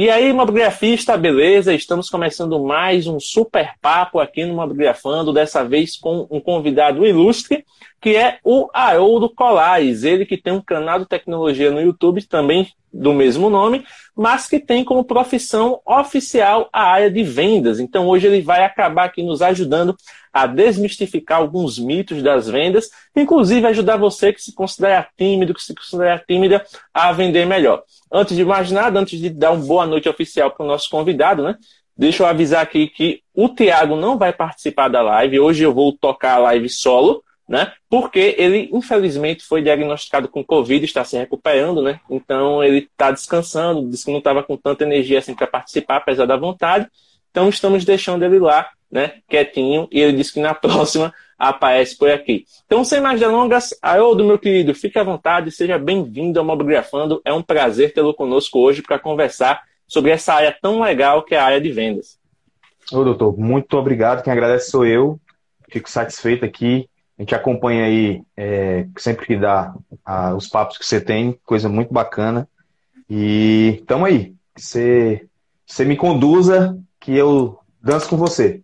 [0.00, 1.74] E aí, mobigrafista, beleza?
[1.74, 7.64] Estamos começando mais um super papo aqui no Mobigrafando, dessa vez com um convidado ilustre,
[8.00, 10.04] que é o Haroldo Colares.
[10.04, 13.84] Ele que tem um canal de tecnologia no YouTube, também do mesmo nome,
[14.16, 17.78] mas que tem como profissão oficial a área de vendas.
[17.78, 19.96] Então hoje ele vai acabar aqui nos ajudando
[20.32, 25.74] a desmistificar alguns mitos das vendas, inclusive ajudar você que se considera tímido, que se
[25.74, 27.82] considera tímida, a vender melhor.
[28.10, 31.42] Antes de mais nada, antes de dar uma boa noite oficial para o nosso convidado,
[31.42, 31.56] né?
[31.96, 35.40] Deixa eu avisar aqui que o Tiago não vai participar da live.
[35.40, 37.72] Hoje eu vou tocar a live solo né?
[37.88, 41.98] Porque ele, infelizmente, foi diagnosticado com Covid, está se recuperando, né?
[42.10, 46.26] Então ele está descansando, disse que não estava com tanta energia assim para participar, apesar
[46.26, 46.86] da vontade.
[47.30, 49.14] Então estamos deixando ele lá, né?
[49.26, 52.44] Quietinho, e ele disse que na próxima aparece por aqui.
[52.66, 57.22] Então, sem mais delongas, Haroldo, meu querido, fique à vontade, seja bem-vindo ao Mobigrafando.
[57.24, 61.38] É um prazer tê-lo conosco hoje para conversar sobre essa área tão legal que é
[61.38, 62.18] a área de vendas.
[62.92, 64.22] Ô, doutor, muito obrigado.
[64.22, 65.18] Quem agradece sou eu.
[65.70, 66.88] Fico satisfeito aqui
[67.18, 69.74] a gente acompanha aí é, sempre que dá
[70.04, 72.48] a, os papos que você tem, coisa muito bacana.
[73.10, 74.34] E tamo aí.
[74.56, 75.26] Você,
[75.66, 78.62] você me conduza que eu danço com você.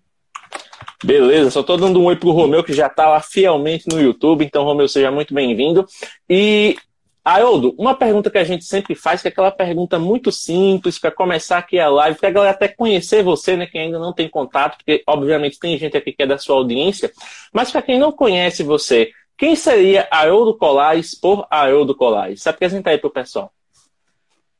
[1.02, 4.44] Beleza, só tô dando um oi pro Romeu, que já tá lá fielmente no YouTube.
[4.44, 5.84] Então, Romeu, seja muito bem-vindo.
[6.30, 6.76] E
[7.24, 11.10] Haroldo, uma pergunta que a gente sempre faz, que é aquela pergunta muito simples para
[11.10, 14.28] começar aqui a live, para a galera até conhecer você, né, quem ainda não tem
[14.28, 17.10] contato, porque obviamente tem gente aqui que é da sua audiência,
[17.50, 22.42] mas para quem não conhece você, quem seria Haroldo Colares por Haroldo Colares?
[22.42, 23.50] Se apresenta aí pro pessoal.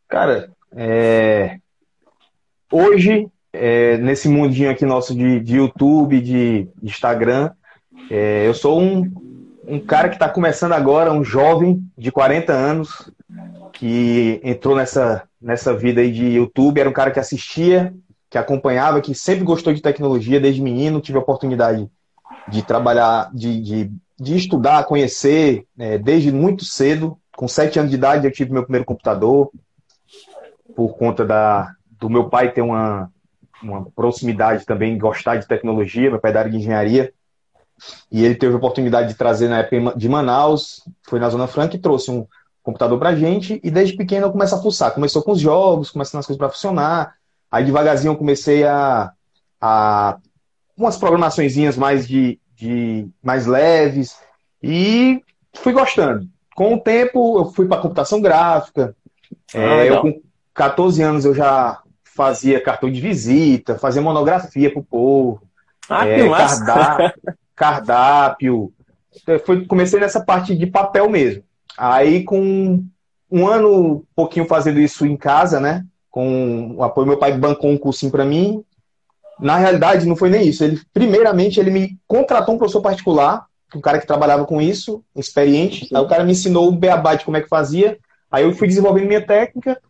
[0.09, 1.59] Cara, é...
[2.73, 7.51] hoje, é, nesse mundinho aqui nosso de, de YouTube, de Instagram,
[8.11, 9.13] é, eu sou um
[9.67, 13.11] um cara que está começando agora, um jovem de 40 anos,
[13.73, 17.95] que entrou nessa, nessa vida aí de YouTube, era um cara que assistia,
[18.31, 21.89] que acompanhava, que sempre gostou de tecnologia desde menino, tive a oportunidade
[22.49, 27.19] de trabalhar, de, de, de estudar, conhecer, é, desde muito cedo.
[27.37, 29.51] Com sete anos de idade eu tive meu primeiro computador,
[30.75, 33.11] por conta da, do meu pai ter uma,
[33.63, 37.13] uma proximidade também, gostar de tecnologia, meu pai é da área de engenharia.
[38.11, 41.77] E ele teve a oportunidade de trazer na época de Manaus, foi na Zona Franca
[41.77, 42.27] e trouxe um
[42.63, 43.61] computador pra gente.
[43.63, 44.93] E desde pequeno eu comecei a fuçar.
[44.93, 47.15] Começou com os jogos, começando as coisas para funcionar.
[47.51, 49.13] Aí devagarzinho eu comecei a.
[49.61, 50.19] a
[50.77, 54.17] umas programaçõezinhas mais de, de mais leves.
[54.63, 55.23] E
[55.55, 56.27] fui gostando.
[56.55, 58.97] Com o tempo eu fui para computação gráfica.
[59.55, 60.21] Ah, é, eu com
[60.55, 65.43] 14 anos eu já fazia cartão de visita, fazia monografia pro povo.
[65.89, 66.65] Ah, é, que massa.
[66.65, 67.23] Cardápio,
[67.55, 68.73] cardápio.
[69.45, 71.43] Foi, comecei nessa parte de papel mesmo.
[71.77, 72.85] Aí, com
[73.31, 75.85] um ano, pouquinho fazendo isso em casa, né?
[76.11, 78.65] Com o apoio, meu pai bancou um cursinho para mim.
[79.41, 80.63] Na realidade, não foi nem isso.
[80.63, 85.89] Ele, primeiramente, ele me contratou um professor particular, um cara que trabalhava com isso, experiente.
[85.93, 87.99] Aí o cara me ensinou o beabá de como é que fazia.
[88.31, 89.81] Aí eu fui desenvolvendo minha técnica.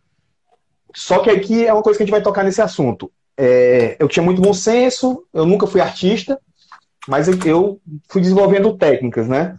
[0.94, 3.10] Só que aqui é uma coisa que a gente vai tocar nesse assunto.
[3.36, 6.38] É, eu tinha muito bom senso, eu nunca fui artista,
[7.08, 9.58] mas eu fui desenvolvendo técnicas, né?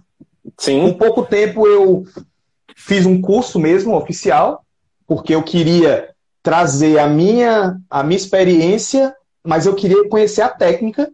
[0.57, 0.81] Sim.
[0.81, 2.05] Com pouco tempo eu
[2.75, 4.63] fiz um curso mesmo oficial,
[5.07, 6.09] porque eu queria
[6.41, 11.11] trazer a minha a minha experiência, mas eu queria conhecer a técnica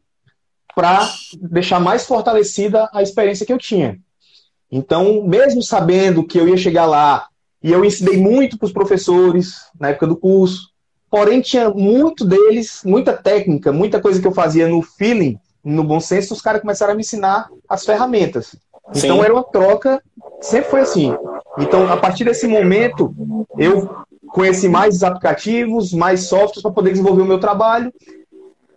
[0.76, 1.10] para
[1.42, 4.00] deixar mais fortalecida a experiência que eu tinha.
[4.72, 7.28] Então, mesmo sabendo que eu ia chegar lá,
[7.62, 10.70] e eu ensinei muito para os professores na época do curso,
[11.10, 16.00] porém tinha muito deles, muita técnica, muita coisa que eu fazia no feeling, no bom
[16.00, 18.56] senso, os caras começaram a me ensinar as ferramentas.
[18.90, 19.24] Então Sim.
[19.24, 20.02] era uma troca,
[20.42, 21.16] sempre foi assim.
[21.58, 23.14] Então, a partir desse momento,
[23.58, 23.90] eu
[24.28, 27.94] conheci mais aplicativos, mais softwares para poder desenvolver o meu trabalho.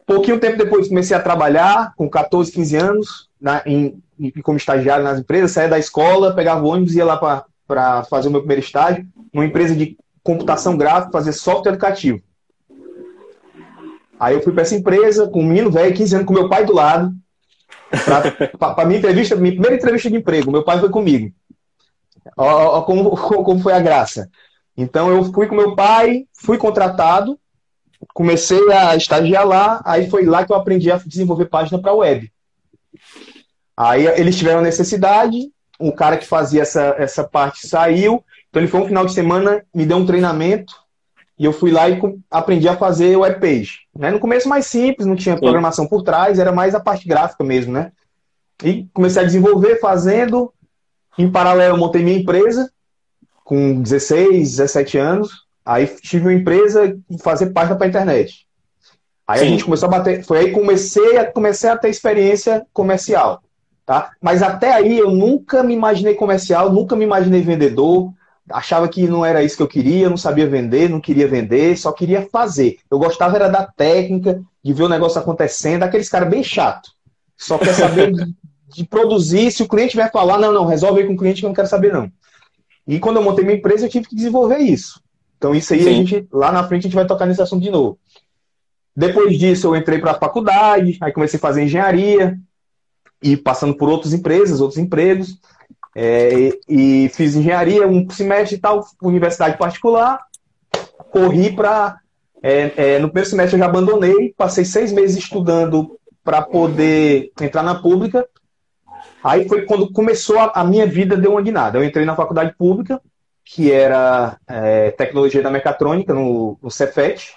[0.07, 4.03] Pouquinho tempo depois, comecei a trabalhar, com 14, 15 anos, na, em,
[4.43, 8.29] como estagiário nas empresas, saía da escola, pegava o ônibus e ia lá para fazer
[8.29, 12.21] o meu primeiro estágio, numa empresa de computação gráfica, fazer software educativo.
[14.25, 16.65] Aí eu fui para essa empresa com um menino velho, 15 anos, com meu pai
[16.65, 17.13] do lado,
[18.59, 20.51] para minha entrevista, minha primeira entrevista de emprego.
[20.51, 21.31] Meu pai foi comigo.
[22.35, 23.11] Ó, ó como,
[23.45, 24.31] como foi a graça.
[24.75, 27.39] Então eu fui com meu pai, fui contratado,
[28.15, 32.33] comecei a estagiar lá, aí foi lá que eu aprendi a desenvolver página para web.
[33.77, 38.81] Aí eles tiveram necessidade, o cara que fazia essa, essa parte saiu, então ele foi
[38.81, 40.75] um final de semana, me deu um treinamento,
[41.39, 42.01] e eu fui lá e
[42.31, 43.81] aprendi a fazer web page.
[43.97, 44.11] Né?
[44.11, 47.73] No começo mais simples, não tinha programação por trás, era mais a parte gráfica mesmo,
[47.73, 47.91] né?
[48.63, 50.53] E comecei a desenvolver, fazendo.
[51.19, 52.71] Em paralelo, montei minha empresa,
[53.45, 55.45] com 16, 17 anos.
[55.65, 58.47] Aí tive uma empresa e fazer página para internet.
[59.27, 59.47] Aí Sim.
[59.47, 60.25] a gente começou a bater.
[60.25, 63.43] Foi aí que comecei a, comecei a ter experiência comercial.
[63.85, 64.13] Tá?
[64.21, 68.13] Mas até aí eu nunca me imaginei comercial, nunca me imaginei vendedor,
[68.51, 71.93] achava que não era isso que eu queria, não sabia vender, não queria vender, só
[71.93, 72.79] queria fazer.
[72.91, 76.91] Eu gostava era da técnica, de ver o negócio acontecendo, aqueles caras bem chato.
[77.37, 78.35] Só quer saber de,
[78.75, 81.47] de, produzir, se o cliente vier falar, não, não, resolve aí com o cliente que
[81.47, 82.11] eu não quero saber não.
[82.87, 85.01] E quando eu montei minha empresa, eu tive que desenvolver isso.
[85.39, 85.89] Então isso aí Sim.
[85.89, 87.99] a gente lá na frente a gente vai tocar nesse assunto de novo.
[88.97, 92.39] Depois disso eu entrei para a faculdade, aí comecei a fazer engenharia
[93.23, 95.39] e passando por outras empresas, outros empregos.
[95.97, 100.21] É, e fiz engenharia, um semestre e tal, universidade particular.
[101.11, 101.99] Corri para.
[102.43, 107.63] É, é, no primeiro semestre eu já abandonei, passei seis meses estudando para poder entrar
[107.63, 108.27] na pública.
[109.23, 111.79] Aí foi quando começou a, a, minha vida deu uma guinada.
[111.79, 113.01] Eu entrei na faculdade pública,
[113.45, 117.35] que era é, tecnologia da mecatrônica, no, no Cefet,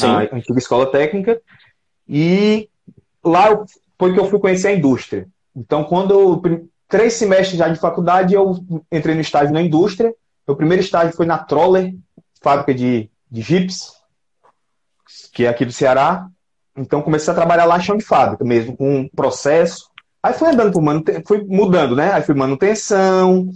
[0.00, 1.40] na antiga escola técnica.
[2.08, 2.68] E
[3.24, 3.64] lá
[3.98, 5.26] foi que eu fui conhecer a indústria.
[5.56, 6.42] Então, quando eu
[6.92, 8.54] três semestres já de faculdade, eu
[8.92, 10.14] entrei no estágio na indústria.
[10.46, 11.94] Meu primeiro estágio foi na Troller,
[12.42, 13.94] fábrica de, de Jeeps,
[15.32, 16.26] que é aqui do Ceará.
[16.76, 19.88] Então comecei a trabalhar lá chão de fábrica mesmo, com um processo.
[20.22, 20.82] Aí fui andando por
[21.26, 22.12] fui mudando, né?
[22.12, 23.48] Aí fui manutenção,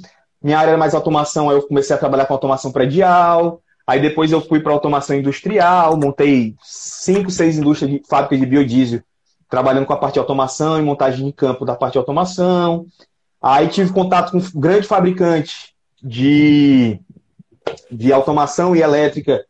[0.43, 3.61] minha área era mais automação, aí eu comecei a trabalhar com automação predial.
[3.87, 9.03] Aí depois eu fui para automação industrial, montei cinco, seis indústrias de fábricas de biodiesel,
[9.47, 12.87] trabalhando com a parte de automação e montagem de campo da parte de automação.
[13.43, 16.99] Aí tive contato com um grande fabricante de,
[17.91, 19.45] de automação e elétrica,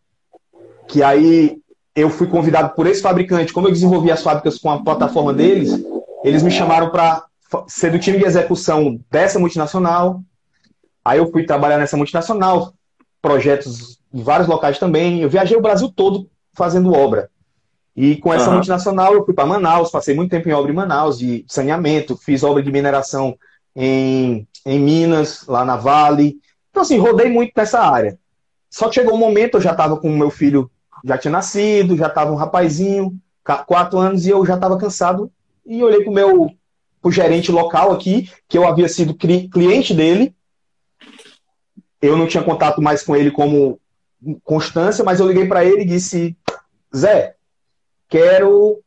[0.88, 1.58] que aí
[1.94, 5.82] eu fui convidado por esse fabricante, como eu desenvolvi as fábricas com a plataforma deles,
[6.22, 7.24] eles me chamaram para
[7.68, 10.20] ser do time de execução dessa multinacional.
[11.04, 12.74] Aí eu fui trabalhar nessa multinacional,
[13.22, 15.20] projetos em vários locais também.
[15.20, 17.30] Eu viajei o Brasil todo fazendo obra.
[17.94, 18.54] E com essa uhum.
[18.54, 22.42] multinacional eu fui para Manaus, passei muito tempo em obra em Manaus, de saneamento, fiz
[22.42, 23.36] obra de mineração
[23.76, 26.38] em, em Minas, lá na Vale.
[26.70, 28.18] Então, assim, rodei muito nessa área.
[28.70, 30.70] Só que chegou um momento, eu já estava com o meu filho,
[31.04, 33.16] já tinha nascido, já estava um rapazinho,
[33.66, 35.30] quatro anos, e eu já estava cansado.
[35.64, 36.50] E olhei para o meu
[37.00, 40.34] pro gerente local aqui, que eu havia sido cliente dele.
[42.00, 43.78] Eu não tinha contato mais com ele como
[44.42, 46.36] constância, mas eu liguei para ele e disse:
[46.94, 47.36] Zé,
[48.08, 48.80] quero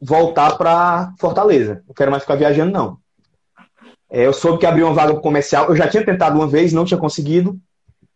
[0.00, 1.82] voltar para Fortaleza.
[1.86, 2.98] Não quero mais ficar viajando, não.
[4.16, 5.68] É, eu soube que abriu uma vaga para comercial.
[5.68, 7.60] Eu já tinha tentado uma vez, não tinha conseguido.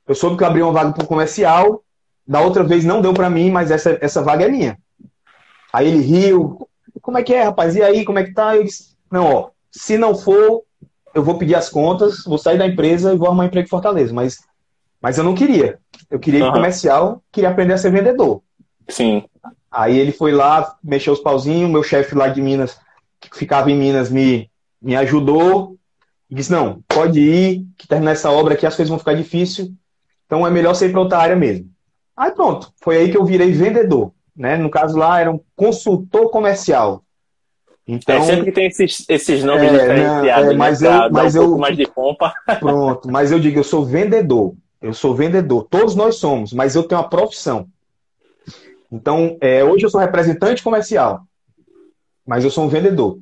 [0.08, 1.84] Eu soube que abriu uma vaga para comercial.
[2.26, 4.78] Da outra vez não deu para mim, mas essa, essa vaga é minha.
[5.70, 6.66] Aí ele riu.
[7.02, 7.76] Como é que é, rapaz?
[7.76, 8.56] E aí, como é que tá?
[8.56, 10.62] Eu disse, não, ó, se não for,
[11.12, 13.70] eu vou pedir as contas, vou sair da empresa e vou arrumar um emprego em
[13.70, 14.14] Fortaleza.
[14.14, 14.38] Mas,
[15.02, 15.78] mas eu não queria.
[16.10, 16.52] Eu queria ir uhum.
[16.52, 18.40] comercial, queria aprender a ser vendedor.
[18.88, 19.22] Sim.
[19.70, 22.80] Aí ele foi lá, mexeu os pauzinhos, meu chefe lá de Minas,
[23.20, 25.76] que ficava em Minas, me, me ajudou,
[26.30, 29.70] e disse: não, pode ir, que terminar essa obra aqui as coisas vão ficar difíceis,
[30.26, 31.68] então é melhor você ir para outra área mesmo.
[32.16, 34.12] Aí pronto, foi aí que eu virei vendedor.
[34.36, 34.56] Né?
[34.56, 37.02] No caso lá, era um consultor comercial.
[37.86, 41.34] Então, é sempre que tem esses, esses nomes é, diferenciados, é, mas né, eu, mas
[41.34, 42.32] um eu, mais de pompa.
[42.60, 44.54] Pronto, mas eu digo, eu sou vendedor.
[44.80, 45.66] Eu sou vendedor.
[45.68, 47.66] Todos nós somos, mas eu tenho uma profissão.
[48.92, 51.22] Então, é, hoje eu sou representante comercial,
[52.26, 53.18] mas eu sou um vendedor.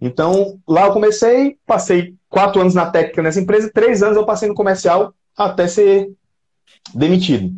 [0.00, 4.48] Então, lá eu comecei, passei quatro anos na técnica nessa empresa, três anos eu passei
[4.48, 6.10] no comercial até ser
[6.94, 7.52] demitido.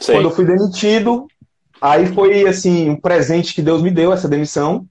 [0.00, 0.14] Sei.
[0.14, 1.26] Quando eu fui demitido,
[1.80, 4.86] aí foi assim um presente que Deus me deu essa demissão,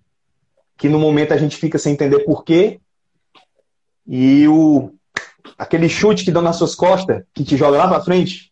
[0.78, 2.80] que no momento a gente fica sem entender por quê.
[4.06, 4.92] E o
[5.58, 8.52] aquele chute que dão nas suas costas, que te joga lá para frente,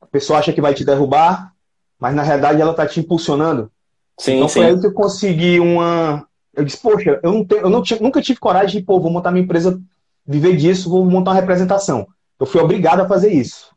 [0.00, 1.52] a pessoa acha que vai te derrubar,
[1.98, 3.70] mas na realidade ela tá te impulsionando.
[4.18, 4.54] Sim, então sim.
[4.54, 6.26] foi aí que eu consegui uma
[6.56, 9.10] eu disse, poxa, eu, não tenho, eu não tinha, nunca tive coragem de, pô, vou
[9.10, 9.80] montar minha empresa,
[10.26, 12.06] viver disso, vou montar uma representação.
[12.38, 13.74] Eu fui obrigado a fazer isso.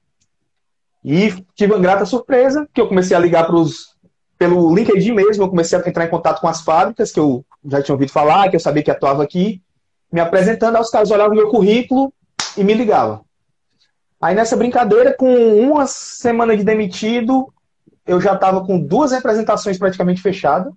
[1.03, 3.95] E tive uma grata surpresa, que eu comecei a ligar para os.
[4.37, 7.81] Pelo LinkedIn mesmo, eu comecei a entrar em contato com as fábricas, que eu já
[7.81, 9.63] tinha ouvido falar, que eu sabia que atuava aqui,
[10.11, 12.13] me apresentando, aos caras olhavam o meu currículo
[12.55, 13.25] e me ligavam.
[14.21, 15.27] Aí nessa brincadeira, com
[15.59, 17.51] uma semana de demitido,
[18.05, 20.71] eu já estava com duas representações praticamente fechadas.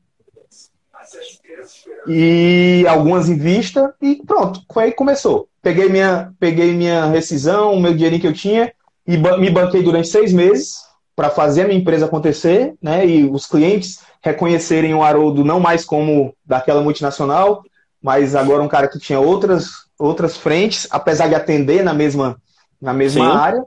[2.07, 5.49] E algumas em vista, e pronto, foi aí que começou.
[5.63, 8.73] Peguei minha, peguei minha rescisão, o meu dinheirinho que eu tinha,
[9.07, 10.79] e me banquei durante seis meses
[11.15, 13.07] para fazer a minha empresa acontecer, né?
[13.07, 17.63] E os clientes reconhecerem o Haroldo não mais como daquela multinacional,
[18.03, 22.41] mas agora um cara que tinha outras, outras frentes, apesar de atender na mesma,
[22.81, 23.63] na mesma área.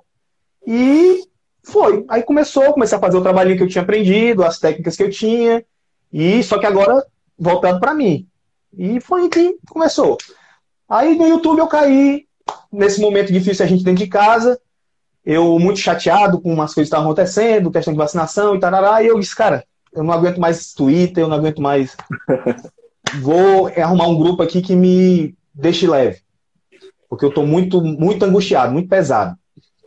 [0.66, 1.22] E
[1.64, 2.06] foi.
[2.10, 5.10] Aí começou, comecei a fazer o trabalhinho que eu tinha aprendido, as técnicas que eu
[5.10, 5.64] tinha,
[6.12, 7.06] e só que agora
[7.44, 8.28] voltando para mim.
[8.78, 10.18] E foi que começou.
[10.90, 12.26] Aí no YouTube eu caí,
[12.72, 14.60] nesse momento difícil a gente dentro de casa,
[15.26, 19.08] eu muito chateado com umas coisas que estavam acontecendo, questão de vacinação e tarará, e
[19.08, 21.96] eu disse, cara, eu não aguento mais Twitter, eu não aguento mais.
[23.22, 26.22] Vou arrumar um grupo aqui que me deixe leve.
[27.08, 29.38] Porque eu estou muito, muito angustiado, muito pesado.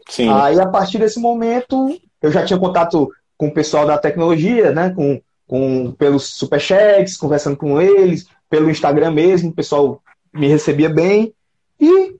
[0.09, 0.29] Sim.
[0.31, 4.91] Aí, a partir desse momento, eu já tinha contato com o pessoal da tecnologia, né?
[4.91, 11.33] Com, com, pelos superchats, conversando com eles, pelo Instagram mesmo, o pessoal me recebia bem.
[11.81, 12.17] E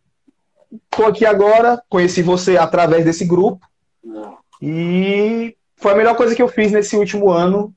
[0.91, 3.65] estou aqui agora, conheci você através desse grupo.
[4.61, 7.75] E foi a melhor coisa que eu fiz nesse último ano.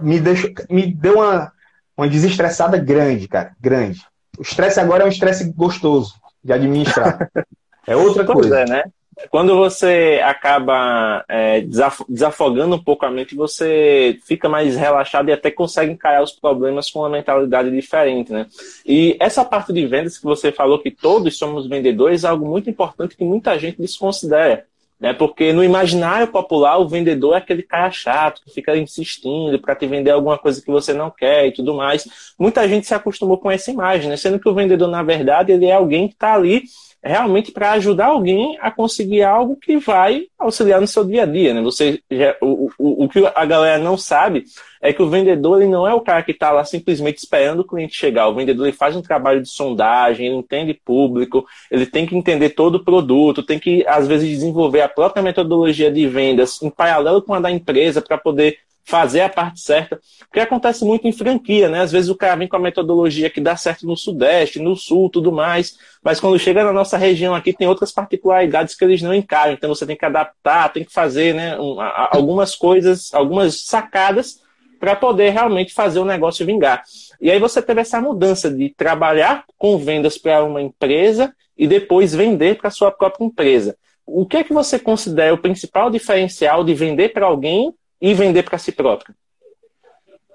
[0.00, 1.52] Me, deixou, me deu uma,
[1.96, 3.54] uma desestressada grande, cara.
[3.60, 4.04] Grande.
[4.38, 7.30] O estresse agora é um estresse gostoso de administrar.
[7.86, 8.60] É outra pois coisa.
[8.60, 8.84] É, né?
[9.30, 11.60] Quando você acaba é,
[12.08, 16.90] desafogando um pouco a mente, você fica mais relaxado e até consegue encarar os problemas
[16.90, 18.46] com uma mentalidade diferente, né?
[18.86, 22.70] E essa parte de vendas que você falou que todos somos vendedores é algo muito
[22.70, 24.66] importante que muita gente desconsidera.
[25.00, 25.12] Né?
[25.12, 29.86] Porque no imaginário popular, o vendedor é aquele cara chato que fica insistindo para te
[29.86, 32.34] vender alguma coisa que você não quer e tudo mais.
[32.36, 34.16] Muita gente se acostumou com essa imagem, né?
[34.16, 36.64] sendo que o vendedor, na verdade, ele é alguém que está ali
[37.08, 41.54] realmente para ajudar alguém a conseguir algo que vai auxiliar no seu dia a dia,
[41.54, 41.62] né?
[41.62, 44.44] Você, já, o, o, o que a galera não sabe
[44.80, 47.66] é que o vendedor ele não é o cara que está lá simplesmente esperando o
[47.66, 48.28] cliente chegar.
[48.28, 52.50] O vendedor ele faz um trabalho de sondagem, ele entende público, ele tem que entender
[52.50, 57.22] todo o produto, tem que, às vezes, desenvolver a própria metodologia de vendas em paralelo
[57.22, 58.58] com a da empresa para poder
[58.88, 61.82] fazer a parte certa, porque acontece muito em franquia, né?
[61.82, 65.10] Às vezes o cara vem com a metodologia que dá certo no Sudeste, no Sul,
[65.10, 69.12] tudo mais, mas quando chega na nossa região aqui tem outras particularidades que eles não
[69.12, 74.40] encaram, então você tem que adaptar, tem que fazer né, um, algumas coisas, algumas sacadas
[74.80, 76.82] para poder realmente fazer o negócio vingar.
[77.20, 82.14] E aí você teve essa mudança de trabalhar com vendas para uma empresa e depois
[82.14, 83.76] vender para sua própria empresa.
[84.06, 88.42] O que é que você considera o principal diferencial de vender para alguém e vender
[88.44, 89.14] para si próprio?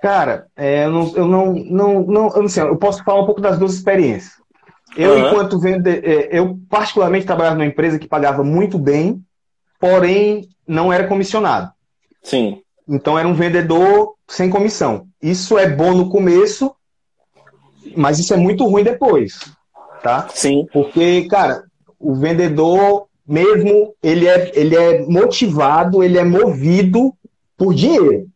[0.02, 3.26] Cara, é, eu, não, eu não, não, não, eu não sei, eu posso falar um
[3.26, 4.34] pouco das duas experiências.
[4.98, 5.28] Eu, uhum.
[5.28, 9.24] enquanto vende, é, eu particularmente trabalhava numa empresa que pagava muito bem,
[9.80, 11.72] porém não era comissionado.
[12.22, 12.62] Sim.
[12.88, 15.08] Então era um vendedor sem comissão.
[15.22, 16.76] Isso é bom no começo,
[17.96, 19.40] mas isso é muito ruim depois,
[20.02, 20.28] tá?
[20.34, 20.68] Sim.
[20.72, 21.64] Porque, cara,
[22.00, 27.16] o vendedor mesmo, ele é, ele é motivado, ele é movido
[27.58, 28.28] por dinheiro.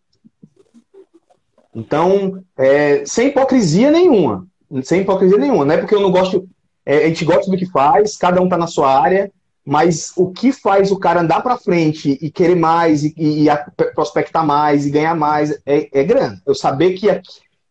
[1.73, 4.47] Então, é, sem hipocrisia nenhuma.
[4.83, 5.63] Sem hipocrisia nenhuma.
[5.63, 6.47] Não é porque eu não gosto.
[6.85, 9.31] É, a gente gosta do que faz, cada um está na sua área,
[9.63, 13.47] mas o que faz o cara andar para frente e querer mais, e, e,
[13.93, 16.41] prospectar mais, e ganhar mais, é, é grana.
[16.45, 17.07] Eu saber que,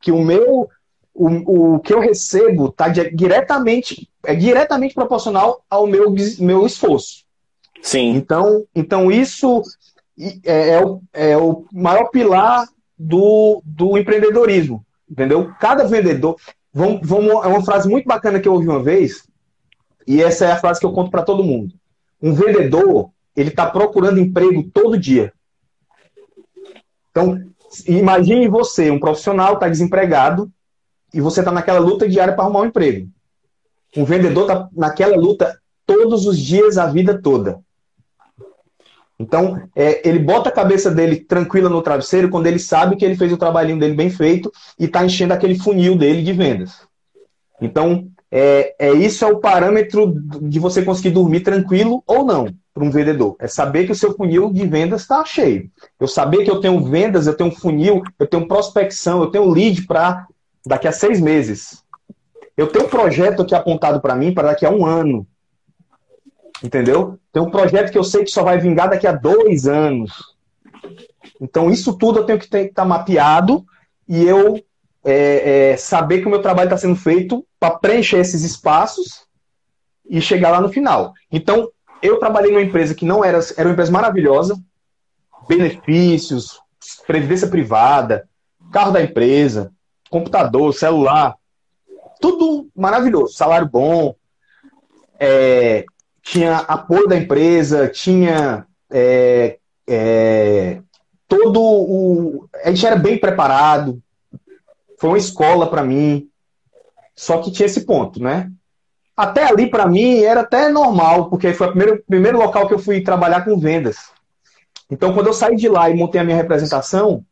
[0.00, 0.68] que o meu.
[1.18, 7.24] O, o que eu recebo tá diretamente, é diretamente proporcional ao meu, meu esforço.
[7.80, 8.10] Sim.
[8.10, 9.62] Então, então isso
[10.44, 12.66] é, é, o, é o maior pilar
[12.98, 14.84] do, do empreendedorismo.
[15.08, 15.52] Entendeu?
[15.60, 16.36] Cada vendedor.
[16.72, 19.26] Vamos, vamos, é uma frase muito bacana que eu ouvi uma vez,
[20.06, 21.74] e essa é a frase que eu conto para todo mundo.
[22.20, 25.32] Um vendedor, ele está procurando emprego todo dia.
[27.10, 27.42] Então,
[27.86, 30.52] imagine você, um profissional, está desempregado,
[31.14, 33.08] e você está naquela luta diária para arrumar um emprego.
[33.96, 37.60] Um vendedor está naquela luta todos os dias, a vida toda.
[39.18, 43.16] Então, é, ele bota a cabeça dele tranquila no travesseiro quando ele sabe que ele
[43.16, 46.82] fez o trabalhinho dele bem feito e está enchendo aquele funil dele de vendas.
[47.60, 52.84] Então, é, é isso é o parâmetro de você conseguir dormir tranquilo ou não para
[52.84, 53.36] um vendedor.
[53.38, 55.70] É saber que o seu funil de vendas está cheio.
[55.98, 59.86] Eu saber que eu tenho vendas, eu tenho funil, eu tenho prospecção, eu tenho lead
[59.86, 60.26] para
[60.66, 61.82] daqui a seis meses.
[62.54, 65.26] Eu tenho um projeto aqui apontado para mim para daqui a um ano.
[66.62, 67.18] Entendeu?
[67.32, 70.12] Tem um projeto que eu sei que só vai vingar daqui a dois anos.
[71.40, 73.64] Então, isso tudo eu tenho que estar tá mapeado
[74.08, 74.62] e eu
[75.04, 79.26] é, é, saber que o meu trabalho está sendo feito para preencher esses espaços
[80.08, 81.12] e chegar lá no final.
[81.30, 81.68] Então,
[82.02, 84.58] eu trabalhei numa empresa que não era, era uma empresa maravilhosa,
[85.48, 86.60] benefícios,
[87.06, 88.28] previdência privada,
[88.72, 89.72] carro da empresa,
[90.10, 91.34] computador, celular,
[92.20, 94.14] tudo maravilhoso, salário bom,
[95.18, 95.84] é,
[96.26, 100.80] tinha apoio da empresa, tinha é, é,
[101.28, 102.48] todo o.
[102.64, 104.02] A gente era bem preparado,
[104.98, 106.28] foi uma escola para mim,
[107.14, 108.50] só que tinha esse ponto, né?
[109.16, 112.78] Até ali, para mim, era até normal, porque foi o primeiro, primeiro local que eu
[112.78, 113.96] fui trabalhar com vendas.
[114.90, 117.24] Então, quando eu saí de lá e montei a minha representação,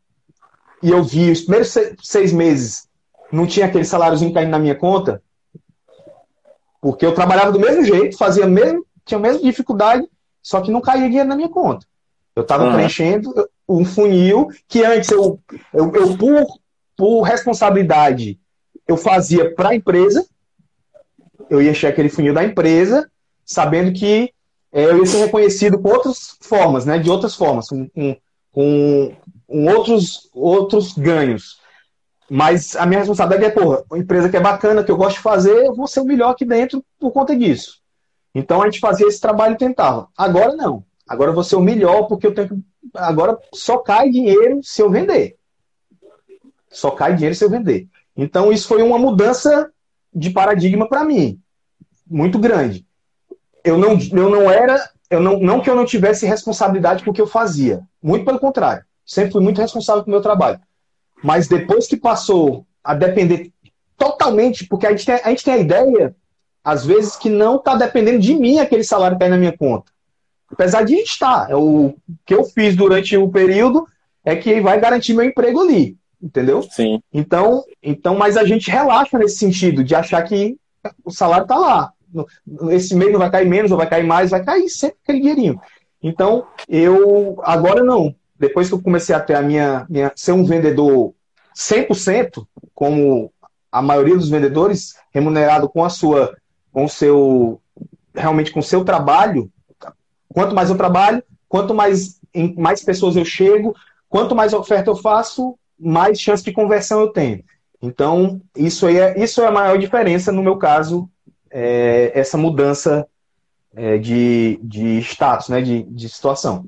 [0.81, 2.87] e eu vi os primeiros seis meses,
[3.29, 5.21] não tinha aquele saláriozinho caindo na minha conta,
[6.79, 10.07] porque eu trabalhava do mesmo jeito, fazia mesmo, tinha a mesma dificuldade,
[10.41, 11.85] só que não caía dinheiro na minha conta.
[12.35, 12.73] Eu estava uhum.
[12.73, 13.33] preenchendo
[13.67, 15.39] um funil que antes eu,
[15.73, 16.45] eu, eu por,
[16.97, 18.39] por responsabilidade,
[18.87, 20.25] eu fazia para a empresa,
[21.49, 23.09] eu ia encher aquele funil da empresa,
[23.45, 24.33] sabendo que
[24.71, 26.97] é, eu ia ser reconhecido com outras formas, né?
[26.99, 27.87] De outras formas, com,
[28.51, 29.15] com,
[29.47, 31.59] com, outros, outros ganhos.
[32.29, 35.21] Mas a minha responsabilidade é, porra, uma empresa que é bacana, que eu gosto de
[35.21, 37.84] fazer, eu vou ser o melhor aqui dentro por conta disso.
[38.35, 40.09] Então a gente fazia esse trabalho e tentava.
[40.15, 40.83] Agora não.
[41.07, 42.55] Agora eu vou ser o melhor porque eu tenho que.
[42.93, 45.37] Agora só cai dinheiro se eu vender.
[46.69, 47.87] Só cai dinheiro se eu vender.
[48.15, 49.71] Então isso foi uma mudança
[50.13, 51.39] de paradigma para mim,
[52.07, 52.85] muito grande.
[53.63, 57.13] Eu não, eu não era, eu não, não que eu não tivesse responsabilidade com o
[57.13, 58.85] que eu fazia, muito pelo contrário.
[59.05, 60.59] Sempre fui muito responsável com o meu trabalho.
[61.23, 63.51] Mas depois que passou a depender
[63.97, 66.15] totalmente, porque a gente tem a, gente tem a ideia,
[66.65, 69.91] às vezes, que não está dependendo de mim aquele salário que está na minha conta.
[70.51, 71.49] Apesar de estar.
[71.49, 71.95] É o
[72.25, 73.87] que eu fiz durante o período
[74.25, 76.63] é que vai garantir meu emprego ali entendeu?
[76.63, 77.01] Sim.
[77.13, 80.57] Então, então, mas a gente relaxa nesse sentido de achar que
[81.03, 81.93] o salário está lá.
[82.71, 85.61] Esse mês não vai cair menos ou vai cair mais, vai cair sempre aquele dinheirinho.
[86.01, 88.15] Então, eu agora não.
[88.37, 91.13] Depois que eu comecei a ter a minha, minha ser um vendedor
[91.55, 93.31] 100%, como
[93.71, 96.35] a maioria dos vendedores, remunerado com a sua
[96.75, 97.61] com seu
[98.13, 99.49] realmente com seu trabalho,
[100.27, 103.73] quanto mais eu trabalho, quanto mais em mais pessoas eu chego,
[104.09, 107.41] quanto mais oferta eu faço, mais chance de conversão eu tenho.
[107.81, 111.09] Então, isso, aí é, isso é a maior diferença, no meu caso,
[111.49, 113.07] é, essa mudança
[113.73, 116.65] é, de, de status, né, de, de situação.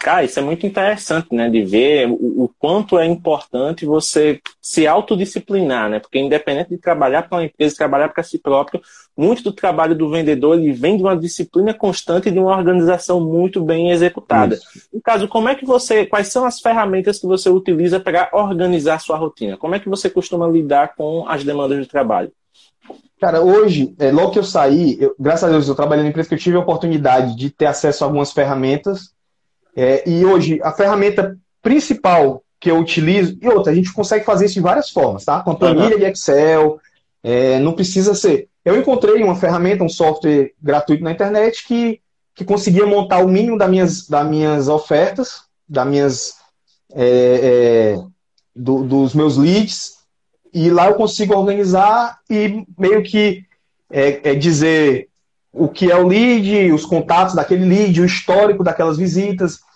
[0.00, 1.50] Cara, isso é muito interessante, né?
[1.50, 6.00] De ver o, o quanto é importante você se autodisciplinar, né?
[6.00, 8.80] Porque independente de trabalhar para uma empresa, trabalhar para si próprio,
[9.14, 13.20] muito do trabalho do vendedor ele vem de uma disciplina constante e de uma organização
[13.20, 14.54] muito bem executada.
[14.54, 14.88] Isso.
[14.90, 19.00] No caso, como é que você, quais são as ferramentas que você utiliza para organizar
[19.00, 19.58] sua rotina?
[19.58, 22.32] Como é que você costuma lidar com as demandas de trabalho?
[23.20, 26.30] Cara, hoje, é, logo que eu saí, eu, graças a Deus, eu trabalhei na empresa
[26.30, 29.12] que eu tive a oportunidade de ter acesso a algumas ferramentas
[29.82, 34.44] é, e hoje, a ferramenta principal que eu utilizo, e outra, a gente consegue fazer
[34.44, 35.40] isso de várias formas, tá?
[35.40, 36.78] Com a planilha de Excel,
[37.22, 38.50] é, não precisa ser.
[38.62, 41.98] Eu encontrei uma ferramenta, um software gratuito na internet que,
[42.34, 46.34] que conseguia montar o mínimo das minhas, das minhas ofertas, das minhas,
[46.92, 48.04] é, é,
[48.54, 50.00] do, dos meus leads,
[50.52, 53.46] e lá eu consigo organizar e meio que
[53.90, 55.08] é, é dizer
[55.50, 59.69] o que é o lead, os contatos daquele lead, o histórico daquelas visitas.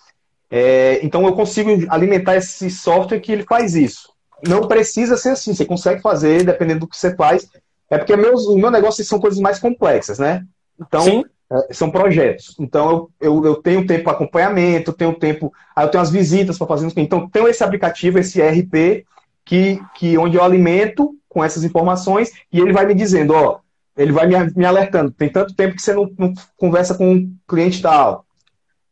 [0.57, 4.13] É, então eu consigo alimentar esse software que ele faz isso.
[4.47, 7.45] Não precisa ser assim, você consegue fazer dependendo do que você faz.
[7.89, 10.45] É porque meus, o meu negócio são coisas mais complexas, né?
[10.79, 12.55] Então, é, são projetos.
[12.57, 15.51] Então, eu, eu, eu tenho tempo para acompanhamento, tenho tempo.
[15.75, 16.89] Aí eu tenho as visitas para fazer.
[16.95, 19.05] Então, tenho esse aplicativo, esse ERP,
[19.43, 23.59] que, que onde eu alimento com essas informações e ele vai me dizendo, ó,
[23.97, 25.11] ele vai me, me alertando.
[25.11, 28.24] Tem tanto tempo que você não, não conversa com um cliente tal.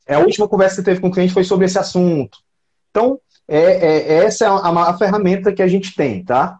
[0.07, 2.37] É, a última conversa que teve com o cliente foi sobre esse assunto.
[2.89, 6.57] Então, é, é, essa é a, a, ferramenta que a gente tem, tá?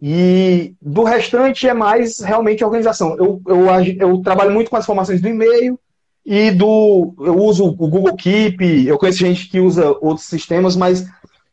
[0.00, 3.16] E do restante é mais realmente organização.
[3.16, 3.66] Eu, eu,
[3.98, 5.78] eu trabalho muito com as informações do e-mail
[6.24, 7.14] e do.
[7.18, 11.06] Eu uso o Google Keep, eu conheço gente que usa outros sistemas, mas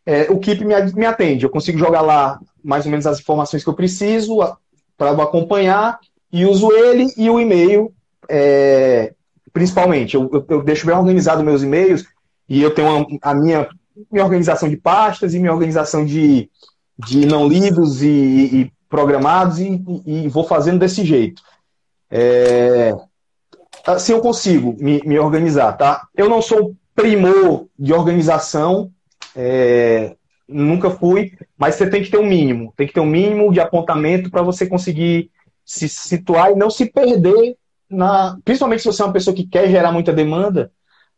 [0.06, 1.46] é, o Keep me, me atende.
[1.46, 4.38] Eu consigo jogar lá mais ou menos as informações que eu preciso
[4.98, 6.00] para acompanhar
[6.32, 7.94] e uso ele e o e-mail,
[8.30, 9.14] é,
[9.56, 10.16] principalmente.
[10.16, 12.06] Eu, eu, eu, deixo bem organizado meus e-mails
[12.48, 13.70] e eu tenho uma, a minha,
[14.12, 16.50] minha organização de pastas e minha organização de,
[17.00, 21.42] de não lidos e, e programados e, e, vou fazendo desse jeito.
[22.12, 22.94] É,
[23.88, 26.06] assim eu consigo me, me, organizar, tá?
[26.14, 28.92] Eu não sou primor de organização,
[29.34, 30.18] é,
[30.50, 33.62] nunca fui, mas você tem que ter um mínimo, tem que ter um mínimo de
[33.62, 35.32] apontamento para você conseguir
[35.64, 37.56] se situar e não se perder
[37.90, 40.72] na, principalmente se você é uma pessoa que quer gerar muita demanda,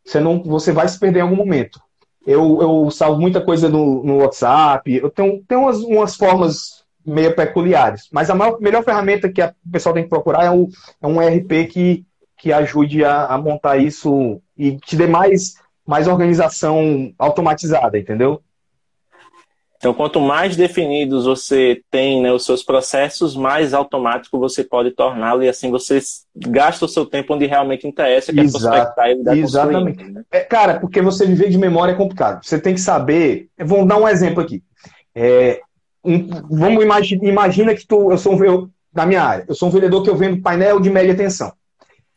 [0.04, 1.80] você, não, você vai se perder em algum momento.
[2.26, 7.34] Eu, eu salvo muita coisa no, no WhatsApp, eu tenho, tenho umas, umas formas meio
[7.34, 10.68] peculiares, mas a maior, melhor ferramenta que a, o pessoal tem que procurar é, o,
[11.00, 12.04] é um ERP que,
[12.36, 15.54] que ajude a, a montar isso e te dê mais,
[15.86, 18.42] mais organização automatizada, entendeu?
[19.78, 25.44] Então, quanto mais definidos você tem né, os seus processos, mais automático você pode torná-lo
[25.44, 26.00] e assim você
[26.36, 30.02] gasta o seu tempo onde realmente interessa, que Exato, é prospectar e Exatamente.
[30.02, 30.22] Né?
[30.32, 32.44] É, cara, porque você viver de memória é complicado.
[32.44, 33.48] Você tem que saber.
[33.56, 34.64] Vamos dar um exemplo aqui.
[35.14, 35.60] É,
[36.04, 39.68] um, vamos imaginar imagina que tu, eu sou um, eu, na minha área, eu sou
[39.68, 41.52] um vendedor que eu vendo painel de média tensão.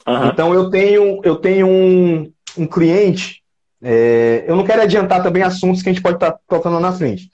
[0.07, 0.27] Uhum.
[0.29, 3.43] Então eu tenho, eu tenho um, um cliente.
[3.83, 6.91] É, eu não quero adiantar também assuntos que a gente pode estar tá tocando na
[6.91, 7.29] frente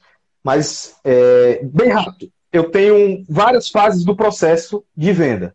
[0.47, 2.31] mas é, bem rápido.
[2.53, 5.53] Eu tenho várias fases do processo de venda.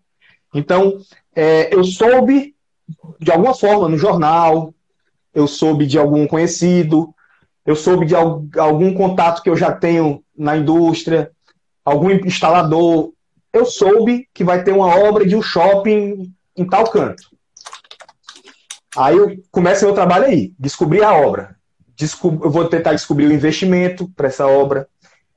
[0.54, 1.00] Então,
[1.34, 2.54] é, eu soube,
[3.18, 4.74] de alguma forma, no jornal,
[5.34, 7.14] eu soube de algum conhecido,
[7.64, 11.30] eu soube de algum contato que eu já tenho na indústria,
[11.82, 13.14] algum instalador.
[13.50, 17.30] Eu soube que vai ter uma obra de um shopping em tal canto.
[18.94, 21.56] Aí eu começo meu trabalho aí, descobrir a obra
[22.00, 24.88] eu vou tentar descobrir o investimento para essa obra,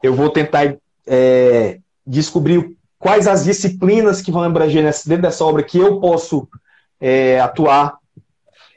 [0.01, 5.77] eu vou tentar é, descobrir quais as disciplinas que vão abranger dentro dessa obra que
[5.77, 6.47] eu posso
[6.99, 7.97] é, atuar.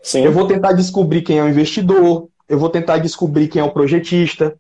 [0.03, 0.25] Sim.
[0.25, 3.73] Eu vou tentar descobrir quem é o investidor, eu vou tentar descobrir quem é o
[3.73, 4.57] projetista,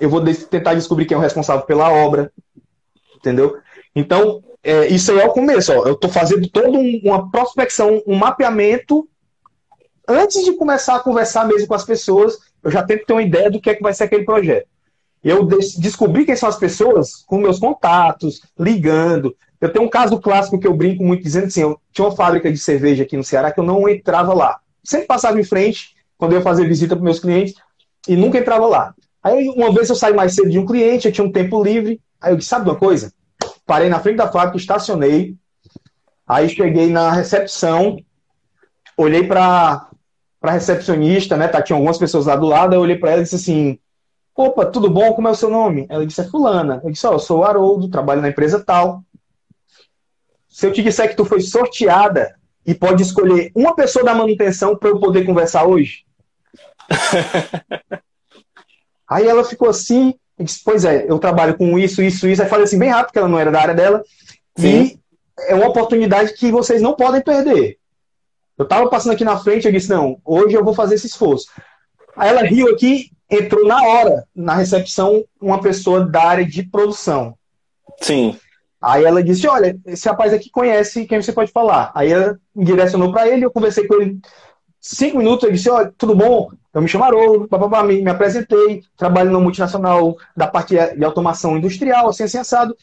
[0.00, 2.32] eu vou tentar descobrir quem é o responsável pela obra,
[3.16, 3.58] entendeu?
[3.94, 5.72] Então, é, isso aí é o começo.
[5.72, 5.86] Ó.
[5.86, 9.08] Eu estou fazendo toda um, uma prospecção, um mapeamento
[10.06, 13.50] antes de começar a conversar mesmo com as pessoas eu já tento ter uma ideia
[13.50, 14.68] do que é que vai ser aquele projeto.
[15.24, 19.34] Eu descobri quem são as pessoas com meus contatos, ligando.
[19.58, 22.52] Eu tenho um caso clássico que eu brinco muito dizendo assim, eu tinha uma fábrica
[22.52, 24.60] de cerveja aqui no Ceará que eu não entrava lá.
[24.84, 27.54] Sempre passava em frente quando eu ia fazer visita para meus clientes
[28.06, 28.94] e nunca entrava lá.
[29.22, 32.00] Aí uma vez eu saí mais cedo de um cliente, eu tinha um tempo livre,
[32.20, 33.12] aí eu disse, sabe uma coisa?
[33.66, 35.34] Parei na frente da fábrica, estacionei,
[36.26, 37.96] aí cheguei na recepção,
[38.96, 39.87] olhei para
[40.40, 41.48] para recepcionista, né?
[41.48, 43.78] Tá, tinha algumas pessoas lá do lado, eu olhei para ela e disse assim:
[44.34, 45.12] Opa, tudo bom?
[45.12, 45.86] Como é o seu nome?
[45.88, 46.80] Ela disse: É Fulana.
[46.84, 49.02] Eu disse: Ó, oh, eu sou o Haroldo, trabalho na empresa tal.
[50.48, 54.76] Se eu te disser que tu foi sorteada e pode escolher uma pessoa da manutenção
[54.76, 56.04] para eu poder conversar hoje.
[59.08, 62.42] Aí ela ficou assim, e disse: Pois é, eu trabalho com isso, isso, isso.
[62.42, 64.04] Aí falei assim, bem rápido, que ela não era da área dela.
[64.56, 64.82] Sim.
[64.82, 65.00] E
[65.48, 67.77] é uma oportunidade que vocês não podem perder.
[68.58, 71.46] Eu estava passando aqui na frente, eu disse, não, hoje eu vou fazer esse esforço.
[72.16, 77.34] Aí ela riu aqui, entrou na hora, na recepção, uma pessoa da área de produção.
[78.00, 78.36] Sim.
[78.82, 81.92] Aí ela disse, olha, esse rapaz aqui conhece quem você pode falar.
[81.94, 84.18] Aí ela me direcionou para ele, eu conversei com ele
[84.80, 86.50] cinco minutos, eu disse, olha, tudo bom?
[86.72, 87.48] Eu me chamo Haroldo,
[87.86, 92.76] me, me apresentei, trabalho no multinacional da parte de automação industrial, assim, assim, assado.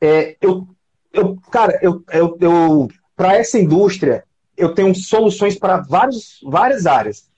[0.00, 0.66] É, eu,
[1.12, 4.24] eu, cara, eu, eu, eu para essa indústria,
[4.56, 5.82] eu tenho soluções para
[6.42, 7.28] várias áreas.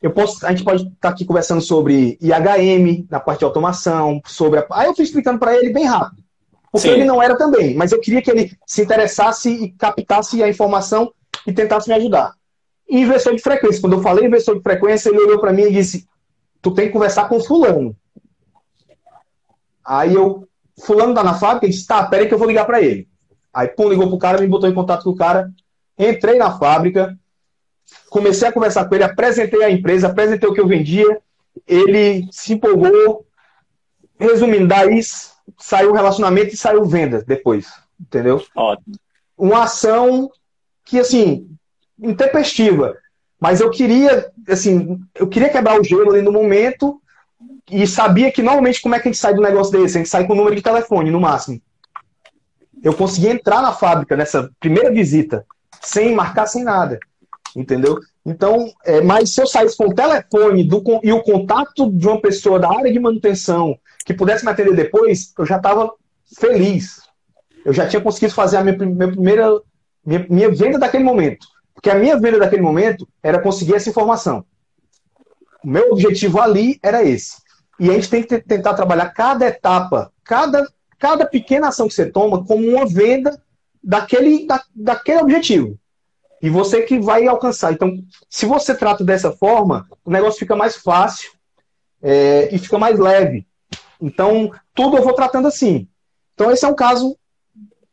[0.00, 4.20] Eu posso, a gente pode estar tá aqui conversando sobre IHM, na parte de automação,
[4.26, 4.58] sobre.
[4.58, 6.22] A, aí eu fui explicando para ele bem rápido.
[6.72, 6.94] Porque Sim.
[6.94, 11.12] ele não era também, mas eu queria que ele se interessasse e captasse a informação
[11.46, 12.34] e tentasse me ajudar.
[12.88, 13.80] E inversor de frequência.
[13.80, 16.08] Quando eu falei inversor de frequência, ele olhou para mim e disse:
[16.60, 17.94] Tu tem que conversar com Fulano.
[19.84, 20.48] Aí eu,
[20.80, 23.06] Fulano tá na fábrica, ele disse: Tá, peraí que eu vou ligar para ele.
[23.52, 25.52] Aí, pum, ligou pro cara, me botou em contato com o cara.
[26.10, 27.16] Entrei na fábrica,
[28.10, 31.20] comecei a conversar com ele, apresentei a empresa, apresentei o que eu vendia,
[31.66, 33.24] ele se empolgou.
[34.18, 35.00] Resumindo, daí
[35.58, 38.44] saiu o relacionamento e saiu venda depois, entendeu?
[38.54, 38.96] Ótimo.
[39.36, 40.30] Uma ação
[40.84, 41.48] que, assim,
[42.00, 42.96] intempestiva.
[43.40, 47.00] Mas eu queria, assim, eu queria quebrar o gelo ali no momento
[47.70, 49.96] e sabia que normalmente como é que a gente sai do negócio desse?
[49.96, 51.60] A gente sai com o número de telefone, no máximo.
[52.82, 55.44] Eu consegui entrar na fábrica nessa primeira visita
[55.84, 56.98] sem marcar, sem nada.
[57.54, 57.98] Entendeu?
[58.24, 62.20] Então, é, mas se eu saísse com o telefone do, e o contato de uma
[62.20, 65.92] pessoa da área de manutenção que pudesse me atender depois, eu já estava
[66.38, 67.02] feliz.
[67.64, 69.60] Eu já tinha conseguido fazer a minha, minha primeira
[70.04, 71.46] minha, minha, venda daquele momento.
[71.74, 74.44] Porque a minha venda daquele momento era conseguir essa informação.
[75.62, 77.36] O meu objetivo ali era esse.
[77.78, 80.66] E a gente tem que tentar trabalhar cada etapa, cada,
[80.98, 83.40] cada pequena ação que você toma como uma venda
[83.82, 85.78] daquele, da, daquele objetivo.
[86.40, 87.72] E você que vai alcançar.
[87.72, 91.30] Então, se você trata dessa forma, o negócio fica mais fácil
[92.02, 93.46] é, e fica mais leve.
[94.00, 95.86] Então, tudo eu vou tratando assim.
[96.34, 97.16] Então, esse é um caso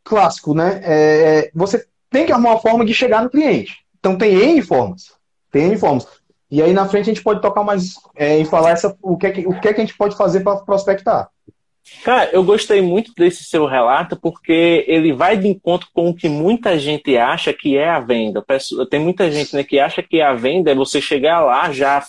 [0.02, 0.80] clássico, né?
[0.82, 3.84] É, você tem que arrumar uma forma de chegar no cliente.
[3.98, 5.12] Então tem N formas.
[5.50, 6.06] Tem N formas.
[6.50, 9.26] E aí na frente a gente pode tocar mais é, em falar essa, o, que
[9.26, 11.30] é que, o que é que a gente pode fazer para prospectar.
[12.04, 16.28] Cara, eu gostei muito desse seu relato porque ele vai de encontro com o que
[16.28, 18.44] muita gente acha que é a venda.
[18.88, 22.02] Tem muita gente né, que acha que a venda é você chegar lá já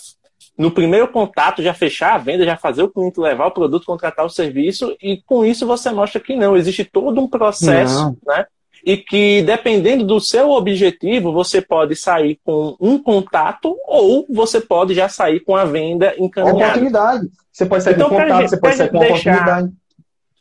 [0.58, 4.26] no primeiro contato já fechar a venda, já fazer o cliente levar o produto, contratar
[4.26, 8.18] o serviço e com isso você mostra que não existe todo um processo, não.
[8.28, 8.46] né?
[8.84, 14.94] E que, dependendo do seu objetivo, você pode sair com um contato ou você pode
[14.94, 16.72] já sair com a venda encaminhada.
[16.72, 17.30] Oportunidade.
[17.52, 19.72] Você pode sair então, com contato, você pode sair com deixar, oportunidade.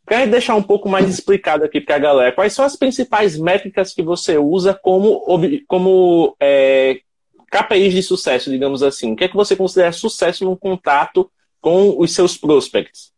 [0.07, 2.33] Quero deixar um pouco mais explicado aqui para a galera.
[2.33, 5.23] Quais são as principais métricas que você usa como,
[5.69, 7.01] como é,
[7.51, 9.13] KPIs de sucesso, digamos assim?
[9.13, 13.13] O que é que você considera sucesso num contato com os seus prospects?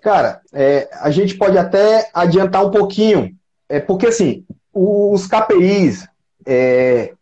[0.00, 3.36] Cara, é, a gente pode até adiantar um pouquinho
[3.68, 6.06] é porque assim, os KPIs,
[6.46, 7.12] é,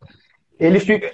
[0.58, 1.10] ele fica.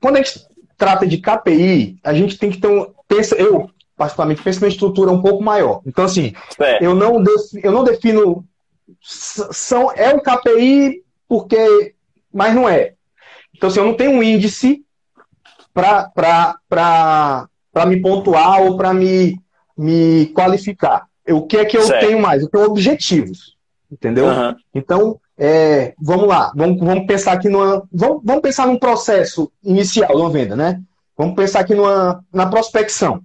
[0.00, 2.92] Quando a gente trata de KPI, a gente tem que ter um.
[3.06, 5.82] Pensa, eu, particularmente, penso numa estrutura um pouco maior.
[5.86, 6.84] Então, assim, é.
[6.84, 7.22] eu, não
[7.62, 8.44] eu não defino.
[9.00, 11.94] São, é um KPI porque.
[12.32, 12.94] Mas não é.
[13.54, 14.84] Então, assim, eu não tenho um índice
[15.74, 16.08] para
[17.86, 19.38] me pontuar ou para me,
[19.76, 21.06] me qualificar.
[21.28, 22.06] O que é que eu certo.
[22.06, 22.42] tenho mais?
[22.42, 23.56] Eu tenho objetivos.
[23.92, 24.24] Entendeu?
[24.26, 24.56] Uhum.
[24.74, 27.86] Então, é, vamos lá, vamos, vamos pensar aqui numa.
[27.92, 30.80] Vamos, vamos pensar num processo inicial de uma venda, né?
[31.16, 33.22] Vamos pensar aqui numa, na prospecção.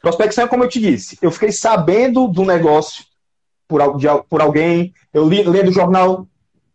[0.00, 3.04] Prospecção é como eu te disse, eu fiquei sabendo do negócio
[3.66, 6.28] por, de, por alguém, eu li, lendo o jornal,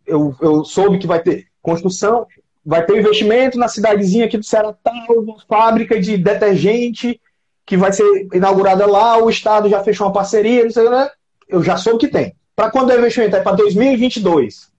[0.06, 2.26] eu, eu soube que vai ter construção,
[2.64, 4.76] vai ter investimento na cidadezinha aqui do Ceará,
[5.08, 7.18] uma fábrica de detergente
[7.64, 11.08] que vai ser inaugurada lá, o Estado já fechou uma parceria, não sei, né?
[11.52, 12.34] eu já soube que tem.
[12.54, 13.36] Para quando o investimento?
[13.36, 14.70] É para 2022.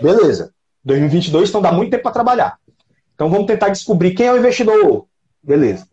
[0.00, 0.52] Beleza.
[0.84, 2.58] 2022, então dá muito tempo para trabalhar.
[3.14, 5.06] Então vamos tentar descobrir quem é o investidor.
[5.42, 5.86] Beleza.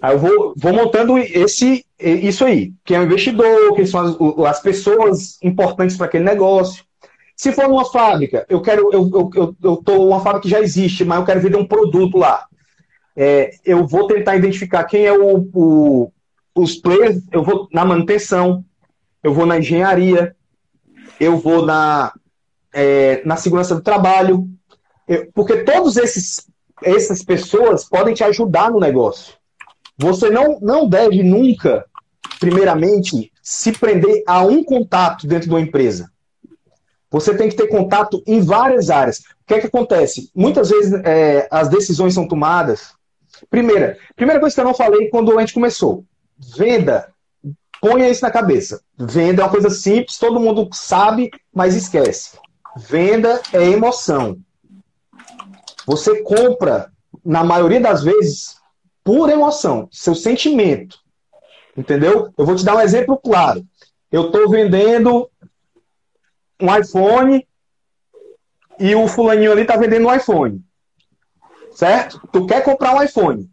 [0.00, 2.72] Aí eu vou, vou montando esse, isso aí.
[2.84, 4.16] Quem é o investidor, quem são as,
[4.48, 6.84] as pessoas importantes para aquele negócio.
[7.36, 10.60] Se for numa fábrica, eu quero, eu, eu, eu, eu tô uma fábrica que já
[10.60, 12.46] existe, mas eu quero vender um produto lá.
[13.16, 16.12] É, eu vou tentar identificar quem é o, o,
[16.54, 18.64] os players, eu vou na manutenção,
[19.22, 20.34] eu vou na engenharia,
[21.22, 22.12] eu vou na,
[22.74, 24.48] é, na segurança do trabalho,
[25.34, 26.50] porque todos esses
[26.82, 29.34] essas pessoas podem te ajudar no negócio.
[29.96, 31.84] Você não, não deve nunca,
[32.40, 36.10] primeiramente, se prender a um contato dentro de uma empresa.
[37.08, 39.18] Você tem que ter contato em várias áreas.
[39.18, 40.30] O que é que acontece?
[40.34, 42.94] Muitas vezes é, as decisões são tomadas.
[43.48, 46.04] Primeira, primeira coisa que eu não falei quando a gente começou:
[46.56, 47.11] venda
[47.82, 48.80] Ponha isso na cabeça.
[48.96, 52.38] Venda é uma coisa simples, todo mundo sabe, mas esquece.
[52.76, 54.38] Venda é emoção.
[55.84, 56.92] Você compra,
[57.24, 58.56] na maioria das vezes,
[59.02, 60.96] por emoção, seu sentimento.
[61.76, 62.32] Entendeu?
[62.38, 63.66] Eu vou te dar um exemplo claro.
[64.12, 65.28] Eu estou vendendo
[66.60, 67.44] um iPhone
[68.78, 70.64] e o fulaninho ali está vendendo um iPhone.
[71.72, 72.20] Certo?
[72.32, 73.50] Tu quer comprar um iPhone.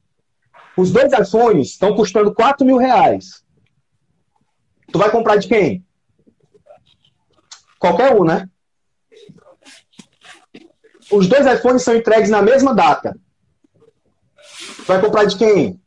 [0.77, 3.43] Os dois iPhones estão custando 4 mil reais.
[4.91, 5.85] Tu vai comprar de quem?
[7.77, 8.49] Qualquer um, né?
[11.11, 13.17] Os dois iPhones são entregues na mesma data.
[14.77, 15.79] Tu vai comprar de quem?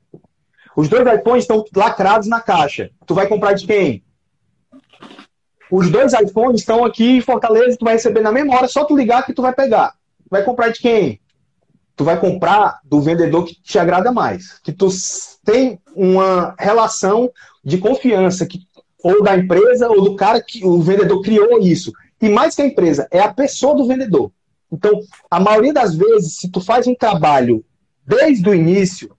[0.76, 2.90] Os dois iPhones estão lacrados na caixa.
[3.06, 4.04] Tu vai comprar de quem?
[5.70, 8.96] Os dois iPhones estão aqui em Fortaleza, tu vai receber na mesma hora, só tu
[8.96, 9.92] ligar que tu vai pegar.
[10.18, 11.20] Tu vai comprar de quem?
[11.96, 14.88] Tu vai comprar do vendedor que te agrada mais, que tu
[15.44, 17.30] tem uma relação
[17.64, 18.66] de confiança, que
[19.02, 21.92] ou da empresa, ou do cara que o vendedor criou isso.
[22.20, 24.30] E mais que a empresa, é a pessoa do vendedor.
[24.70, 27.64] Então, a maioria das vezes, se tu faz um trabalho
[28.06, 29.14] desde o início,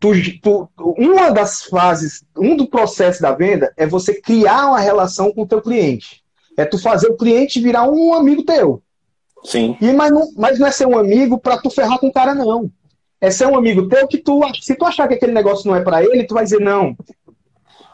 [0.00, 0.10] tu,
[0.42, 5.42] tu, uma das fases, um do processo da venda é você criar uma relação com
[5.42, 6.22] o teu cliente.
[6.56, 8.82] É tu fazer o cliente virar um amigo teu.
[9.44, 9.76] Sim.
[9.80, 12.34] E, mas, não, mas não é ser um amigo para tu ferrar com o cara,
[12.34, 12.70] não.
[13.20, 15.82] É ser um amigo teu que tu, se tu achar que aquele negócio não é
[15.82, 16.96] para ele, tu vai dizer, não,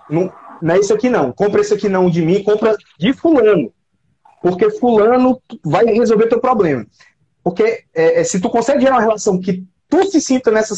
[0.09, 3.73] não não é isso aqui não, compra esse aqui não de mim, compra de fulano.
[4.43, 6.87] Porque fulano vai resolver teu problema.
[7.43, 10.75] Porque é, é, se tu consegue gerar uma relação que tu se sinta nessa,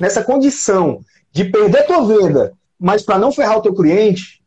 [0.00, 1.00] nessa condição
[1.32, 4.42] de perder tua venda, mas para não ferrar o teu cliente,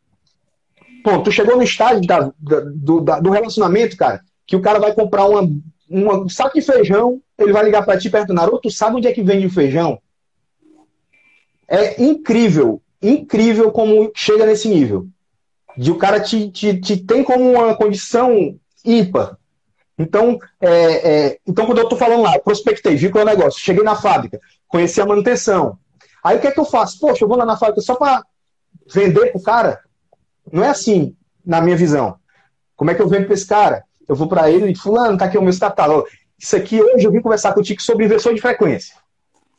[1.04, 4.80] pô, tu chegou no estágio da, da, do, da, do relacionamento, cara, que o cara
[4.80, 5.50] vai comprar uma,
[5.90, 8.96] uma, um saco de feijão, ele vai ligar para ti perto do Naruto, tu sabe
[8.96, 10.02] onde é que vende o feijão?
[11.68, 15.08] É incrível incrível como chega nesse nível.
[15.78, 19.38] De o cara te, te, te tem como uma condição ímpar.
[19.98, 23.60] Então, é, é, então quando eu estou falando lá, prospectei, vi qual é o negócio,
[23.60, 25.78] cheguei na fábrica, conheci a manutenção.
[26.24, 27.00] Aí o que é que eu faço?
[27.00, 28.24] Poxa, eu vou lá na fábrica só para
[28.94, 29.80] vender pro cara?
[30.52, 32.18] Não é assim, na minha visão.
[32.76, 33.84] Como é que eu vendo para esse cara?
[34.08, 36.08] Eu vou para ele e fulano, tá aqui o meu catálogo.
[36.38, 38.96] Isso aqui hoje eu vim conversar contigo sobre inversor de frequência.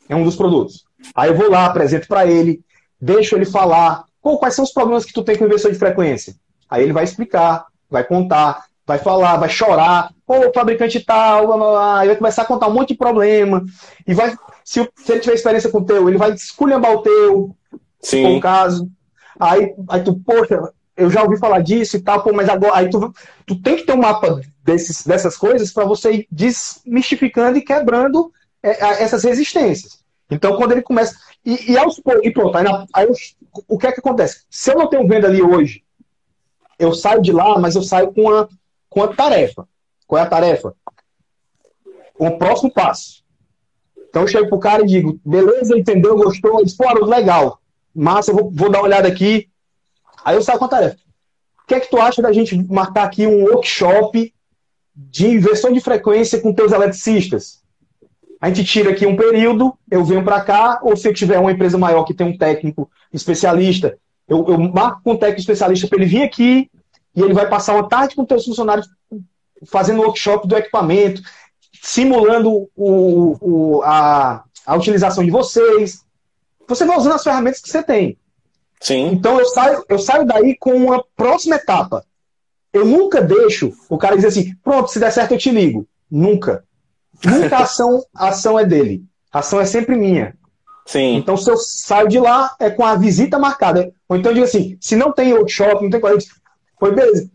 [0.08, 0.84] É um dos produtos.
[1.14, 2.62] Aí eu vou lá, apresento para ele,
[3.00, 4.04] deixo ele falar.
[4.22, 6.34] Pô, quais são os problemas que tu tem com inversor de frequência?
[6.68, 10.10] Aí ele vai explicar, vai contar, vai falar, vai chorar.
[10.26, 12.00] Pô, o fabricante tal, blá, blá, blá.
[12.00, 13.64] Aí vai começar a contar um monte de problema.
[14.06, 17.56] E vai, se, se ele tiver experiência com o teu, ele vai esculhambar o teu,
[18.00, 18.36] Sim.
[18.36, 18.90] o caso.
[19.38, 20.60] Aí, aí tu, poxa,
[20.96, 23.14] eu já ouvi falar disso e tal, pô, mas agora aí tu,
[23.46, 28.32] tu tem que ter um mapa desses, dessas coisas para você ir desmistificando e quebrando
[28.62, 30.00] é, essas resistências.
[30.30, 31.16] Então, quando ele começa.
[31.48, 33.14] E, e, aos, e pronto, aí, na, aí eu,
[33.66, 34.44] o que é que acontece?
[34.50, 35.82] Se eu não tenho venda ali hoje,
[36.78, 38.46] eu saio de lá, mas eu saio com a,
[38.90, 39.66] com a tarefa.
[40.06, 40.76] Qual é a tarefa?
[42.18, 43.24] O próximo passo.
[44.10, 46.60] Então eu chego pro cara e digo, beleza, entendeu, gostou?
[46.60, 47.58] Ele legal.
[47.94, 49.48] Massa, eu vou, vou dar uma olhada aqui.
[50.22, 50.98] Aí eu saio com a tarefa.
[51.62, 54.34] O que é que tu acha da gente marcar aqui um workshop
[54.94, 57.57] de inversão de frequência com teus eletricistas?
[58.40, 61.50] A gente tira aqui um período, eu venho para cá, ou se eu tiver uma
[61.50, 63.98] empresa maior que tem um técnico especialista,
[64.28, 66.70] eu, eu marco com um técnico especialista para ele vir aqui
[67.16, 68.88] e ele vai passar uma tarde com teus funcionários
[69.66, 71.20] fazendo workshop do equipamento,
[71.82, 76.04] simulando o, o, a, a utilização de vocês.
[76.68, 78.16] Você vai usando as ferramentas que você tem.
[78.80, 79.08] Sim.
[79.08, 82.04] Então eu saio, eu saio daí com uma próxima etapa.
[82.72, 85.88] Eu nunca deixo o cara dizer assim, pronto, se der certo eu te ligo.
[86.10, 86.64] Nunca.
[87.24, 89.04] Nunca a ação, ação é dele.
[89.32, 90.36] A ação é sempre minha.
[90.86, 91.16] Sim.
[91.16, 93.92] Então, se eu saio de lá, é com a visita marcada.
[94.08, 96.26] Ou então eu digo assim, se não tem workshop, não tem coisa.
[96.78, 97.30] Foi beleza.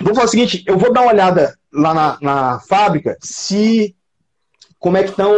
[0.00, 3.94] Vou fazer o seguinte, eu vou dar uma olhada lá na, na fábrica se
[4.78, 5.32] como é que estão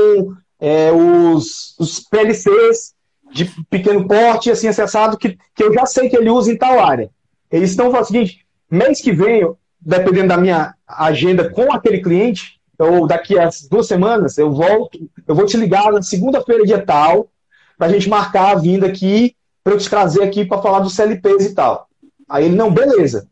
[0.61, 2.95] é, os, os PLCs
[3.33, 6.79] de pequeno porte, assim, acessado, que, que eu já sei que ele usa em tal
[6.79, 7.11] área.
[7.51, 9.43] Eles estão falando o seguinte, mês que vem,
[9.81, 15.35] dependendo da minha agenda com aquele cliente, ou daqui a duas semanas, eu volto, eu
[15.35, 17.29] vou te ligar na segunda-feira, dia tal,
[17.79, 20.95] para a gente marcar a vinda aqui, para eu te trazer aqui para falar dos
[20.95, 21.89] CLPs e tal.
[22.29, 23.29] Aí ele, não, beleza.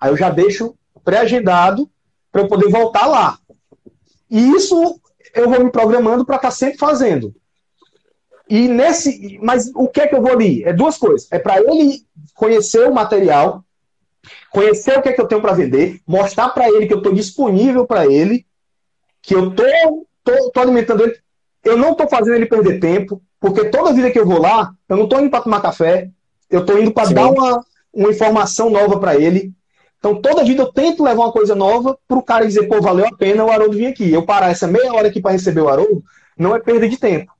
[0.00, 1.88] Aí eu já deixo pré-agendado
[2.30, 3.38] para eu poder voltar lá.
[4.30, 5.00] E isso
[5.34, 7.34] eu vou me programando para estar tá sempre fazendo.
[8.48, 10.64] E nesse, mas o que é que eu vou ali?
[10.64, 11.28] É duas coisas.
[11.30, 12.02] É para ele
[12.34, 13.62] conhecer o material,
[14.50, 17.12] conhecer o que é que eu tenho para vender, mostrar para ele que eu estou
[17.12, 18.46] disponível para ele,
[19.28, 19.62] que eu tô,
[20.24, 21.14] tô, tô, alimentando ele.
[21.62, 24.96] Eu não estou fazendo ele perder tempo, porque toda vida que eu vou lá, eu
[24.96, 26.08] não estou indo para tomar café,
[26.48, 27.62] eu estou indo para dar uma,
[27.92, 29.52] uma informação nova para ele.
[29.98, 33.06] Então, toda vida eu tento levar uma coisa nova para o cara dizer, pô, valeu
[33.06, 34.10] a pena o Haroldo vir aqui.
[34.10, 36.02] Eu parar essa meia hora aqui para receber o Haroldo,
[36.38, 37.30] não é perda de tempo.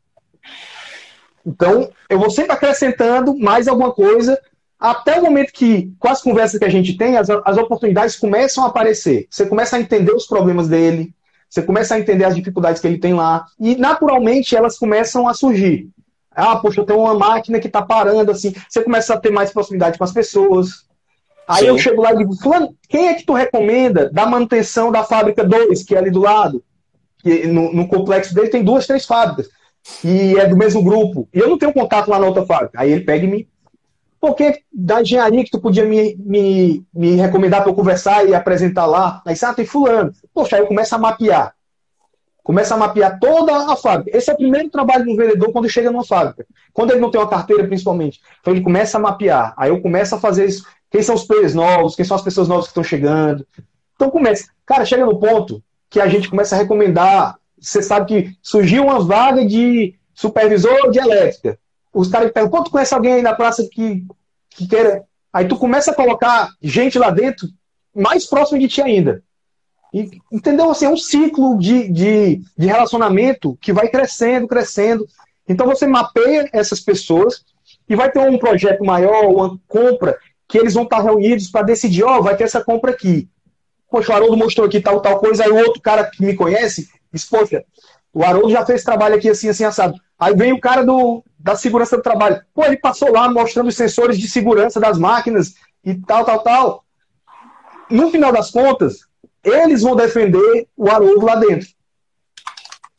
[1.46, 4.38] Então, eu vou sempre acrescentando mais alguma coisa,
[4.79, 8.62] até o momento que, com as conversas que a gente tem, as, as oportunidades começam
[8.62, 9.27] a aparecer.
[9.31, 11.14] Você começa a entender os problemas dele,
[11.48, 15.34] você começa a entender as dificuldades que ele tem lá, e naturalmente elas começam a
[15.34, 15.88] surgir.
[16.30, 18.54] Ah, poxa, eu tenho uma máquina que está parando, assim.
[18.68, 20.87] Você começa a ter mais proximidade com as pessoas.
[21.48, 21.66] Aí Sim.
[21.68, 25.42] eu chego lá e digo, Fulano, quem é que tu recomenda da manutenção da fábrica
[25.42, 26.62] 2, que é ali do lado?
[27.20, 29.48] Que no, no complexo dele tem duas, três fábricas
[30.04, 32.80] e é do mesmo grupo, e eu não tenho contato lá na outra fábrica.
[32.80, 33.48] Aí ele pega e me.
[34.20, 38.34] Por que da engenharia que tu podia me, me, me recomendar para eu conversar e
[38.34, 39.22] apresentar lá?
[39.24, 40.12] Aí ah, tem fulano.
[40.38, 41.53] Poxa, aí eu começo a mapear.
[42.44, 44.16] Começa a mapear toda a fábrica.
[44.16, 46.46] Esse é o primeiro trabalho do vendedor quando chega numa fábrica.
[46.72, 48.20] Quando ele não tem uma carteira, principalmente.
[48.40, 49.53] Então ele começa a mapear.
[49.57, 50.64] Aí eu começo a fazer isso.
[50.92, 51.96] Quem são os players novos?
[51.96, 53.44] Quem são as pessoas novas que estão chegando?
[53.96, 54.48] Então começa.
[54.64, 59.00] Cara, chega no ponto que a gente começa a recomendar você sabe que surgiu uma
[59.00, 61.58] vaga de supervisor de elétrica.
[61.92, 64.04] Os caras perguntam, tu conhece alguém aí na praça que,
[64.50, 65.04] que queira...
[65.33, 67.48] Aí tu começa a colocar gente lá dentro
[67.92, 69.25] mais próximo de ti ainda.
[69.92, 70.70] E, entendeu?
[70.70, 75.06] Assim, é um ciclo de, de, de relacionamento que vai crescendo, crescendo.
[75.48, 77.44] Então você mapeia essas pessoas
[77.88, 82.04] e vai ter um projeto maior, uma compra, que eles vão estar reunidos para decidir,
[82.04, 83.28] ó, oh, vai ter essa compra aqui.
[83.90, 86.88] Poxa, o Haroldo mostrou aqui tal, tal coisa, aí o outro cara que me conhece
[87.12, 87.64] Diz, poxa,
[88.12, 89.98] o Haroldo já fez trabalho aqui assim, assim, assado.
[90.18, 92.42] Aí vem o cara do, da segurança do trabalho.
[92.54, 96.84] Pô, ele passou lá mostrando os sensores de segurança das máquinas e tal, tal, tal.
[97.90, 99.08] No final das contas,
[99.49, 101.69] eles vão defender o Haroldo lá dentro.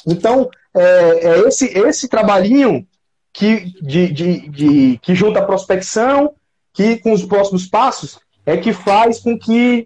[0.06, 2.88] Então, é, é esse, esse trabalhinho
[3.34, 6.34] que, de, de, de, que junta a prospecção,
[6.74, 9.86] que com os próximos passos, é que faz com que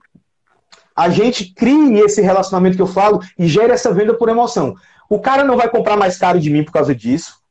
[0.96, 4.76] a gente crie esse relacionamento que eu falo e gere essa venda por emoção.
[5.10, 7.42] O cara não vai comprar mais caro de mim por causa disso.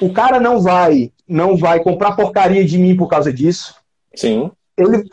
[0.00, 3.74] O cara não vai não vai comprar porcaria de mim por causa disso.
[4.14, 4.50] Sim.
[4.76, 5.04] Ele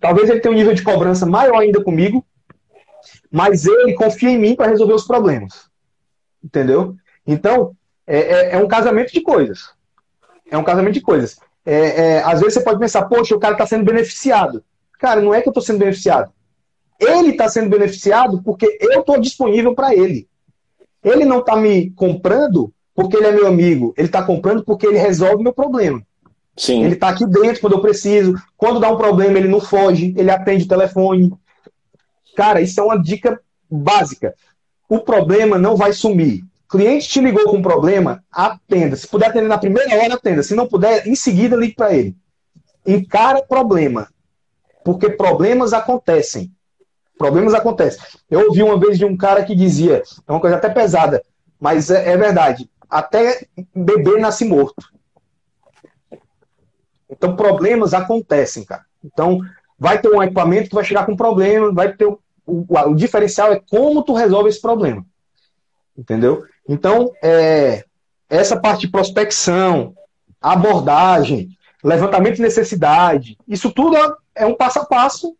[0.00, 2.24] talvez ele tenha um nível de cobrança maior ainda comigo,
[3.32, 5.70] mas ele confia em mim para resolver os problemas.
[6.44, 6.94] Entendeu?
[7.26, 7.74] Então,
[8.06, 9.70] é, é, é, um casamento de coisas.
[10.50, 11.38] É um casamento de coisas.
[11.64, 14.62] É, é às vezes você pode pensar, poxa, o cara está sendo beneficiado.
[14.98, 16.30] Cara, não é que eu estou sendo beneficiado.
[17.00, 20.28] Ele está sendo beneficiado porque eu estou disponível para ele.
[21.02, 23.94] Ele não está me comprando porque ele é meu amigo.
[23.96, 26.02] Ele está comprando porque ele resolve meu problema.
[26.56, 26.84] Sim.
[26.84, 28.34] Ele está aqui dentro quando eu preciso.
[28.56, 31.32] Quando dá um problema, ele não foge, ele atende o telefone.
[32.36, 34.34] Cara, isso é uma dica básica.
[34.88, 36.44] O problema não vai sumir.
[36.68, 38.96] Cliente te ligou com um problema, atenda.
[38.96, 40.42] Se puder atender na primeira hora, atenda.
[40.42, 42.16] Se não puder, em seguida ligue para ele.
[42.86, 44.08] Encara problema.
[44.82, 46.50] Porque problemas acontecem.
[47.18, 48.00] Problemas acontecem.
[48.30, 51.22] Eu ouvi uma vez de um cara que dizia, é uma coisa até pesada,
[51.60, 52.68] mas é, é verdade.
[52.88, 54.90] Até bebê nasce morto.
[57.08, 58.84] Então, problemas acontecem, cara.
[59.04, 59.40] Então,
[59.82, 63.52] vai ter um equipamento que vai chegar com problema, vai ter o, o, o diferencial
[63.52, 65.04] é como tu resolve esse problema.
[65.98, 66.44] Entendeu?
[66.68, 67.84] Então, é,
[68.30, 69.92] essa parte de prospecção,
[70.40, 71.48] abordagem,
[71.82, 75.36] levantamento de necessidade, isso tudo é, é um passo a passo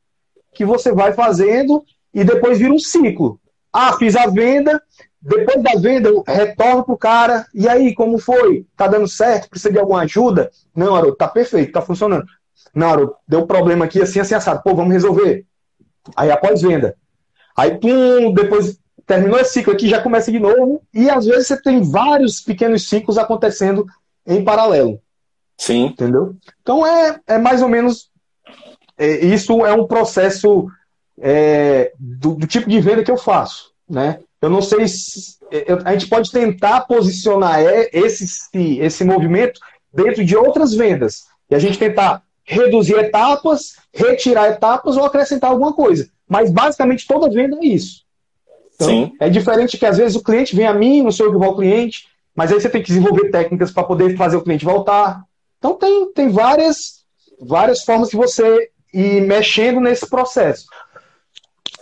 [0.53, 3.39] que você vai fazendo e depois vira um ciclo.
[3.73, 4.83] Ah, fiz a venda,
[5.21, 8.67] depois da venda eu retorno pro cara, e aí, como foi?
[8.77, 9.49] Tá dando certo?
[9.49, 10.51] Precisa de alguma ajuda?
[10.75, 12.27] Não, Aroto, tá perfeito, tá funcionando.
[12.75, 14.63] Aroto, deu problema aqui, assim, assim, assado.
[14.63, 15.45] Pô, vamos resolver.
[16.17, 16.97] Aí após venda.
[17.57, 21.61] Aí, pum, depois terminou esse ciclo aqui, já começa de novo, e às vezes você
[21.61, 23.85] tem vários pequenos ciclos acontecendo
[24.27, 25.01] em paralelo.
[25.59, 25.87] Sim.
[25.87, 26.35] Entendeu?
[26.63, 28.11] Então é, é mais ou menos
[28.97, 30.67] é, isso é um processo
[31.21, 33.73] é, do, do, tipo de venda que eu faço.
[33.89, 34.19] Né?
[34.41, 35.37] Eu não sei se.
[35.51, 37.61] Eu, a gente pode tentar posicionar
[37.93, 38.27] esse,
[38.81, 39.61] esse movimento
[39.93, 41.25] dentro de outras vendas.
[41.51, 46.09] E a gente tentar reduzir etapas, retirar etapas ou acrescentar alguma coisa.
[46.29, 48.03] Mas basicamente toda venda é isso.
[48.75, 49.13] Então, Sim.
[49.21, 51.49] É diferente que às vezes o cliente vem a mim, não sou eu que vou
[51.49, 55.23] ao cliente, mas aí você tem que desenvolver técnicas para poder fazer o cliente voltar.
[55.59, 57.05] Então tem, tem várias,
[57.41, 60.67] várias formas que você e mexendo nesse processo.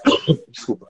[0.49, 0.90] Desculpa.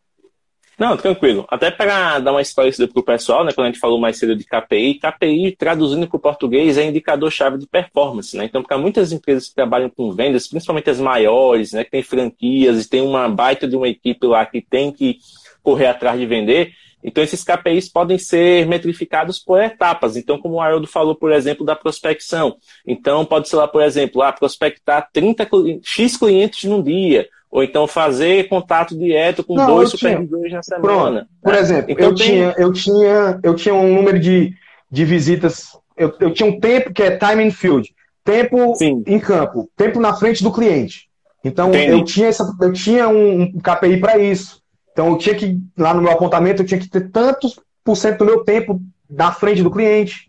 [0.81, 1.45] Não, tranquilo.
[1.51, 4.35] Até para dar uma esclarecida para o pessoal, né, quando a gente falou mais cedo
[4.35, 8.35] de KPI, KPI, traduzindo para o português, é indicador-chave de performance.
[8.35, 8.47] Né?
[8.47, 12.83] Então, para muitas empresas que trabalham com vendas, principalmente as maiores, né, que têm franquias
[12.83, 15.18] e tem uma baita de uma equipe lá que tem que
[15.62, 16.72] correr atrás de vender,
[17.03, 20.16] então, esses KPIs podem ser metrificados por etapas.
[20.16, 22.57] Então, como o Haroldo falou, por exemplo, da prospecção.
[22.87, 25.49] Então, pode ser lá, por exemplo, ah, prospectar 30
[25.83, 27.26] X clientes num dia.
[27.51, 30.86] Ou então fazer contato direto com Não, dois supervisores na semana.
[30.86, 31.26] Pronto.
[31.42, 32.26] Por exemplo, então, eu, tem...
[32.26, 34.55] tinha, eu, tinha, eu tinha um número de,
[34.90, 35.76] de visitas.
[35.96, 37.92] Eu, eu tinha um tempo que é time in field.
[38.24, 39.03] Tempo Sim.
[39.07, 39.68] em campo.
[39.76, 41.09] Tempo na frente do cliente.
[41.42, 44.61] Então, eu tinha, essa, eu tinha um, um KPI para isso.
[44.92, 48.18] Então eu tinha que, lá no meu apontamento, eu tinha que ter tantos por cento
[48.18, 50.28] do meu tempo na frente do cliente.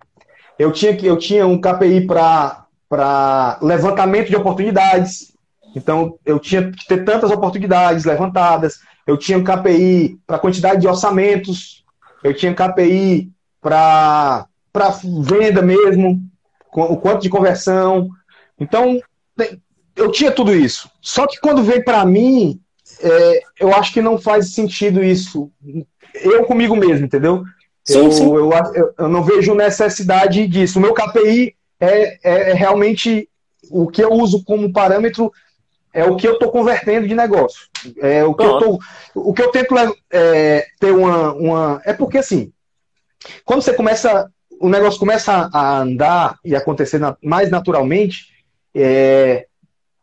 [0.57, 5.31] Eu tinha, que, eu tinha um KPI para levantamento de oportunidades.
[5.76, 8.80] Então eu tinha que ter tantas oportunidades levantadas.
[9.05, 11.84] Eu tinha um KPI para quantidade de orçamentos.
[12.24, 14.47] Eu tinha um KPI para
[15.24, 16.22] venda mesmo,
[16.72, 18.09] o quanto de conversão.
[18.59, 18.99] Então,
[19.95, 20.89] eu tinha tudo isso.
[21.01, 22.59] Só que quando veio para mim,
[23.01, 25.51] é, eu acho que não faz sentido isso.
[26.15, 27.43] Eu comigo mesmo, entendeu?
[27.84, 28.26] Sim, eu, sim.
[28.26, 30.78] Eu, eu, eu, não vejo necessidade disso.
[30.78, 33.28] O meu KPI é, é, é realmente
[33.69, 35.32] o que eu uso como parâmetro
[35.94, 37.68] é o que eu estou convertendo de negócio.
[38.00, 38.80] É o que eu tô,
[39.16, 39.76] o que eu tento
[40.12, 42.52] é, ter uma, uma é porque assim,
[43.44, 44.30] quando você começa,
[44.60, 48.28] o negócio começa a andar e acontecer mais naturalmente,
[48.74, 49.48] é,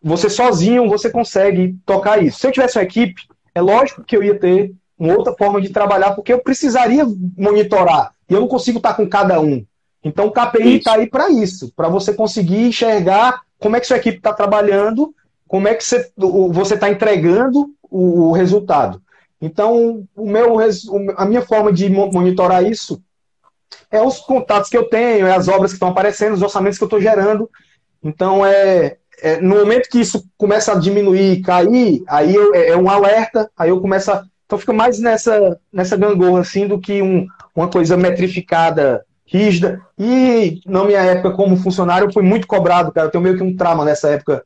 [0.03, 2.39] você sozinho você consegue tocar isso.
[2.39, 3.23] Se eu tivesse uma equipe,
[3.55, 7.05] é lógico que eu ia ter uma outra forma de trabalhar, porque eu precisaria
[7.37, 8.13] monitorar.
[8.29, 9.65] E eu não consigo estar com cada um.
[10.03, 13.97] Então o KPI está aí para isso, para você conseguir enxergar como é que sua
[13.97, 15.15] equipe está trabalhando,
[15.49, 19.01] como é que você está entregando o, resultado.
[19.41, 20.59] Então, o meu,
[21.17, 23.03] a minha forma de monitorar isso
[23.91, 26.85] é os contatos que eu tenho, é as obras que estão aparecendo, os orçamentos que
[26.85, 27.49] eu estou gerando.
[28.03, 32.77] Então, é, é, no momento que isso começa a diminuir, cair, aí eu, é, é,
[32.77, 37.01] um alerta, aí eu começo a, Então fica mais nessa, nessa gangorra assim do que
[37.01, 39.81] um, uma coisa metrificada, rígida.
[39.99, 43.07] E na minha época como funcionário eu fui muito cobrado, cara.
[43.07, 44.45] Eu tenho meio que um trauma nessa época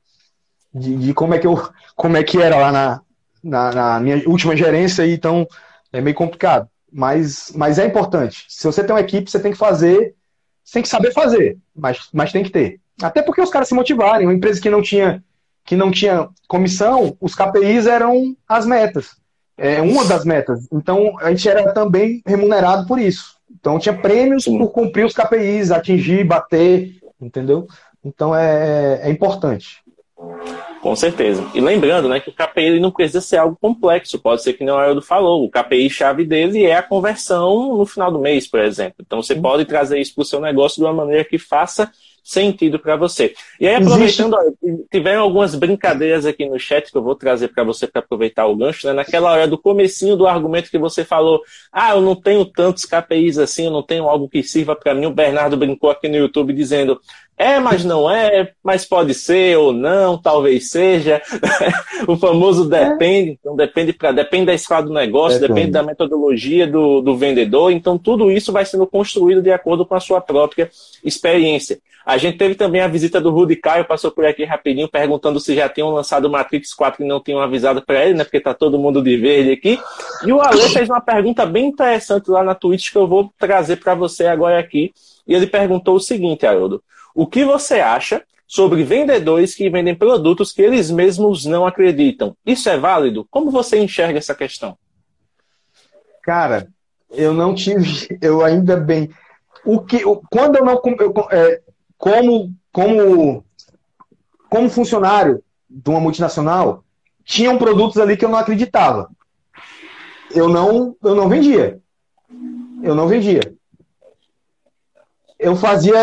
[0.74, 1.60] de, de como, é que eu,
[1.94, 3.00] como é que era lá na,
[3.42, 5.46] na, na minha última gerência, então
[5.92, 6.68] é meio complicado.
[6.90, 8.44] Mas, mas é importante.
[8.48, 10.14] Se você tem uma equipe, você tem que fazer,
[10.62, 12.80] você tem que saber fazer, mas, mas tem que ter.
[13.02, 14.26] Até porque os caras se motivarem.
[14.26, 15.22] Uma empresa que não tinha,
[15.64, 19.16] que não tinha comissão, os KPIs eram as metas.
[19.56, 20.66] É uma das metas.
[20.72, 23.36] Então a gente era também remunerado por isso.
[23.50, 27.66] Então tinha prêmios por cumprir os KPIs, atingir, bater, entendeu?
[28.04, 29.82] Então é, é importante.
[30.80, 31.46] Com certeza.
[31.54, 34.64] E lembrando, né, que o KPI ele não precisa ser algo complexo, pode ser que
[34.64, 35.44] nem o Aildo falou.
[35.44, 38.96] O KPI chave dele é a conversão no final do mês, por exemplo.
[39.00, 41.90] Então você pode trazer isso para o seu negócio de uma maneira que faça
[42.22, 43.34] sentido para você.
[43.60, 44.86] E aí, aproveitando, Existe...
[44.90, 48.56] tiveram algumas brincadeiras aqui no chat que eu vou trazer para você para aproveitar o
[48.56, 48.92] gancho, né?
[48.92, 51.42] Naquela hora do comecinho do argumento que você falou,
[51.72, 55.06] ah, eu não tenho tantos KPIs assim, eu não tenho algo que sirva para mim.
[55.06, 57.00] O Bernardo brincou aqui no YouTube dizendo,
[57.37, 61.20] é, mas não é, mas pode ser ou não, talvez seja.
[62.07, 65.55] o famoso depende, então depende, pra, depende da escala do negócio, depende.
[65.55, 69.95] depende da metodologia do, do vendedor, então tudo isso vai sendo construído de acordo com
[69.95, 70.70] a sua própria
[71.05, 71.78] experiência.
[72.05, 75.55] A gente teve também a visita do Rudy Caio, passou por aqui rapidinho, perguntando se
[75.55, 78.24] já tinham lançado o Matrix 4 e não tinham avisado para ele, né?
[78.24, 79.78] Porque tá todo mundo de verde aqui.
[80.26, 83.76] E o Ale fez uma pergunta bem interessante lá na Twitch que eu vou trazer
[83.76, 84.93] para você agora aqui.
[85.26, 86.83] E ele perguntou o seguinte, Haroldo:
[87.14, 92.36] o que você acha sobre vendedores que vendem produtos que eles mesmos não acreditam?
[92.44, 93.26] Isso é válido?
[93.30, 94.76] Como você enxerga essa questão?
[96.22, 96.68] Cara,
[97.10, 99.10] eu não tive, eu ainda bem.
[99.64, 101.60] O que, quando eu não, eu, é,
[101.96, 103.44] como, como,
[104.50, 106.84] como funcionário de uma multinacional,
[107.24, 109.10] tinham produtos ali que eu não acreditava.
[110.34, 111.80] Eu não, eu não vendia.
[112.82, 113.54] Eu não vendia.
[115.38, 115.94] Eu fazia,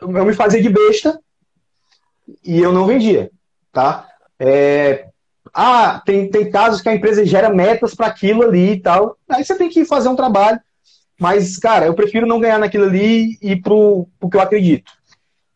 [0.00, 1.18] eu me fazia de besta
[2.44, 3.30] e eu não vendia,
[3.72, 4.08] tá?
[4.38, 5.08] É,
[5.52, 9.16] ah, tem, tem casos que a empresa gera metas para aquilo ali e tal.
[9.28, 10.60] Aí você tem que fazer um trabalho.
[11.20, 14.92] Mas, cara, eu prefiro não ganhar naquilo ali e pro, pro que eu acredito.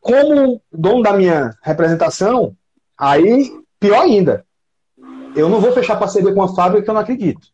[0.00, 2.56] Como dono da minha representação,
[2.98, 4.44] aí pior ainda.
[5.36, 7.46] Eu não vou fechar parceria com uma fábrica que eu não acredito.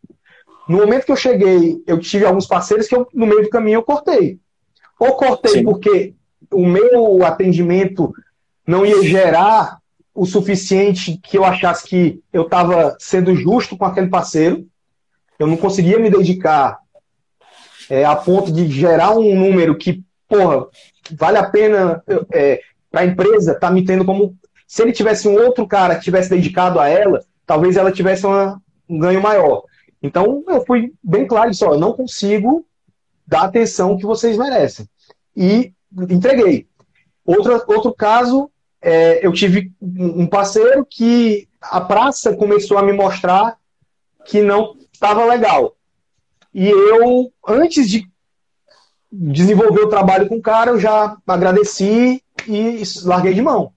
[0.66, 3.76] No momento que eu cheguei, eu tive alguns parceiros que eu, no meio do caminho
[3.76, 4.38] eu cortei.
[4.98, 5.64] Ou cortei Sim.
[5.64, 6.14] porque
[6.52, 8.12] o meu atendimento
[8.66, 9.78] não ia gerar
[10.14, 14.66] o suficiente que eu achasse que eu estava sendo justo com aquele parceiro.
[15.38, 16.78] Eu não conseguia me dedicar
[17.88, 20.66] é, a ponto de gerar um número que, porra,
[21.12, 24.36] vale a pena é, para a empresa estar tá me tendo como.
[24.66, 28.60] Se ele tivesse um outro cara que tivesse dedicado a ela, talvez ela tivesse uma,
[28.88, 29.62] um ganho maior.
[30.02, 32.66] Então eu fui bem claro só, eu não consigo
[33.26, 34.86] dar a atenção que vocês merecem.
[35.36, 35.72] E
[36.08, 36.66] entreguei.
[37.24, 43.56] Outro, outro caso, é, eu tive um parceiro que a praça começou a me mostrar
[44.24, 45.76] que não estava legal.
[46.54, 48.08] E eu, antes de
[49.10, 53.72] desenvolver o trabalho com o cara, eu já agradeci e larguei de mão.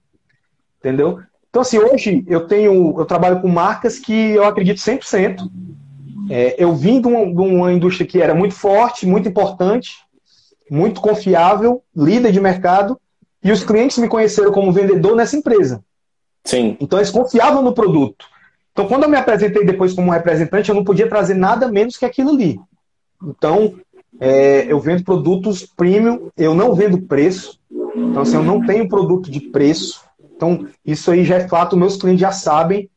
[0.78, 1.20] Entendeu?
[1.48, 5.50] Então, assim, hoje eu tenho, eu trabalho com marcas que eu acredito 100%.
[6.30, 9.98] É, eu vim de uma, de uma indústria que era muito forte, muito importante,
[10.72, 12.98] muito confiável, líder de mercado,
[13.44, 15.84] e os clientes me conheceram como vendedor nessa empresa.
[16.44, 16.78] Sim.
[16.80, 18.24] Então eles confiavam no produto.
[18.72, 22.06] Então, quando eu me apresentei depois como representante, eu não podia trazer nada menos que
[22.06, 22.58] aquilo ali.
[23.22, 23.74] Então,
[24.18, 27.60] é, eu vendo produtos premium, eu não vendo preço.
[27.94, 30.00] Então, assim, eu não tenho produto de preço.
[30.34, 32.88] Então, isso aí já é fato, meus clientes já sabem.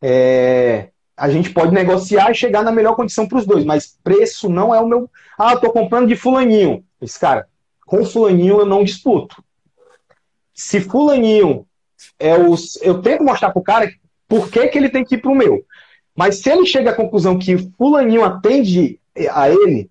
[0.00, 4.48] É, a gente pode negociar e chegar na melhor condição para os dois, mas preço
[4.48, 5.10] não é o meu.
[5.36, 6.84] Ah, eu estou comprando de fulaninho.
[7.04, 7.46] Esse cara,
[7.86, 9.42] com fulaninho eu não disputo.
[10.54, 11.66] Se fulaninho
[12.18, 12.76] é os.
[12.82, 13.92] Eu tento mostrar para o cara
[14.26, 15.64] por que, que ele tem que ir para o meu.
[16.16, 19.00] Mas se ele chega à conclusão que fulaninho atende
[19.30, 19.90] a ele,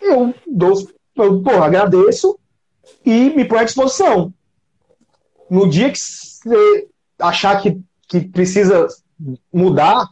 [0.00, 0.74] eu dou,
[1.16, 2.38] eu, porra, agradeço
[3.04, 4.32] e me põe à disposição.
[5.50, 8.86] No dia que você achar que, que precisa
[9.52, 10.08] mudar,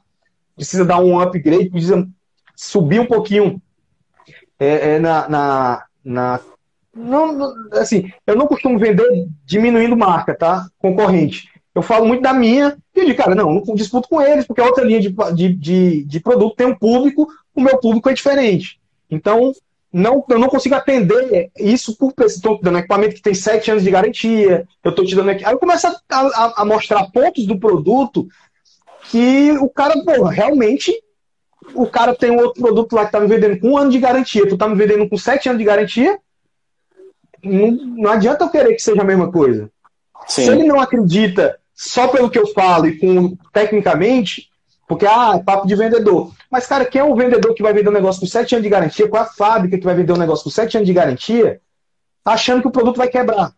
[0.57, 2.09] precisa dar um upgrade, precisa
[2.55, 3.61] subir um pouquinho
[4.59, 6.41] é, é, na, na, na
[6.95, 10.67] não, assim, eu não costumo vender diminuindo marca, tá?
[10.79, 11.49] Concorrente.
[11.75, 14.67] Eu falo muito da minha e digo, cara, não, não disputo com eles, porque a
[14.67, 18.79] outra linha de, de, de, de produto tem um público, o meu público é diferente.
[19.11, 19.53] Então,
[19.91, 23.91] não, eu não consigo atender isso por estou dando equipamento que tem sete anos de
[23.91, 25.45] garantia, eu estou te dando aqui.
[25.45, 28.27] Aí eu começo a, a, a, mostrar pontos do produto
[29.11, 30.93] que o cara, pô, realmente,
[31.75, 33.99] o cara tem um outro produto lá que tá me vendendo com um ano de
[33.99, 36.19] garantia, tu tá me vendendo com sete anos de garantia,
[37.43, 39.71] não, não adianta eu querer que seja a mesma coisa.
[40.27, 40.45] Sim.
[40.45, 44.51] Se ele não acredita só pelo que eu falo e com tecnicamente,
[44.87, 46.33] Porque, ah, é papo de vendedor.
[46.51, 48.69] Mas, cara, quem é o vendedor que vai vender um negócio com 7 anos de
[48.69, 49.09] garantia?
[49.09, 51.61] Qual é a fábrica que vai vender um negócio com 7 anos de garantia,
[52.23, 53.53] achando que o produto vai quebrar?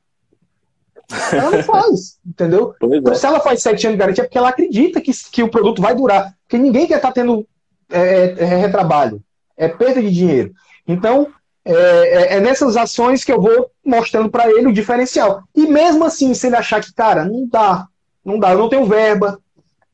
[1.32, 2.74] Ela não faz, entendeu?
[2.80, 3.16] Então, é.
[3.16, 5.82] se ela faz 7 anos de garantia, é porque ela acredita que, que o produto
[5.82, 6.34] vai durar.
[6.44, 7.46] Porque ninguém quer estar tá tendo
[7.90, 9.22] é, é, é, retrabalho.
[9.56, 10.52] É perda de dinheiro.
[10.86, 11.32] Então,
[11.64, 15.42] é, é, é nessas ações que eu vou mostrando para ele o diferencial.
[15.54, 17.86] E mesmo assim, se ele achar que, cara, não dá,
[18.24, 19.40] não dá, eu não tenho verba,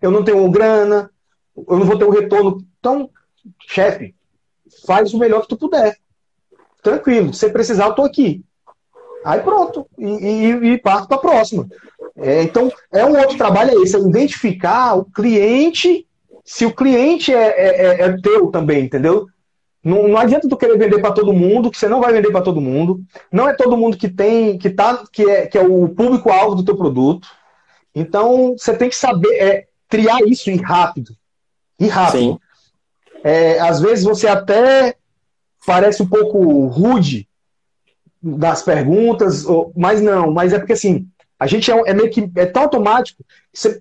[0.01, 1.11] eu não tenho grana,
[1.57, 2.65] eu não vou ter um retorno.
[2.79, 3.11] Então,
[3.69, 4.15] chefe,
[4.87, 5.97] faz o melhor que tu puder.
[6.83, 8.43] Tranquilo, se precisar, eu tô aqui.
[9.25, 11.69] Aí pronto, e, e, e parto para a próxima.
[12.17, 16.07] É, então, é um outro trabalho é esse, é identificar o cliente,
[16.45, 19.27] se o cliente é, é, é, é teu também, entendeu?
[19.83, 22.43] Não, não adianta tu querer vender para todo mundo, que você não vai vender para
[22.43, 23.03] todo mundo.
[23.33, 26.65] Não é todo mundo que tem, que tá, que é, que é o público-alvo do
[26.65, 27.29] teu produto.
[27.95, 31.17] Então, você tem que saber é, triar isso e rápido.
[31.79, 32.41] E rápido.
[33.25, 34.97] É, às vezes você até
[35.67, 37.29] parece um pouco rude
[38.23, 42.45] das perguntas, mas não, mas é porque assim, a gente é, é meio que é
[42.45, 43.25] tão automático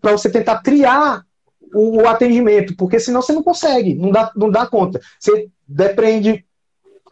[0.02, 1.26] para você tentar triar
[1.74, 5.00] o, o, atendimento, porque senão você não consegue, não dá, não dá conta.
[5.20, 6.46] Você depende,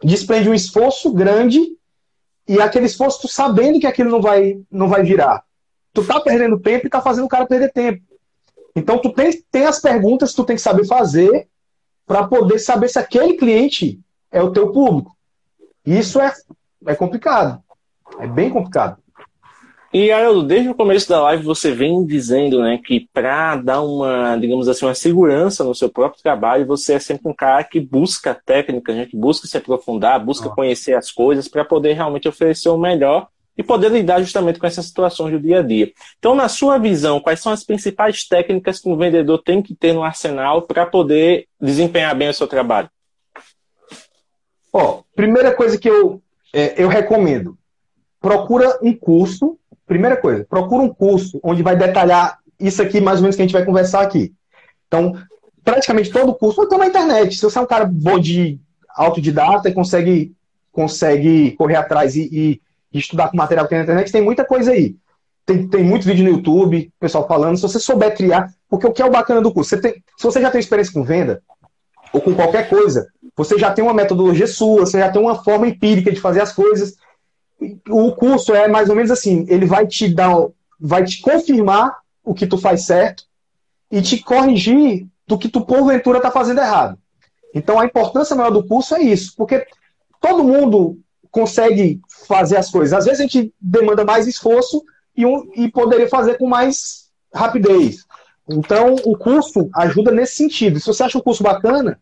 [0.02, 1.60] desprende um esforço grande
[2.46, 5.44] e aquele esforço tu sabendo que aquilo não vai, não vai virar.
[5.92, 8.02] Tu tá perdendo tempo e tá fazendo o cara perder tempo.
[8.74, 11.48] Então tu tem, tem as perguntas que tu tem que saber fazer
[12.06, 14.00] para poder saber se aquele cliente
[14.30, 15.16] é o teu público.
[15.84, 16.32] Isso é
[16.86, 17.62] é complicado.
[18.18, 18.98] É bem complicado.
[19.92, 24.36] E, Haroldo, desde o começo da live você vem dizendo né, que para dar uma,
[24.36, 28.34] digamos assim, uma segurança no seu próprio trabalho, você é sempre um cara que busca
[28.34, 32.76] técnicas, né, que busca se aprofundar, busca conhecer as coisas para poder realmente oferecer o
[32.76, 35.90] melhor e poder lidar justamente com essas situações do dia a dia.
[36.18, 39.92] Então, na sua visão, quais são as principais técnicas que um vendedor tem que ter
[39.92, 42.90] no arsenal para poder desempenhar bem o seu trabalho?
[44.72, 46.22] Ó, primeira coisa que eu
[46.52, 47.56] é, eu recomendo.
[48.20, 49.58] Procura um curso.
[49.88, 53.44] Primeira coisa, procura um curso onde vai detalhar isso aqui, mais ou menos, que a
[53.44, 54.32] gente vai conversar aqui.
[54.86, 55.14] Então,
[55.64, 57.36] praticamente todo curso, ou então na internet.
[57.36, 58.60] Se você é um cara bom de
[58.94, 60.34] autodidata e consegue,
[60.70, 62.60] consegue correr atrás e, e,
[62.92, 64.94] e estudar com material que tem na internet, tem muita coisa aí.
[65.46, 67.56] Tem, tem muito vídeo no YouTube, pessoal falando.
[67.56, 69.70] Se você souber criar, porque o que é o bacana do curso?
[69.70, 71.42] Você tem, se você já tem experiência com venda,
[72.12, 75.66] ou com qualquer coisa, você já tem uma metodologia sua, você já tem uma forma
[75.66, 76.96] empírica de fazer as coisas.
[77.88, 80.32] O curso é mais ou menos assim, ele vai te dar,
[80.78, 83.24] vai te confirmar o que tu faz certo
[83.90, 86.98] e te corrigir do que tu porventura está fazendo errado.
[87.54, 89.66] Então a importância maior do curso é isso, porque
[90.20, 90.98] todo mundo
[91.30, 92.96] consegue fazer as coisas.
[92.96, 94.82] Às vezes a gente demanda mais esforço
[95.16, 98.06] e, um, e poderia fazer com mais rapidez.
[98.48, 100.80] Então o curso ajuda nesse sentido.
[100.80, 102.00] Se você acha o curso bacana,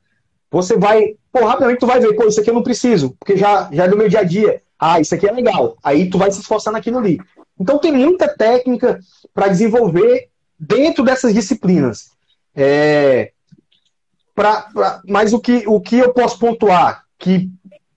[0.51, 3.69] você vai, pô, rapidamente tu vai ver, pô, isso aqui eu não preciso, porque já,
[3.73, 4.63] já é do meu dia a dia.
[4.79, 5.77] Ah, isso aqui é legal.
[5.83, 7.19] Aí tu vai se esforçar naquilo ali.
[7.59, 8.99] Então tem muita técnica
[9.33, 12.11] para desenvolver dentro dessas disciplinas.
[12.55, 13.33] É,
[14.35, 17.51] pra, pra, mas o que, o que eu posso pontuar que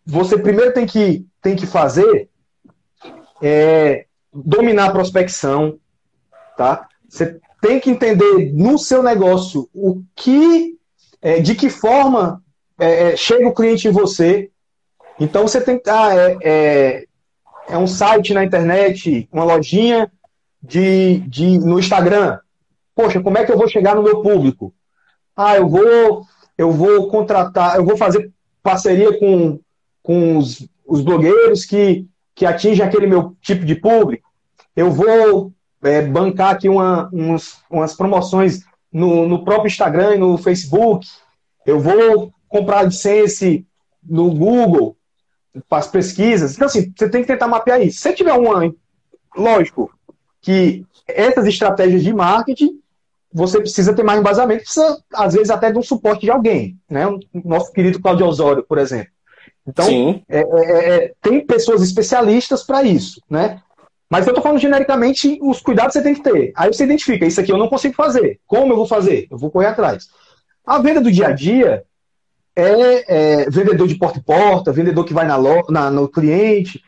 [0.05, 2.29] você primeiro tem que, tem que fazer
[3.41, 5.79] é dominar a prospecção,
[6.57, 6.87] tá?
[7.07, 10.77] Você tem que entender no seu negócio o que
[11.21, 12.41] é, de que forma
[12.79, 14.49] é, é, chega o cliente em você.
[15.19, 15.89] Então você tem que.
[15.89, 17.05] Ah, é, é,
[17.67, 20.11] é, um site na internet, uma lojinha
[20.63, 22.39] de, de, no Instagram.
[22.95, 24.73] Poxa, como é que eu vou chegar no meu público?
[25.35, 26.23] Ah, eu vou,
[26.57, 28.31] eu vou contratar, eu vou fazer
[28.63, 29.59] parceria com,
[30.01, 34.27] com os, os blogueiros que, que atingem aquele meu tipo de público.
[34.75, 35.53] Eu vou
[35.83, 38.61] é, bancar aqui uma, uns, umas promoções
[38.91, 41.07] no, no próprio Instagram e no Facebook.
[41.65, 43.45] Eu vou comprar licença
[44.03, 44.97] no Google
[45.69, 46.55] as pesquisas.
[46.55, 47.99] Então, assim, você tem que tentar mapear isso.
[47.99, 48.73] Se tiver uma,
[49.35, 49.91] lógico,
[50.41, 52.79] que essas estratégias de marketing,
[53.31, 57.07] você precisa ter mais embasamento, precisa, às vezes, até de um suporte de alguém, né?
[57.07, 59.11] O nosso querido Claudio Osório, por exemplo.
[59.67, 63.61] Então, é, é, é, tem pessoas especialistas para isso, né?
[64.09, 66.51] Mas eu estou falando genericamente os cuidados que você tem que ter.
[66.55, 68.39] Aí você identifica, isso aqui eu não consigo fazer.
[68.47, 69.27] Como eu vou fazer?
[69.29, 70.07] Eu vou correr atrás.
[70.65, 71.83] A venda do dia a dia
[72.59, 75.37] é, é vendedor de porta em porta, vendedor que vai na,
[75.69, 76.83] na, no cliente.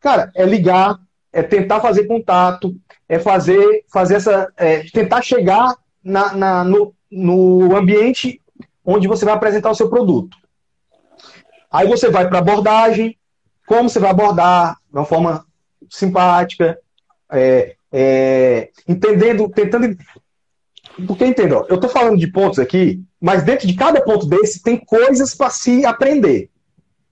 [0.00, 0.98] Cara, é ligar,
[1.32, 2.74] é tentar fazer contato,
[3.08, 4.52] é fazer, fazer essa.
[4.56, 8.40] É, tentar chegar na, na, no, no ambiente
[8.84, 10.36] onde você vai apresentar o seu produto.
[11.70, 13.18] Aí você vai para abordagem,
[13.66, 15.46] como você vai abordar de uma forma
[15.90, 16.78] simpática,
[17.32, 19.96] é, é, entendendo, tentando
[21.06, 24.76] Porque entenda, eu estou falando de pontos aqui, mas dentro de cada ponto desse tem
[24.76, 26.50] coisas para se aprender.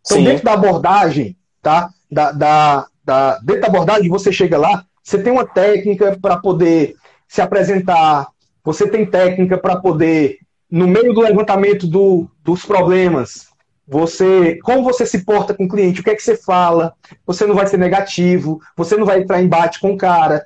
[0.04, 0.24] Então, Sim.
[0.24, 1.90] dentro da abordagem, tá?
[2.10, 6.94] Da, da, da, dentro da abordagem, você chega lá, você tem uma técnica para poder
[7.26, 8.28] se apresentar,
[8.64, 10.38] você tem técnica para poder,
[10.70, 13.48] no meio do levantamento do, dos problemas,
[13.86, 16.94] você, como você se porta com o cliente, o que é que você fala,
[17.26, 20.44] você não vai ser negativo, você não vai entrar em embate com o cara,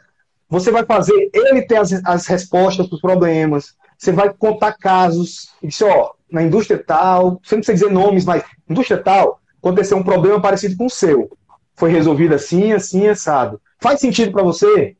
[0.48, 5.50] você vai fazer ele ter as, as respostas para os problemas, você vai contar casos,
[5.62, 10.02] e dizer, ó, na indústria tal, você precisa dizer nomes, mas indústria tal, aconteceu um
[10.02, 11.36] problema parecido com o seu.
[11.74, 13.60] Foi resolvido assim, assim, assado.
[13.80, 14.96] Faz sentido para você?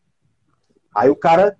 [0.94, 1.56] Aí o cara,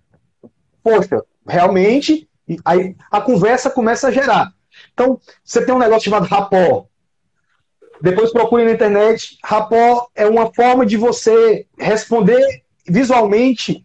[0.83, 2.29] poxa, realmente,
[2.65, 4.53] aí a conversa começa a gerar.
[4.93, 6.87] Então, você tem um negócio chamado rapó.
[8.01, 9.39] Depois procure na internet.
[9.43, 13.85] Rapó é uma forma de você responder visualmente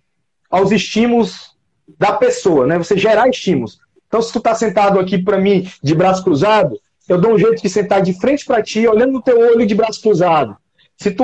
[0.49, 1.56] aos estímulos
[1.97, 2.78] da pessoa, né?
[2.78, 3.80] Você gerar estímulos.
[4.08, 6.78] Então, se tu tá sentado aqui para mim de braço cruzado,
[7.08, 9.76] eu dou um jeito de sentar de frente para ti, olhando no teu olho de
[9.76, 10.56] braço cruzado.
[10.97, 11.24] Se tu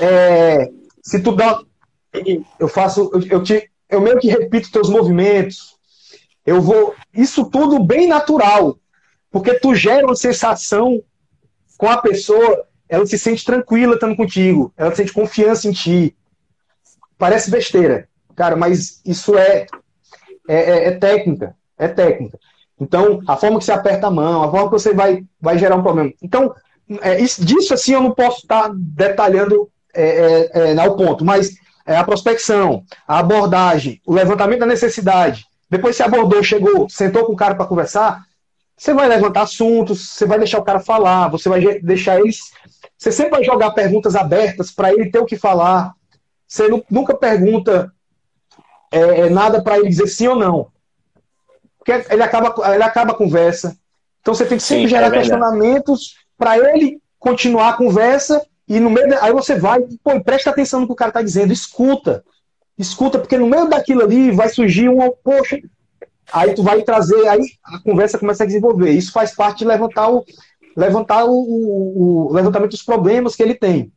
[0.00, 0.70] é,
[1.02, 1.60] se tu dá
[2.58, 5.76] eu faço eu, te eu meio que repito teus movimentos.
[6.44, 8.78] Eu vou isso tudo bem natural,
[9.30, 11.02] porque tu gera uma sensação
[11.78, 16.16] com a pessoa, ela se sente tranquila estando contigo, ela sente confiança em ti.
[17.22, 19.68] Parece besteira, cara, mas isso é,
[20.48, 22.36] é, é, é técnica, é técnica.
[22.80, 25.76] Então, a forma que você aperta a mão, a forma que você vai, vai gerar
[25.76, 26.12] um problema.
[26.20, 26.52] Então,
[27.00, 31.54] é, isso, disso assim eu não posso estar detalhando é, é, é ao ponto, mas
[31.86, 35.46] é a prospecção, a abordagem, o levantamento da necessidade.
[35.70, 38.24] Depois você abordou, chegou, sentou com o cara para conversar,
[38.76, 42.40] você vai levantar assuntos, você vai deixar o cara falar, você vai deixar eles.
[42.98, 45.92] Você sempre vai jogar perguntas abertas para ele ter o que falar.
[46.52, 47.90] Você nunca pergunta
[48.90, 50.70] é, é nada para ele dizer sim ou não.
[51.78, 53.74] Porque ele acaba, ele acaba a conversa.
[54.20, 58.78] Então você tem que sempre sim, gerar é questionamentos para ele continuar a conversa e
[58.78, 59.16] no meio.
[59.22, 62.22] Aí você vai, pô, presta atenção no que o cara está dizendo, escuta.
[62.78, 65.10] Escuta, porque no meio daquilo ali vai surgir uma.
[65.10, 65.58] Poxa,
[66.30, 68.90] Aí tu vai trazer, aí a conversa começa a desenvolver.
[68.90, 70.22] Isso faz parte de levantar o,
[70.76, 73.90] levantar o, o, o levantamento dos problemas que ele tem.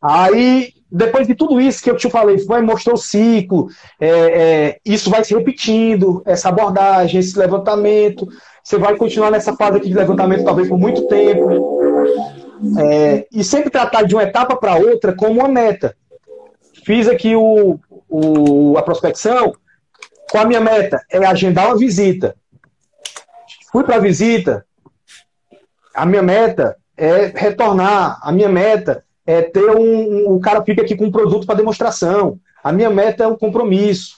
[0.00, 3.68] Aí, depois de tudo isso que eu te falei, vai mostrar o ciclo,
[3.98, 8.28] é, é, isso vai se repetindo, essa abordagem, esse levantamento.
[8.62, 11.80] Você vai continuar nessa fase aqui de levantamento talvez por muito tempo.
[12.78, 15.96] É, e sempre tratar de uma etapa para outra como uma meta.
[16.84, 17.78] Fiz aqui o,
[18.08, 19.54] o, a prospecção,
[20.30, 21.02] qual a minha meta?
[21.10, 22.36] É agendar uma visita.
[23.72, 24.66] Fui para a visita.
[25.94, 28.20] A minha meta é retornar.
[28.22, 30.28] A minha meta é ter um.
[30.30, 32.38] um o cara fica aqui com um produto para demonstração.
[32.62, 34.16] A minha meta é um compromisso.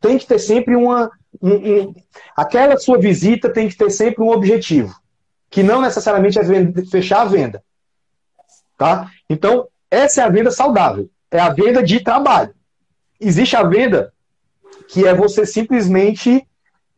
[0.00, 1.10] Tem que ter sempre uma.
[1.42, 1.94] Um, um,
[2.36, 4.94] aquela sua visita tem que ter sempre um objetivo.
[5.50, 6.42] Que não necessariamente é
[6.90, 7.62] fechar a venda.
[8.76, 9.10] Tá?
[9.28, 11.08] Então, essa é a venda saudável.
[11.30, 12.54] É a venda de trabalho.
[13.20, 14.12] Existe a venda
[14.88, 16.46] que é você simplesmente.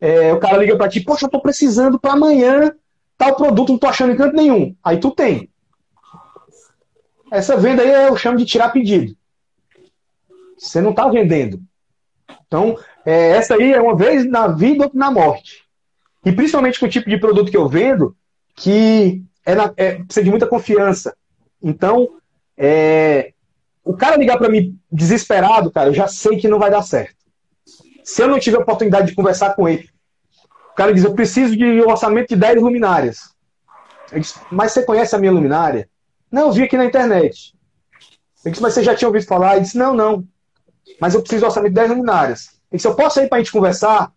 [0.00, 2.72] É, o cara liga para ti, poxa, eu tô precisando para amanhã
[3.16, 4.74] tal produto, não tô achando em canto nenhum.
[4.82, 5.50] Aí tu tem.
[7.31, 9.16] Essa venda aí eu chamo de tirar pedido.
[10.57, 11.61] Você não está vendendo.
[12.47, 15.64] Então, é, essa aí é uma vez na vida ou na morte.
[16.24, 18.16] E principalmente com o tipo de produto que eu vendo,
[18.57, 21.16] que é, na, é precisa de muita confiança.
[21.62, 22.09] Então,
[22.57, 23.33] é,
[23.85, 27.16] o cara ligar para mim desesperado, cara, eu já sei que não vai dar certo.
[28.03, 29.89] Se eu não tiver oportunidade de conversar com ele,
[30.72, 33.35] o cara diz: Eu preciso de um orçamento de 10 luminárias.
[34.11, 35.89] Eu disse, mas você conhece a minha luminária?
[36.31, 37.55] Não, vi aqui na internet.
[38.45, 39.55] Eu disse, mas você já tinha ouvido falar?
[39.55, 40.24] Ele disse: Não, não.
[41.01, 42.49] Mas eu preciso um orçamento de 10 luminárias.
[42.70, 44.12] Ele disse: Eu posso ir para a gente conversar?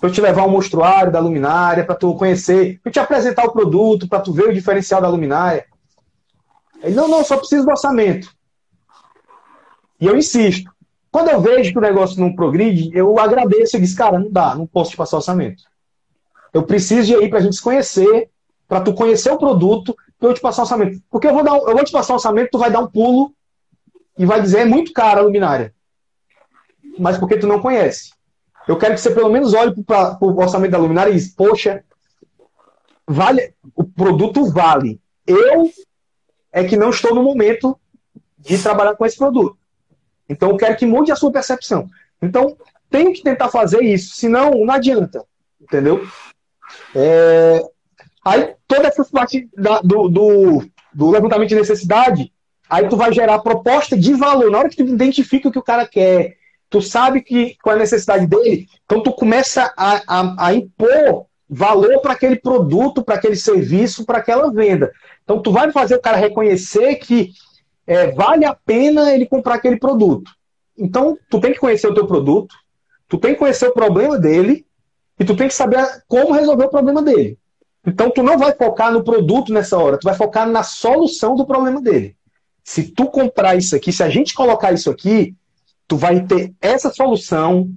[0.00, 3.52] Para eu te levar um mostruário da luminária, para tu conhecer, para te apresentar o
[3.52, 5.66] produto, para tu ver o diferencial da luminária.
[6.82, 8.30] Ele: Não, não, só preciso do orçamento.
[10.00, 10.72] E eu insisto.
[11.10, 14.52] Quando eu vejo que o negócio não progride, eu agradeço e digo, cara, não dá,
[14.56, 15.62] não posso te passar orçamento.
[16.52, 18.28] Eu preciso de ir para a gente se conhecer,
[18.66, 21.02] para tu conhecer o produto, para eu te passar orçamento.
[21.10, 23.34] Porque eu vou, dar, eu vou te passar orçamento, tu vai dar um pulo
[24.16, 25.74] e vai dizer, é muito caro a luminária.
[26.98, 28.12] Mas porque tu não conhece.
[28.66, 31.84] Eu quero que você pelo menos olhe para o orçamento da luminária e diz, poxa,
[33.06, 34.98] vale, o produto vale.
[35.26, 35.70] Eu
[36.50, 37.78] é que não estou no momento
[38.38, 39.58] de trabalhar com esse produto.
[40.26, 41.86] Então eu quero que mude a sua percepção.
[42.22, 42.56] Então
[42.88, 45.22] tem que tentar fazer isso, senão não adianta.
[45.60, 46.06] Entendeu?
[46.94, 47.60] É...
[48.24, 52.32] Aí toda essa parte da, do, do, do, levantamento de necessidade,
[52.68, 54.50] aí tu vai gerar proposta de valor.
[54.50, 56.36] Na hora que tu identifica o que o cara quer,
[56.70, 61.26] tu sabe que qual é a necessidade dele, então tu começa a, a, a impor
[61.48, 64.90] valor para aquele produto, para aquele serviço, para aquela venda.
[65.22, 67.30] Então tu vai fazer o cara reconhecer que
[67.86, 70.30] é, vale a pena ele comprar aquele produto.
[70.76, 72.54] Então tu tem que conhecer o teu produto,
[73.06, 74.66] tu tem que conhecer o problema dele
[75.20, 77.38] e tu tem que saber como resolver o problema dele.
[77.86, 81.46] Então tu não vai focar no produto nessa hora, tu vai focar na solução do
[81.46, 82.16] problema dele.
[82.62, 85.34] Se tu comprar isso aqui, se a gente colocar isso aqui,
[85.86, 87.70] tu vai ter essa solução.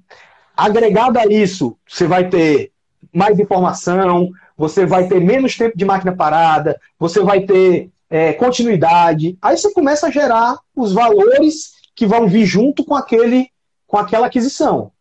[0.55, 2.72] Agregado a isso, você vai ter
[3.14, 9.38] mais informação, você vai ter menos tempo de máquina parada, você vai ter é, continuidade.
[9.41, 13.49] Aí você começa a gerar os valores que vão vir junto com aquele
[13.86, 14.91] com aquela aquisição.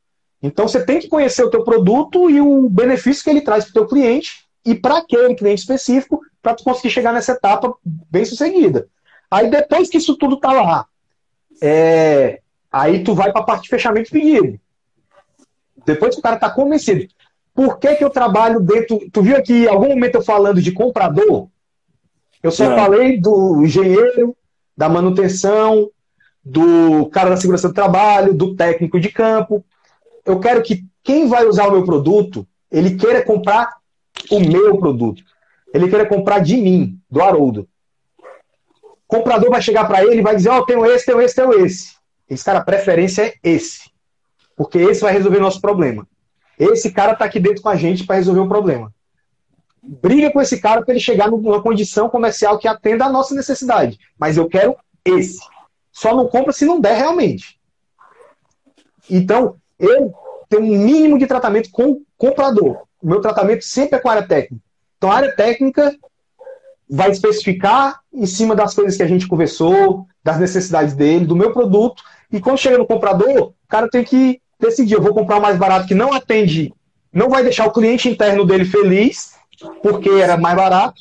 [0.42, 3.70] Então você tem que conhecer o teu produto e o benefício que ele traz para
[3.70, 8.24] o teu cliente e para aquele cliente específico para tu conseguir chegar nessa etapa bem
[8.24, 8.88] sucedida.
[9.30, 10.86] Aí depois que isso tudo tá lá,
[11.62, 12.40] é,
[12.70, 14.60] aí tu vai para a parte de fechamento de pedido.
[15.84, 17.06] Depois que o cara tá convencido.
[17.54, 19.00] Por que, que eu trabalho dentro.
[19.10, 21.48] Tu viu aqui em algum momento eu falando de comprador?
[22.42, 22.76] Eu só Não.
[22.76, 24.36] falei do engenheiro,
[24.76, 25.88] da manutenção,
[26.44, 29.64] do cara da segurança do trabalho, do técnico de campo.
[30.24, 33.76] Eu quero que quem vai usar o meu produto, ele queira comprar
[34.30, 35.22] o meu produto.
[35.72, 37.68] Ele queira comprar de mim, do Haroldo
[39.06, 41.64] comprador vai chegar para ele e vai dizer: Ó, oh, tenho esse, tenho esse, tenho
[41.64, 41.96] esse.
[42.28, 43.90] Esse cara, a preferência é esse.
[44.56, 46.06] Porque esse vai resolver nosso problema.
[46.58, 48.92] Esse cara está aqui dentro com a gente para resolver o problema.
[49.82, 53.98] Briga com esse cara para ele chegar numa condição comercial que atenda a nossa necessidade.
[54.18, 54.74] Mas eu quero
[55.04, 55.38] esse.
[55.92, 57.60] Só não compra se não der realmente.
[59.08, 60.12] Então, eu
[60.48, 62.85] tenho um mínimo de tratamento com o comprador.
[63.06, 64.64] O meu tratamento sempre é com a área técnica.
[64.98, 65.96] Então, a área técnica
[66.90, 71.52] vai especificar em cima das coisas que a gente conversou, das necessidades dele, do meu
[71.52, 72.02] produto.
[72.32, 75.56] E quando chega no comprador, o cara tem que decidir: eu vou comprar o mais
[75.56, 76.74] barato que não atende,
[77.12, 79.36] não vai deixar o cliente interno dele feliz,
[79.84, 81.00] porque era mais barato.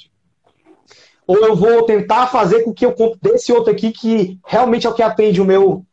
[1.25, 4.89] Ou eu vou tentar fazer com que eu compre desse outro aqui que realmente é
[4.91, 5.83] o que atende o meu,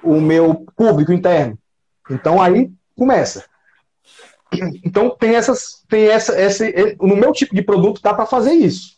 [0.00, 1.58] o meu público interno.
[2.08, 3.44] Então aí começa.
[4.84, 8.96] Então tem essas, tem essa, esse, no meu tipo de produto dá para fazer isso.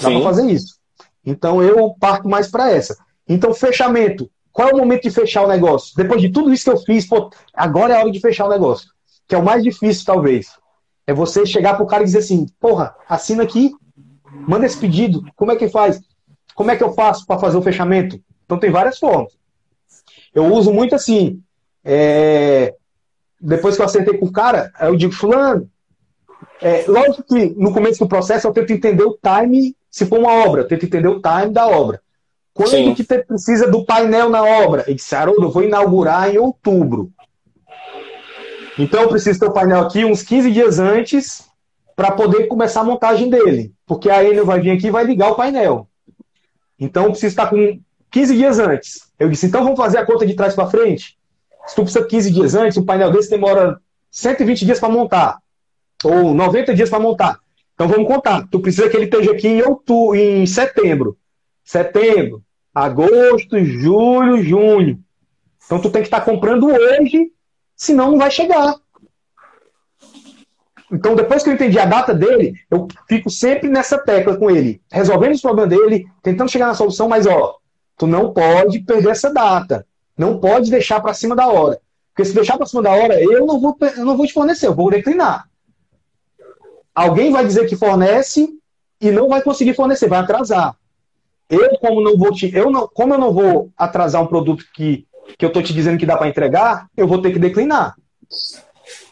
[0.00, 0.76] Dá para fazer isso.
[1.24, 2.96] Então eu parto mais para essa.
[3.28, 4.30] Então, fechamento.
[4.52, 5.94] Qual é o momento de fechar o negócio?
[5.96, 8.50] Depois de tudo isso que eu fiz, pô, agora é a hora de fechar o
[8.50, 8.88] negócio.
[9.28, 10.46] Que é o mais difícil, talvez.
[11.06, 13.72] É você chegar pro cara e dizer assim: porra, assina aqui,
[14.48, 15.22] manda esse pedido.
[15.34, 16.00] Como é que faz?
[16.54, 18.18] Como é que eu faço para fazer o fechamento?
[18.44, 19.36] Então, tem várias formas.
[20.34, 21.42] Eu uso muito assim.
[21.84, 22.74] É...
[23.40, 25.68] Depois que eu acertei com o cara, eu digo: Fulano,
[26.60, 30.32] é, lógico que no começo do processo eu tento entender o time se for uma
[30.46, 32.02] obra, eu tento entender o time da obra.
[32.52, 32.94] Quando Sim.
[32.94, 34.84] que você precisa do painel na obra?
[34.86, 37.10] Ele disse, Haroldo, eu vou inaugurar em outubro.
[38.78, 41.46] Então eu preciso ter o painel aqui uns 15 dias antes
[41.94, 43.72] para poder começar a montagem dele.
[43.86, 45.88] Porque a Enel vai vir aqui e vai ligar o painel.
[46.78, 47.80] Então eu preciso estar com
[48.10, 49.10] 15 dias antes.
[49.18, 51.16] Eu disse, então vamos fazer a conta de trás para frente?
[51.66, 55.38] Se tu precisa 15 dias antes, um painel desse demora 120 dias para montar.
[56.04, 57.40] Ou 90 dias para montar.
[57.74, 58.46] Então vamos contar.
[58.50, 61.16] Tu precisa que ele esteja aqui em outubro, em setembro.
[61.64, 62.42] Setembro,
[62.74, 65.00] agosto, julho, junho.
[65.64, 67.32] Então tu tem que estar comprando hoje,
[67.74, 68.76] senão não vai chegar.
[70.90, 74.80] Então, depois que eu entendi a data dele, eu fico sempre nessa tecla com ele,
[74.90, 77.56] resolvendo os problemas dele, tentando chegar na solução, mas ó,
[77.96, 79.84] tu não pode perder essa data.
[80.16, 81.80] Não pode deixar para cima da hora.
[82.14, 84.66] Porque se deixar para cima da hora, eu não vou, eu não vou te fornecer,
[84.66, 85.48] eu vou declinar.
[86.94, 88.48] Alguém vai dizer que fornece
[88.98, 90.74] e não vai conseguir fornecer, vai atrasar.
[91.50, 95.06] Eu, como não vou te, eu não, como eu não vou atrasar um produto que,
[95.38, 97.94] que eu estou te dizendo que dá para entregar, eu vou ter que declinar.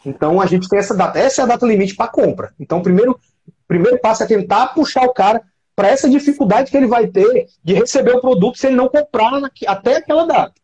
[0.04, 1.18] Então a gente tem essa data.
[1.18, 2.54] Essa é a data limite para compra.
[2.58, 3.20] Então, primeiro,
[3.68, 5.42] primeiro passo é tentar puxar o cara
[5.76, 9.32] para essa dificuldade que ele vai ter de receber o produto se ele não comprar
[9.66, 10.54] até aquela data.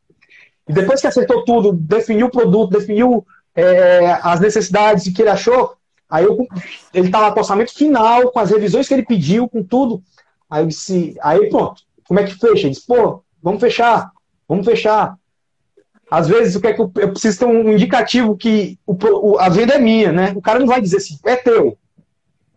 [0.71, 5.77] E depois que acertou tudo, definiu o produto, definiu é, as necessidades que ele achou,
[6.11, 6.37] Aí eu,
[6.93, 10.03] ele estava tá com o orçamento final, com as revisões que ele pediu, com tudo.
[10.51, 12.66] Aí eu disse, aí pronto, como é que fecha?
[12.66, 14.11] Ele disse, pô, vamos fechar,
[14.49, 15.14] vamos fechar.
[16.11, 19.39] Às vezes o que é que eu, eu preciso ter um indicativo que o, o,
[19.39, 20.33] a venda é minha, né?
[20.35, 21.79] O cara não vai dizer assim, é teu.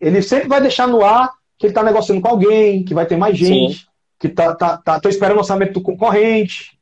[0.02, 3.16] Ele sempre vai deixar no ar que ele está negociando com alguém, que vai ter
[3.16, 3.86] mais gente, Sim.
[4.18, 6.73] que tá, tá, tá, tô esperando o orçamento do concorrente.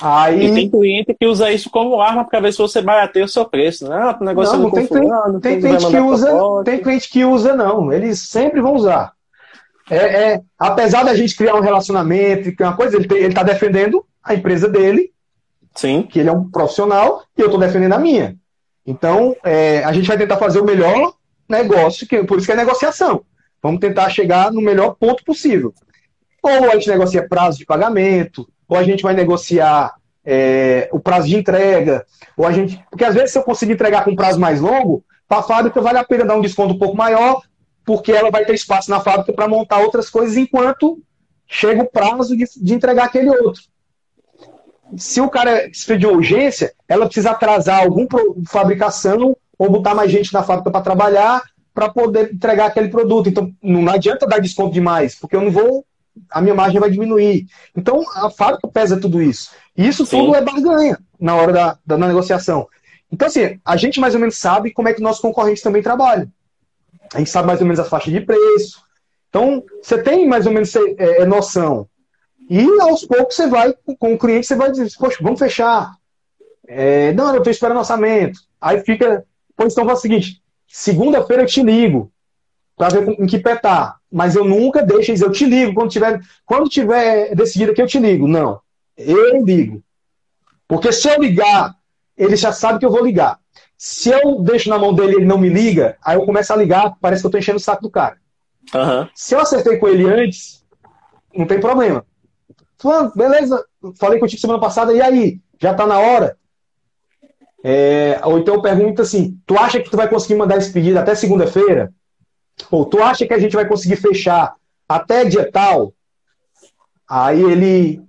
[0.00, 0.46] Aí...
[0.46, 3.44] E tem cliente que usa isso como arma para ver se você barateia o seu
[3.44, 3.88] preço.
[3.88, 3.96] Né?
[3.96, 6.32] Ah, negócio não, não tem, tem, não tem, cliente que usa,
[6.64, 7.92] tem cliente que usa, não.
[7.92, 9.12] Eles sempre vão usar.
[9.90, 14.04] É, é, apesar da gente criar um relacionamento, que é uma coisa, ele está defendendo
[14.22, 15.10] a empresa dele,
[15.78, 16.02] Sim.
[16.02, 18.36] Que ele é um profissional e eu estou defendendo a minha.
[18.84, 21.14] Então, é, a gente vai tentar fazer o melhor
[21.48, 23.24] negócio, que, por isso que é negociação.
[23.62, 25.72] Vamos tentar chegar no melhor ponto possível.
[26.42, 29.94] Ou a gente negocia prazo de pagamento, ou a gente vai negociar
[30.24, 32.04] é, o prazo de entrega,
[32.36, 32.82] ou a gente.
[32.90, 35.80] Porque às vezes, se eu conseguir entregar com um prazo mais longo, para a fábrica
[35.80, 37.40] vale a pena dar um desconto um pouco maior,
[37.84, 41.02] porque ela vai ter espaço na fábrica para montar outras coisas enquanto
[41.46, 43.62] chega o prazo de, de entregar aquele outro.
[44.96, 48.06] Se o cara se urgência, ela precisa atrasar alguma
[48.46, 51.42] fabricação ou botar mais gente na fábrica para trabalhar
[51.78, 53.28] para poder entregar aquele produto.
[53.28, 55.84] Então, não adianta dar desconto demais, porque eu não vou,
[56.30, 57.46] a minha margem vai diminuir.
[57.76, 59.50] Então, a fábrica pesa tudo isso.
[59.76, 60.18] E isso Sim.
[60.18, 62.66] tudo é barganha na hora da, da negociação.
[63.10, 66.30] Então, assim, a gente mais ou menos sabe como é que nossos concorrentes também trabalham.
[67.12, 68.82] A gente sabe mais ou menos a faixa de preço.
[69.28, 71.88] Então, você tem mais ou menos é, é, noção.
[72.48, 75.92] E aos poucos você vai, com o cliente, você vai dizer, poxa, vamos fechar.
[76.66, 78.40] É, não, eu estou esperando orçamento.
[78.60, 79.24] Aí fica,
[79.56, 82.12] pois então faz o seguinte, segunda-feira eu te ligo
[82.76, 83.97] para ver em que pé tá.
[84.10, 87.86] Mas eu nunca deixo dizer, eu te ligo quando tiver, quando tiver decidido que eu
[87.86, 88.26] te ligo.
[88.26, 88.60] Não,
[88.96, 89.82] eu ligo.
[90.66, 91.74] Porque se eu ligar,
[92.16, 93.38] ele já sabe que eu vou ligar.
[93.76, 96.56] Se eu deixo na mão dele e ele não me liga, aí eu começo a
[96.56, 98.16] ligar, parece que eu tô enchendo o saco do cara.
[98.74, 99.08] Uhum.
[99.14, 100.64] Se eu acertei com ele antes,
[101.34, 102.04] não tem problema.
[102.76, 103.64] Falando, beleza,
[103.98, 105.40] falei contigo semana passada, e aí?
[105.60, 106.36] Já tá na hora?
[107.62, 111.14] É, ou então pergunta assim: tu acha que tu vai conseguir mandar esse pedido até
[111.14, 111.92] segunda-feira?
[112.70, 114.54] Ou tu acha que a gente vai conseguir fechar
[114.88, 115.92] até dia tal?
[117.08, 118.02] Aí ele.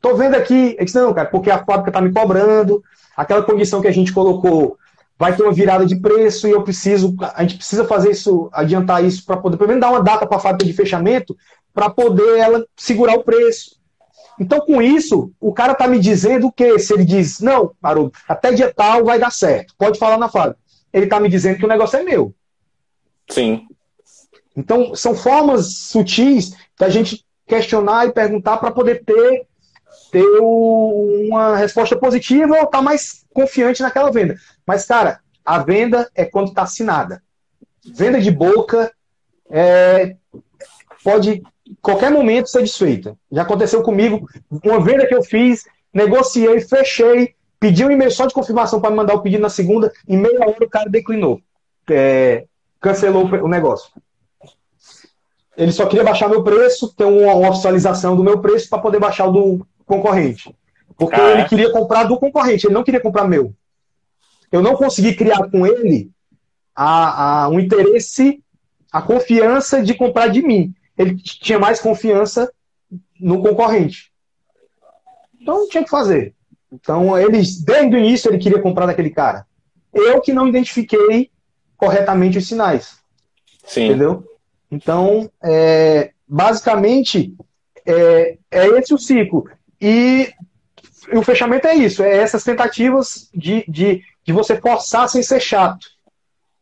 [0.00, 0.76] Tô vendo aqui.
[0.78, 2.82] Eu disse, não, cara, porque a fábrica tá me cobrando,
[3.16, 4.76] aquela condição que a gente colocou
[5.18, 9.04] vai ter uma virada de preço e eu preciso, a gente precisa fazer isso, adiantar
[9.04, 11.36] isso para poder, pelo menos dar uma data para a fábrica de fechamento,
[11.72, 13.76] para poder ela segurar o preço.
[14.40, 16.76] Então, com isso, o cara tá me dizendo o quê?
[16.78, 20.58] Se ele diz, não, Haroldo, até dia tal vai dar certo, pode falar na fábrica.
[20.92, 22.34] Ele tá me dizendo que o negócio é meu.
[23.32, 23.66] Sim.
[24.56, 29.46] Então, são formas sutis da gente questionar e perguntar para poder ter
[30.10, 34.36] ter uma resposta positiva ou estar tá mais confiante naquela venda.
[34.66, 37.22] Mas, cara, a venda é quando está assinada.
[37.94, 38.92] Venda de boca
[39.50, 40.16] é,
[41.02, 41.42] pode
[41.80, 43.16] qualquer momento ser desfeita.
[43.30, 44.28] Já aconteceu comigo,
[44.62, 48.96] uma venda que eu fiz, negociei, fechei, pedi um e-mail só de confirmação para me
[48.96, 51.40] mandar o pedido na segunda, em meia hora o cara declinou.
[51.90, 52.44] É,
[52.82, 53.90] cancelou o negócio.
[55.56, 59.26] Ele só queria baixar meu preço, ter uma, oficialização do meu preço para poder baixar
[59.26, 60.54] o do, concorrente.
[60.96, 61.48] Porque ah, ele é?
[61.48, 63.54] queria comprar do concorrente, ele não queria comprar meu.
[64.50, 66.10] Eu não consegui criar com ele
[66.74, 68.42] a, a, um interesse,
[68.90, 70.74] a confiança de comprar de mim.
[70.98, 72.52] Ele tinha mais confiança
[73.18, 74.12] no concorrente.
[75.40, 76.34] Então não tinha que fazer.
[76.70, 79.46] Então, eles, desde o início, ele queria comprar daquele cara.
[79.92, 81.30] Eu que não identifiquei
[81.82, 82.98] corretamente os sinais.
[83.64, 83.86] Sim.
[83.86, 84.24] Entendeu?
[84.70, 87.34] Então, é, basicamente,
[87.84, 89.50] é, é esse o ciclo.
[89.80, 90.32] E,
[91.12, 95.88] o fechamento é isso, é essas tentativas de, de, de você forçar sem ser chato.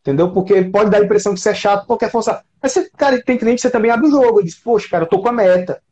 [0.01, 0.33] Entendeu?
[0.33, 2.43] Porque pode dar a impressão de ser chato porque é forçar.
[2.63, 5.05] Mas você, cara, tem cliente que você também abre o jogo e diz, poxa, cara,
[5.05, 5.83] eu tô com a meta.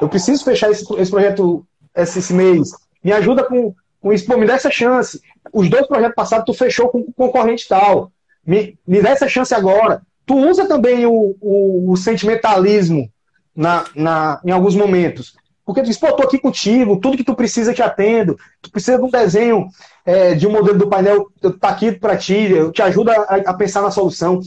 [0.00, 2.70] Eu preciso fechar esse, esse projeto esse, esse mês.
[3.02, 5.20] Me ajuda com, com isso, pô, me dá essa chance.
[5.52, 8.12] Os dois projetos passados tu fechou com o concorrente tal.
[8.46, 10.02] Me, me dá essa chance agora.
[10.26, 13.10] Tu usa também o, o, o sentimentalismo
[13.54, 15.34] na, na, em alguns momentos.
[15.64, 18.98] Porque tu diz, pô, tô aqui contigo, tudo que tu precisa te atendo, tu precisa
[18.98, 19.68] de um desenho
[20.04, 21.28] é, de um modelo do painel,
[21.60, 24.40] tá aqui para ti, eu te ajudo a, a, pensar na solução.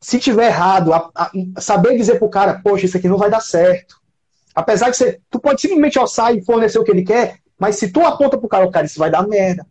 [0.00, 1.30] Se tiver errado, a, a,
[1.60, 3.96] saber dizer pro cara, poxa, isso aqui não vai dar certo.
[4.54, 7.92] Apesar de você, tu pode simplesmente alçar e fornecer o que ele quer, mas se
[7.92, 9.66] tu aponta pro cara, cara, isso vai dar merda.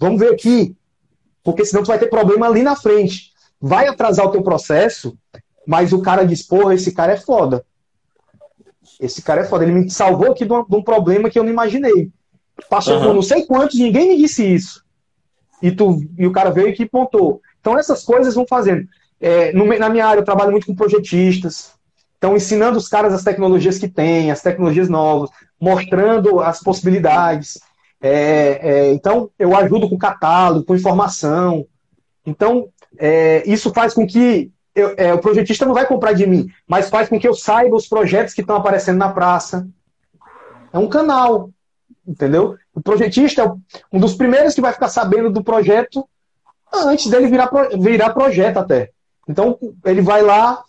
[0.00, 0.74] Vamos ver aqui.
[1.42, 3.32] Porque senão tu vai ter problema ali na frente.
[3.60, 5.16] Vai atrasar o teu processo,
[5.66, 7.64] mas o cara diz, porra, esse cara é foda.
[8.98, 9.64] Esse cara é foda.
[9.64, 12.10] Ele me salvou aqui de um, problema que eu não imaginei.
[12.68, 13.04] Passou uhum.
[13.04, 14.84] por não sei quantos, ninguém me disse isso.
[15.62, 17.40] E, tu, e o cara veio e que pontou.
[17.60, 18.86] Então essas coisas vão fazendo.
[19.20, 21.72] É, no, na minha área eu trabalho muito com projetistas.
[22.16, 27.58] Então, ensinando os caras as tecnologias que tem, as tecnologias novas, mostrando as possibilidades.
[28.00, 31.66] É, é, então, eu ajudo com catálogo, com informação.
[32.24, 36.48] Então, é, isso faz com que eu, é, o projetista não vai comprar de mim,
[36.66, 39.68] mas faz com que eu saiba os projetos que estão aparecendo na praça.
[40.72, 41.50] É um canal,
[42.06, 42.56] entendeu?
[42.74, 43.52] O projetista é
[43.92, 46.08] um dos primeiros que vai ficar sabendo do projeto
[46.72, 48.90] antes dele virar, virar projeto até.
[49.28, 50.62] Então, ele vai lá,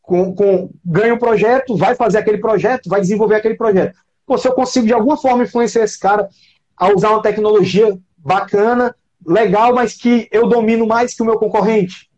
[0.00, 3.98] com, com, ganha o um projeto, vai fazer aquele projeto, vai desenvolver aquele projeto.
[4.30, 6.28] Pô, se eu consigo de alguma forma influenciar esse cara
[6.76, 8.94] a usar uma tecnologia bacana,
[9.26, 12.08] legal, mas que eu domino mais que o meu concorrente.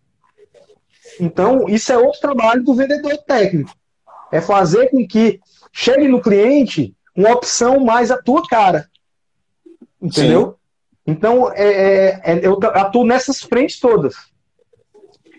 [1.18, 3.74] Então, isso é outro trabalho do vendedor técnico.
[4.30, 5.40] É fazer com que
[5.72, 8.86] chegue no cliente uma opção mais à tua cara.
[9.98, 10.48] Entendeu?
[10.50, 10.54] Sim.
[11.06, 14.14] Então, é, é, é, eu atuo nessas frentes todas.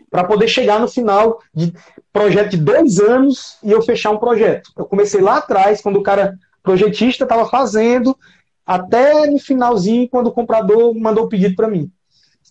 [0.10, 1.72] Para poder chegar no final de
[2.12, 4.72] projeto de dois anos e eu fechar um projeto.
[4.76, 8.18] Eu comecei lá atrás, quando o cara projetista estava fazendo,
[8.66, 11.92] até no finalzinho, quando o comprador mandou o pedido para mim.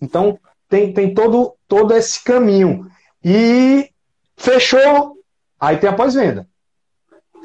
[0.00, 0.38] Então,
[0.68, 2.86] tem, tem todo, todo esse caminho.
[3.24, 3.90] E
[4.36, 5.16] fechou,
[5.58, 6.46] aí tem a pós-venda.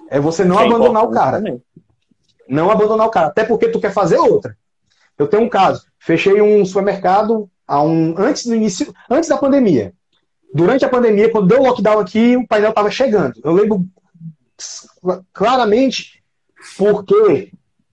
[0.09, 1.37] É você não abandonar o cara.
[1.37, 1.61] Também.
[2.47, 3.27] Não abandonar o cara.
[3.27, 4.57] Até porque tu quer fazer outra.
[5.17, 5.85] Eu tenho um caso.
[5.99, 9.93] Fechei um supermercado a um, antes do início, antes da pandemia.
[10.53, 13.39] Durante a pandemia, quando deu o lockdown aqui, o painel estava chegando.
[13.43, 13.85] Eu lembro
[15.33, 16.16] claramente
[16.77, 17.51] porque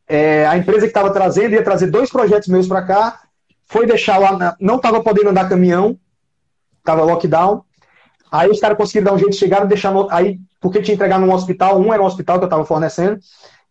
[0.09, 3.21] é, a empresa que estava trazendo ia trazer dois projetos meus para cá,
[3.67, 5.99] foi deixar lá, na, não estava podendo andar caminhão,
[6.79, 7.65] estava lockdown.
[8.31, 10.87] Aí os caras conseguiram dar um jeito de chegar e deixar no, aí porque tinha
[10.87, 13.19] que entregar num hospital, um era um hospital que eu estava fornecendo,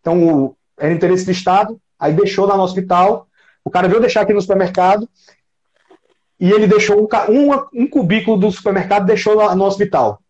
[0.00, 3.26] então o, era interesse do Estado, aí deixou lá no hospital,
[3.64, 5.08] o cara veio deixar aqui no supermercado,
[6.38, 10.20] e ele deixou um, um, um cubículo do supermercado, deixou lá no hospital,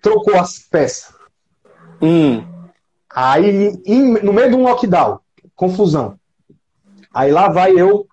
[0.00, 1.12] trocou as peças.
[2.00, 2.53] Hum.
[3.14, 3.70] Aí,
[4.22, 5.20] no meio de um lockdown,
[5.54, 6.18] confusão.
[7.12, 8.08] Aí lá vai eu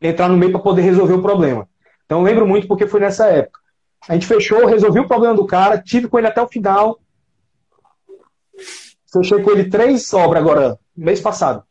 [0.00, 1.68] entrar no meio para poder resolver o problema.
[2.06, 3.58] Então lembro muito porque foi nessa época.
[4.08, 7.00] A gente fechou, resolvi o problema do cara, tive com ele até o final.
[9.12, 11.64] Fechei com ele três obras agora, mês passado.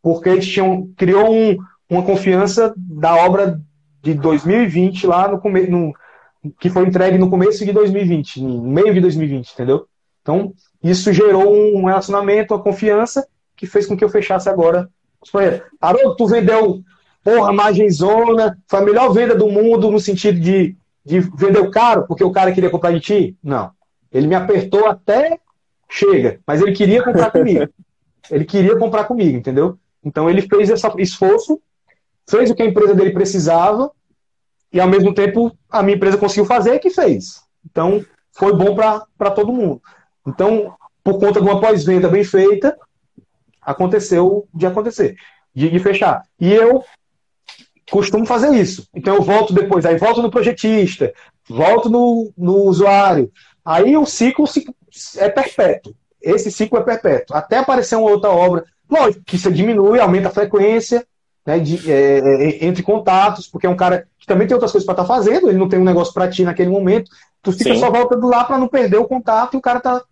[0.00, 1.58] Porque eles tinham, criou um,
[1.90, 3.60] uma confiança da obra
[4.02, 5.92] de 2020 lá no começo,
[6.60, 9.86] que foi entregue no começo de 2020, no meio de 2020, entendeu?
[10.22, 10.54] Então,
[10.90, 13.26] isso gerou um relacionamento, uma confiança,
[13.56, 15.66] que fez com que eu fechasse agora os projetos.
[15.80, 16.82] Haroldo, tu vendeu,
[17.22, 21.70] porra, margem zona, foi a melhor venda do mundo no sentido de, de vender o
[21.70, 23.36] caro, porque o cara queria comprar de ti?
[23.42, 23.70] Não.
[24.12, 25.38] Ele me apertou até
[25.88, 27.66] chega, mas ele queria comprar comigo.
[28.30, 29.78] Ele queria comprar comigo, entendeu?
[30.04, 31.60] Então ele fez esse esforço,
[32.28, 33.90] fez o que a empresa dele precisava,
[34.72, 37.42] e ao mesmo tempo a minha empresa conseguiu fazer que fez.
[37.64, 39.80] Então foi bom para todo mundo.
[40.26, 42.76] Então, por conta de uma pós-venda bem feita,
[43.60, 45.16] aconteceu de acontecer,
[45.54, 46.22] de, de, fechar.
[46.40, 46.84] E eu
[47.90, 48.88] costumo fazer isso.
[48.94, 51.12] Então eu volto depois, aí volto no projetista,
[51.48, 53.30] volto no, no usuário.
[53.64, 54.46] Aí o ciclo
[55.16, 55.94] é perpétuo.
[56.20, 57.36] Esse ciclo é perpétuo.
[57.36, 58.64] Até aparecer uma outra obra.
[58.90, 61.06] Lógico que você diminui, aumenta a frequência,
[61.46, 64.86] né, de, é, é, entre contatos, porque é um cara que também tem outras coisas
[64.86, 67.10] para estar tá fazendo, ele não tem um negócio para ti naquele momento.
[67.42, 67.80] Tu fica Sim.
[67.80, 70.02] só voltando lá para não perder o contato e o cara tá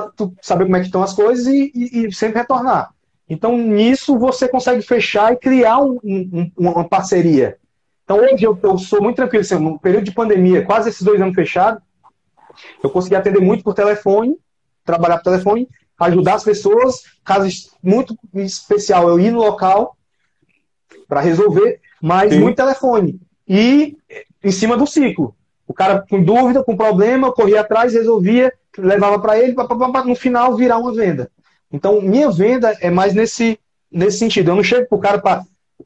[0.00, 2.94] tá, tu saber como é que estão as coisas e, e, e, sempre retornar.
[3.28, 7.56] Então, nisso, você consegue fechar e criar um, um, uma parceria.
[8.04, 9.42] Então, hoje eu, eu sou muito tranquilo.
[9.42, 11.82] Assim, no período de pandemia, quase esses dois anos fechados,
[12.82, 14.36] eu consegui atender muito por telefone,
[14.84, 15.68] trabalhar por telefone,
[15.98, 17.02] ajudar as pessoas.
[17.24, 17.48] Caso
[17.82, 19.96] muito especial, eu ir no local
[21.08, 22.40] para resolver, mas Sim.
[22.40, 23.20] muito telefone.
[23.48, 23.96] E
[24.42, 25.34] em cima do ciclo.
[25.72, 30.54] O cara com dúvida, com problema, corria atrás, resolvia, levava para ele, para no final
[30.54, 31.30] virar uma venda.
[31.72, 33.58] Então, minha venda é mais nesse,
[33.90, 34.50] nesse sentido.
[34.50, 35.44] Eu não chego para o cara para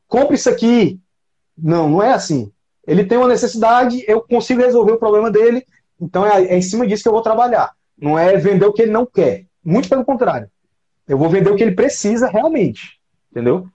[0.08, 0.98] compre isso aqui.
[1.56, 2.50] Não, não é assim.
[2.84, 5.64] Ele tem uma necessidade, eu consigo resolver o problema dele,
[6.00, 7.70] então é, é em cima disso que eu vou trabalhar.
[7.96, 9.44] Não é vender o que ele não quer.
[9.64, 10.50] Muito pelo contrário.
[11.06, 12.98] Eu vou vender o que ele precisa realmente.
[13.30, 13.68] Entendeu?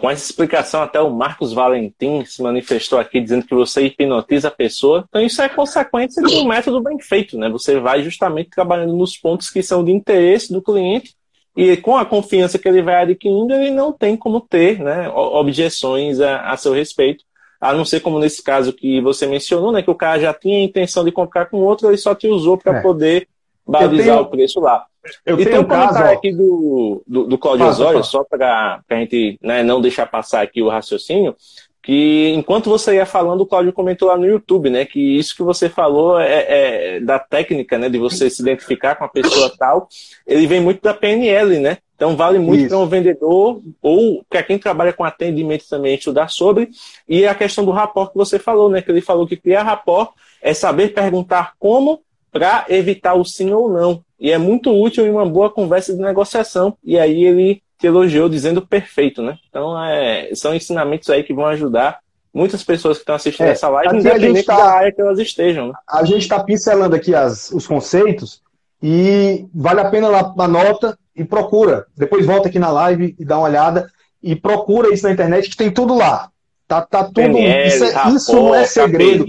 [0.00, 4.50] Com essa explicação, até o Marcos Valentim se manifestou aqui dizendo que você hipnotiza a
[4.50, 5.04] pessoa.
[5.08, 7.48] Então, isso é consequência de um método bem feito, né?
[7.50, 11.14] Você vai justamente trabalhando nos pontos que são de interesse do cliente
[11.56, 16.20] e com a confiança que ele vai adquirindo, ele não tem como ter né, objeções
[16.20, 17.24] a, a seu respeito.
[17.60, 19.82] A não ser como nesse caso que você mencionou, né?
[19.82, 22.58] Que o cara já tinha a intenção de comprar com outro, ele só te usou
[22.58, 22.82] para é.
[22.82, 23.28] poder
[23.66, 24.20] balizar tenho...
[24.20, 24.84] o preço lá.
[25.24, 28.94] Eu e tem um comentário caso, aqui do, do, do Claudio Osório, só para a
[28.94, 31.36] gente né, não deixar passar aqui o raciocínio,
[31.84, 34.86] que enquanto você ia falando, o Claudio comentou lá no YouTube, né?
[34.86, 37.90] Que isso que você falou é, é da técnica, né?
[37.90, 39.86] De você se identificar com a pessoa tal,
[40.26, 41.78] ele vem muito da PNL, né?
[41.94, 46.70] Então vale muito para um vendedor ou para quem trabalha com atendimento também estudar sobre.
[47.06, 48.80] E a questão do rapport que você falou, né?
[48.80, 52.00] Que ele falou que criar rapport é saber perguntar como
[52.32, 54.03] para evitar o sim ou não.
[54.24, 56.78] E é muito útil em uma boa conversa de negociação.
[56.82, 59.36] E aí ele te elogiou dizendo perfeito, né?
[59.50, 61.98] Então é, são ensinamentos aí que vão ajudar
[62.32, 65.68] muitas pessoas que estão assistindo é, essa live, independente tá, da área que elas estejam.
[65.68, 65.74] Né?
[65.86, 68.40] A gente está pincelando aqui as, os conceitos
[68.82, 70.98] e vale a pena lá a nota.
[71.14, 71.84] e procura.
[71.94, 73.90] Depois volta aqui na live e dá uma olhada
[74.22, 76.30] e procura isso na internet que tem tudo lá.
[76.66, 77.14] Tá, tá tudo.
[77.14, 79.26] PNL, isso, é, rapor, isso não é segredo.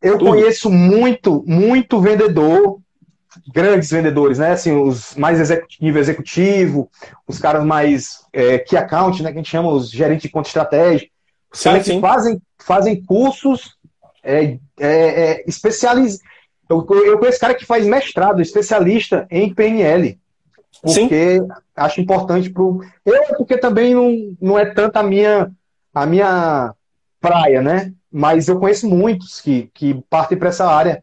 [0.00, 0.30] Eu tudo.
[0.30, 2.78] conheço muito, muito vendedor,
[3.52, 4.52] grandes vendedores, né?
[4.52, 6.90] Assim, os mais executivo, nível executivo,
[7.26, 9.30] os caras mais é, key account, né?
[9.30, 11.10] Que a gente chama os gerentes de conta estratégica.
[11.52, 12.00] Os Sim, caras que sim.
[12.00, 13.76] fazem, fazem cursos
[14.22, 16.20] é, é, é, especializados.
[16.68, 20.18] Eu, eu conheço cara que faz mestrado, especialista em PNL.
[20.86, 21.02] Sim.
[21.02, 21.40] Porque
[21.74, 22.80] acho importante pro.
[23.04, 25.50] Eu, porque também não, não é tanto a minha,
[25.94, 26.74] a minha
[27.20, 27.92] praia, né?
[28.10, 31.02] Mas eu conheço muitos que, que partem para essa área.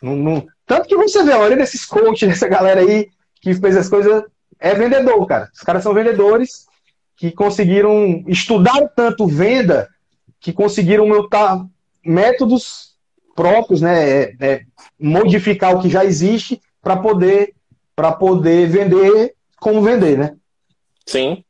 [0.00, 3.10] Não- não- Tanto que você vê, a maioria desses coaches, dessa galera aí
[3.42, 4.24] que fez as coisas,
[4.58, 5.50] é vendedor, cara.
[5.52, 6.66] Os caras são vendedores
[7.14, 9.86] que conseguiram estudar tanto venda
[10.40, 11.62] que conseguiram montar
[12.02, 12.96] métodos
[13.36, 14.22] próprios, né?
[14.22, 14.62] é, é,
[14.98, 17.54] modificar o que já existe para poder
[17.94, 20.34] para poder vender como vender, né?
[21.04, 21.44] Sim.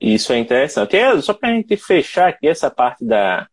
[0.00, 0.96] Isso é interessante.
[0.96, 3.46] É, só para a gente fechar aqui essa parte da,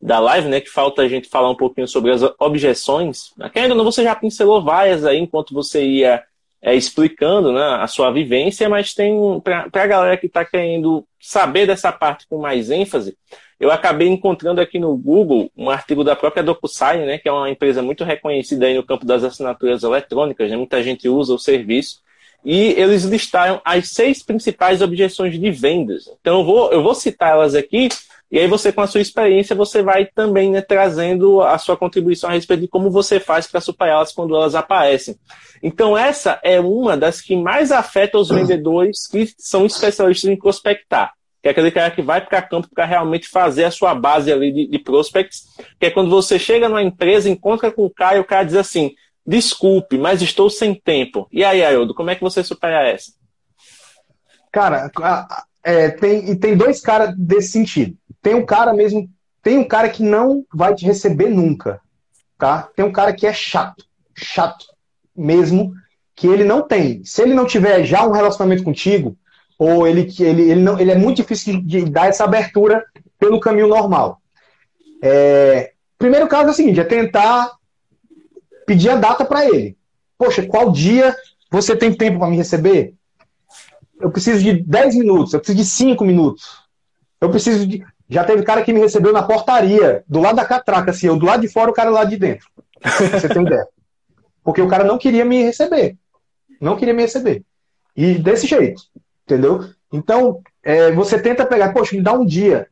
[0.00, 0.60] da live, né?
[0.60, 3.32] Que falta a gente falar um pouquinho sobre as objeções.
[3.54, 6.22] Ainda não, você já pincelou várias aí enquanto você ia
[6.62, 11.66] é, explicando né, a sua vivência, mas tem para a galera que está querendo saber
[11.66, 13.16] dessa parte com mais ênfase,
[13.58, 17.50] eu acabei encontrando aqui no Google um artigo da própria DocuSign, né, que é uma
[17.50, 22.00] empresa muito reconhecida aí no campo das assinaturas eletrônicas, né, muita gente usa o serviço,
[22.42, 26.10] e eles listaram as seis principais objeções de vendas.
[26.20, 27.88] Então eu vou, eu vou citar elas aqui,
[28.30, 32.30] e aí você, com a sua experiência, você vai também né, trazendo a sua contribuição
[32.30, 35.16] a respeito de como você faz para superá-las quando elas aparecem.
[35.62, 41.12] Então essa é uma das que mais afeta os vendedores que são especialistas em prospectar
[41.42, 44.52] que é aquele cara que vai para campo para realmente fazer a sua base ali
[44.52, 45.46] de, de prospects,
[45.78, 48.56] que é quando você chega numa empresa, encontra com o cara e o cara diz
[48.56, 48.94] assim,
[49.26, 51.26] desculpe, mas estou sem tempo.
[51.32, 53.12] E aí, Aildo, como é que você supera essa?
[54.52, 54.90] Cara,
[55.62, 57.96] é, tem, e tem dois caras desse sentido.
[58.22, 59.08] Tem um cara mesmo,
[59.42, 61.80] tem um cara que não vai te receber nunca,
[62.38, 62.68] tá?
[62.76, 63.84] Tem um cara que é chato,
[64.14, 64.66] chato
[65.16, 65.72] mesmo,
[66.14, 67.02] que ele não tem.
[67.04, 69.16] Se ele não tiver já um relacionamento contigo,
[69.58, 72.84] ou ele ele, ele não, ele é muito difícil de, de dar essa abertura
[73.18, 74.20] pelo caminho normal.
[75.02, 77.52] É, primeiro caso é o seguinte, é tentar
[78.66, 79.76] pedir a data para ele.
[80.18, 81.16] Poxa, qual dia
[81.50, 82.94] você tem tempo para me receber?
[83.98, 86.60] Eu preciso de 10 minutos, eu preciso de 5 minutos.
[87.20, 87.84] Eu preciso de.
[88.10, 91.26] Já teve cara que me recebeu na portaria, do lado da catraca, assim, eu do
[91.26, 92.48] lado de fora, o cara lá de dentro.
[93.12, 93.66] Você tem ideia.
[94.42, 95.96] Porque o cara não queria me receber.
[96.60, 97.44] Não queria me receber.
[97.96, 98.82] E desse jeito,
[99.24, 99.64] entendeu?
[99.92, 102.66] Então, é, você tenta pegar, poxa, me dá um dia.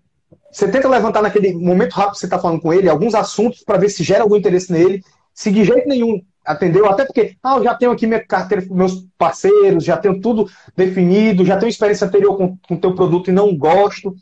[0.50, 3.78] Você tenta levantar naquele momento rápido que você está falando com ele, alguns assuntos para
[3.78, 5.04] ver se gera algum interesse nele.
[5.32, 8.74] Se de jeito nenhum atendeu, até porque, ah, eu já tenho aqui minha carteira com
[8.74, 13.32] meus parceiros, já tenho tudo definido, já tenho experiência anterior com o teu produto e
[13.32, 14.16] não gosto.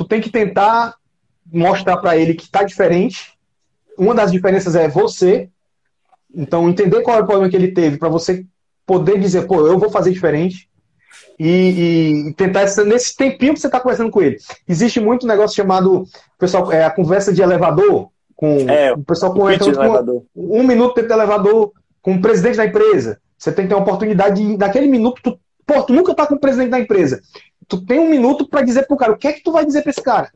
[0.00, 0.94] Tu tem que tentar
[1.52, 3.34] mostrar para ele que está diferente.
[3.98, 5.50] Uma das diferenças é você.
[6.34, 8.46] Então, entender qual é o problema que ele teve para você
[8.86, 10.70] poder dizer, pô, eu vou fazer diferente.
[11.38, 14.38] E, e tentar essa, nesse tempinho que você está conversando com ele.
[14.66, 16.06] Existe muito negócio chamado,
[16.38, 19.42] pessoal, é a conversa de elevador, com É, o pessoal com,
[20.34, 23.20] um minuto dentro do elevador com o presidente da empresa.
[23.36, 26.36] Você tem que ter uma oportunidade de, naquele minuto, tu, pô, tu nunca tá com
[26.36, 27.20] o presidente da empresa.
[27.70, 29.82] Tu tem um minuto para dizer pro cara, o que é que tu vai dizer
[29.82, 30.32] para esse cara?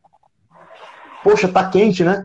[1.24, 2.24] Poxa, tá quente, né?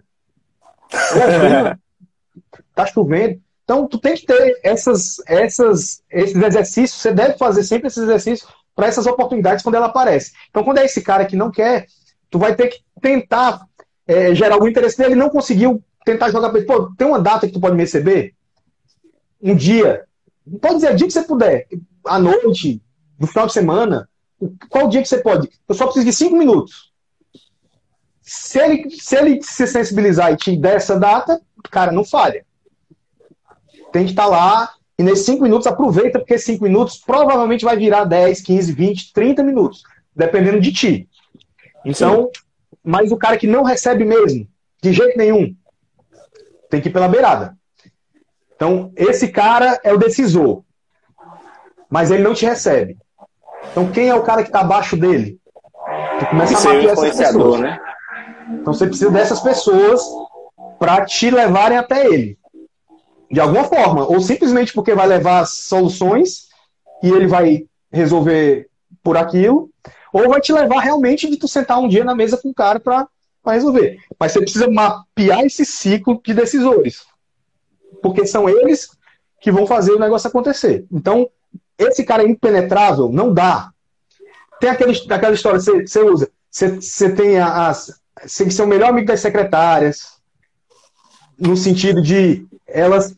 [0.87, 1.79] Frio,
[2.75, 3.41] tá chovendo.
[3.63, 8.47] Então, tu tem que ter essas, essas, esses exercícios, você deve fazer sempre esses exercícios
[8.75, 10.31] para essas oportunidades quando ela aparece.
[10.51, 11.87] Então, quando é esse cara que não quer,
[12.29, 13.65] tu vai ter que tentar
[14.07, 16.67] é, gerar algum interesse nele, ele não conseguiu tentar jogar para ele.
[16.67, 18.35] Pô, tem uma data que tu pode me receber?
[19.41, 20.03] Um dia.
[20.61, 21.67] Pode dizer, o dia que você puder.
[22.05, 22.79] À noite,
[23.19, 24.07] no final de semana.
[24.69, 25.49] Qual dia que você pode?
[25.67, 26.91] Eu só preciso de cinco minutos.
[28.21, 31.41] Se ele, se ele se sensibilizar e te der essa data,
[31.71, 32.45] cara, não falha.
[33.91, 38.03] Tem que estar lá e nesses cinco minutos aproveita, porque cinco minutos provavelmente vai virar
[38.03, 39.81] 10, 15, 20, 30 minutos,
[40.13, 41.09] dependendo de ti.
[41.85, 42.29] Então,
[42.83, 44.45] mas o cara que não recebe mesmo,
[44.81, 45.55] de jeito nenhum,
[46.69, 47.57] tem que ir pela beirada.
[48.53, 50.63] Então, esse cara é o decisor.
[51.89, 52.97] Mas ele não te recebe.
[53.71, 55.39] Então, quem é o cara que está abaixo dele?
[56.19, 57.59] Tu começa a o mapear essas pessoas.
[57.61, 57.79] né?
[58.49, 60.01] Então, você precisa dessas pessoas
[60.79, 62.37] para te levarem até ele.
[63.31, 64.05] De alguma forma.
[64.05, 66.47] Ou simplesmente porque vai levar soluções
[67.03, 68.67] e ele vai resolver
[69.03, 69.69] por aquilo.
[70.11, 72.79] Ou vai te levar realmente de tu sentar um dia na mesa com o cara
[72.79, 73.07] para
[73.45, 73.99] resolver.
[74.19, 77.03] Mas você precisa mapear esse ciclo de decisores.
[78.01, 78.89] Porque são eles
[79.39, 80.85] que vão fazer o negócio acontecer.
[80.91, 81.29] Então,
[81.79, 83.71] esse cara é impenetrável, não dá.
[84.59, 87.35] Tem aquele, aquela história, você, você usa, você, você tem.
[88.21, 90.19] Você tem que ser o melhor amigo das secretárias,
[91.39, 93.15] no sentido de elas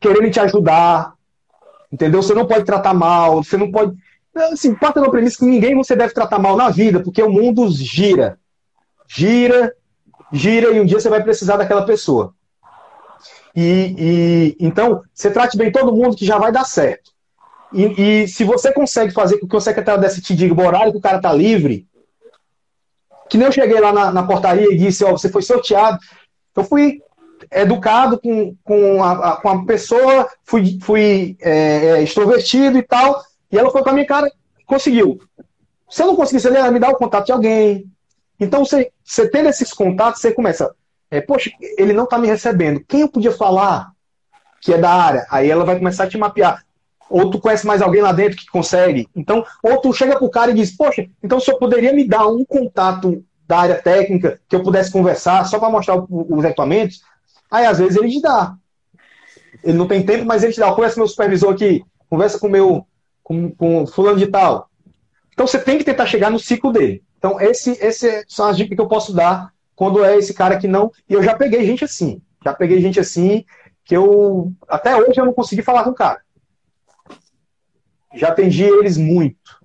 [0.00, 1.14] quererem te ajudar,
[1.92, 2.20] entendeu?
[2.20, 3.96] Você não pode tratar mal, você não pode.
[4.52, 7.70] Assim, parte da premissa que ninguém você deve tratar mal na vida, porque o mundo
[7.70, 8.38] gira.
[9.08, 9.72] Gira,
[10.32, 12.34] gira, e um dia você vai precisar daquela pessoa.
[13.54, 17.09] E, e então, você trate bem todo mundo que já vai dar certo.
[17.72, 20.92] E, e se você consegue fazer com que o secretário desse te diga o horário
[20.92, 21.86] que o cara está livre,
[23.28, 25.98] que nem eu cheguei lá na, na portaria e disse, ó, você foi sorteado.
[26.56, 27.00] Eu fui
[27.50, 33.56] educado com, com, a, com a pessoa, fui, fui é, é, extrovertido e tal, e
[33.56, 34.30] ela foi com a minha cara,
[34.66, 35.20] conseguiu.
[35.88, 37.86] Se eu não conseguisse, ele me dar o contato de alguém.
[38.38, 40.74] Então, você, você tendo esses contatos, você começa,
[41.10, 42.84] é, poxa, ele não está me recebendo.
[42.86, 43.90] Quem eu podia falar
[44.60, 45.26] que é da área?
[45.30, 46.64] Aí ela vai começar a te mapear.
[47.10, 49.08] Ou tu conhece mais alguém lá dentro que consegue.
[49.14, 52.28] Então, ou tu chega pro cara e diz, poxa, então o senhor poderia me dar
[52.28, 57.02] um contato da área técnica que eu pudesse conversar só para mostrar os equipamentos?
[57.50, 58.54] Aí, às vezes, ele te dá.
[59.64, 60.72] Ele não tem tempo, mas ele te dá.
[60.72, 62.86] Conversa com meu supervisor aqui, conversa com meu
[63.24, 64.70] com, com fulano de tal.
[65.32, 67.02] Então, você tem que tentar chegar no ciclo dele.
[67.18, 70.68] Então, esse, esse são as dicas que eu posso dar quando é esse cara que
[70.68, 70.92] não.
[71.08, 72.22] E eu já peguei gente assim.
[72.44, 73.44] Já peguei gente assim
[73.84, 74.52] que eu.
[74.68, 76.20] Até hoje eu não consegui falar com o cara.
[78.14, 79.60] Já atendi eles muito.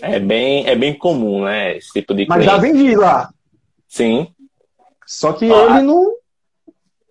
[0.00, 1.76] É bem, é bem comum, né?
[1.76, 2.52] Esse tipo de Mas cliente.
[2.52, 3.30] já vendi lá.
[3.88, 4.28] Sim.
[5.06, 6.14] Só que ah, ele não.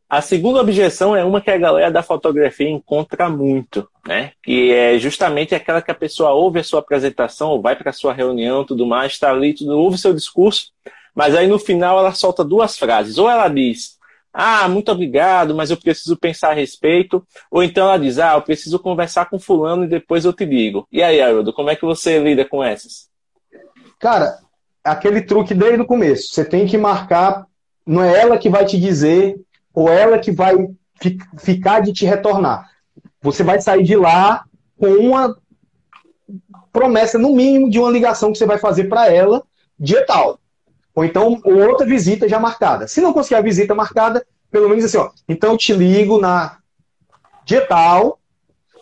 [0.08, 4.34] A segunda objeção é uma que a galera da fotografia encontra muito, né?
[4.44, 7.94] Que é justamente aquela que a pessoa ouve a sua apresentação, ou vai para a
[7.94, 10.72] sua reunião, tudo mais, está ali, tudo, ouve o seu discurso,
[11.14, 13.18] mas aí no final ela solta duas frases.
[13.18, 13.95] Ou ela diz,
[14.38, 17.26] ah, muito obrigado, mas eu preciso pensar a respeito.
[17.50, 20.86] Ou então ela diz, ah, eu preciso conversar com fulano e depois eu te digo.
[20.92, 23.08] E aí, Haroldo, como é que você lida com essas?
[23.98, 24.38] Cara,
[24.84, 26.34] aquele truque desde o começo.
[26.34, 27.46] Você tem que marcar,
[27.86, 29.40] não é ela que vai te dizer,
[29.74, 30.54] ou ela que vai
[31.40, 32.70] ficar de te retornar.
[33.22, 34.44] Você vai sair de lá
[34.78, 35.34] com uma
[36.74, 39.44] promessa, no mínimo, de uma ligação que você vai fazer para ela,
[39.80, 40.42] dia tal.
[40.96, 42.88] Ou então, outra visita já marcada.
[42.88, 45.12] Se não conseguir a visita marcada, pelo menos assim, ó.
[45.28, 46.58] Então eu te ligo na
[47.44, 48.18] dia tal,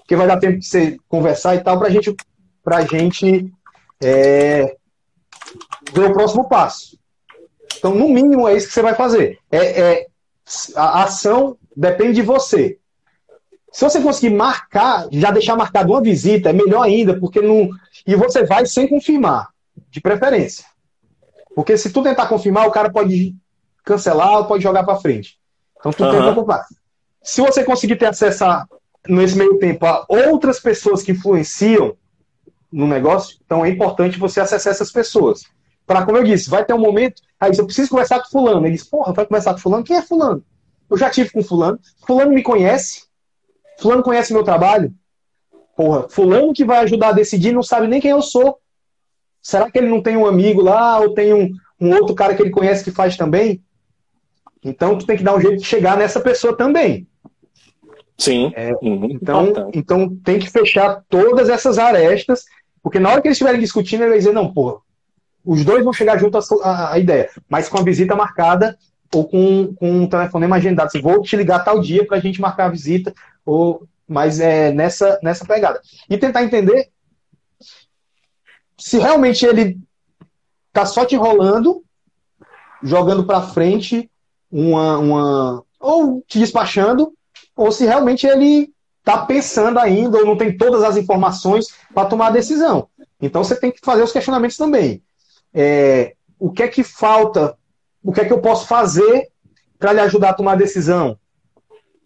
[0.08, 2.16] que vai dar tempo de você conversar e tal, pra gente,
[2.64, 3.52] pra gente
[4.02, 4.78] é,
[5.92, 6.98] ver o próximo passo.
[7.78, 9.40] Então, no mínimo, é isso que você vai fazer.
[9.52, 10.08] É, é,
[10.76, 12.78] a ação depende de você.
[13.72, 17.70] Se você conseguir marcar, já deixar marcado uma visita, é melhor ainda, porque não.
[18.06, 19.50] E você vai sem confirmar,
[19.90, 20.66] de preferência.
[21.56, 23.36] Porque se tu tentar confirmar, o cara pode
[23.84, 25.40] cancelar ou pode jogar para frente.
[25.80, 26.12] Então tu uhum.
[26.12, 26.66] tenta confirmar.
[27.22, 28.66] Se você conseguir ter acesso a,
[29.08, 31.96] nesse meio tempo a outras pessoas que influenciam
[32.72, 35.44] no negócio, então é importante você acessar essas pessoas.
[35.86, 38.66] Para, como eu disse, vai ter um momento, aí eu preciso conversar com fulano.
[38.66, 39.84] Ele diz, porra, vai conversar com fulano?
[39.84, 40.44] Quem é fulano?
[40.90, 41.80] Eu já tive com fulano.
[42.06, 43.04] Fulano me conhece.
[43.80, 44.94] Fulano conhece meu trabalho.
[45.76, 48.60] Porra, fulano que vai ajudar a decidir não sabe nem quem eu sou.
[49.44, 52.42] Será que ele não tem um amigo lá ou tem um, um outro cara que
[52.42, 53.62] ele conhece que faz também?
[54.64, 57.06] Então tu tem que dar um jeito de chegar nessa pessoa também.
[58.18, 58.54] Sim.
[58.56, 62.46] É, então, então tem que fechar todas essas arestas,
[62.82, 64.78] porque na hora que eles estiverem discutindo, ele vai dizer, não, porra,
[65.44, 68.78] os dois vão chegar junto à, ideia, mas com a visita marcada
[69.14, 70.88] ou com, com um telefonema agendado.
[70.88, 73.14] Assim, vou te ligar tal dia para a gente marcar a visita,
[73.46, 75.82] ou mas é nessa, nessa pegada.
[76.10, 76.93] E tentar entender
[78.84, 79.80] se realmente ele
[80.74, 81.82] tá só te enrolando,
[82.84, 84.12] jogando para frente
[84.52, 87.14] uma, uma ou te despachando,
[87.56, 92.28] ou se realmente ele tá pensando ainda ou não tem todas as informações para tomar
[92.28, 92.90] a decisão.
[93.22, 95.02] Então você tem que fazer os questionamentos também.
[95.54, 97.58] É, o que é que falta?
[98.04, 99.30] O que é que eu posso fazer
[99.80, 101.18] para lhe ajudar a tomar a decisão?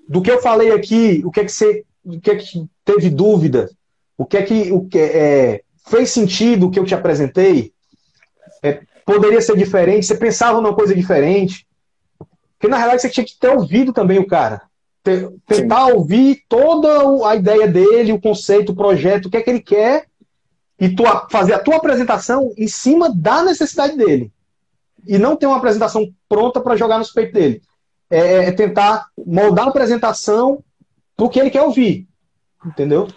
[0.08, 3.10] Do que eu falei aqui, o que é que você, o que é que teve
[3.10, 3.68] dúvida?
[4.16, 7.74] O que é que o que é, Fez sentido o que eu te apresentei?
[8.62, 10.06] É, poderia ser diferente?
[10.06, 11.66] Você pensava numa coisa diferente?
[12.58, 14.64] Porque na realidade você tinha que ter ouvido também o cara.
[15.04, 15.92] Ter, tentar Sim.
[15.94, 20.08] ouvir toda a ideia dele, o conceito, o projeto, o que é que ele quer,
[20.80, 24.32] e tu, fazer a tua apresentação em cima da necessidade dele.
[25.06, 27.62] E não ter uma apresentação pronta para jogar nos peitos dele.
[28.10, 30.64] É, é tentar moldar a apresentação
[31.16, 32.08] para o que ele quer ouvir.
[32.66, 33.08] Entendeu?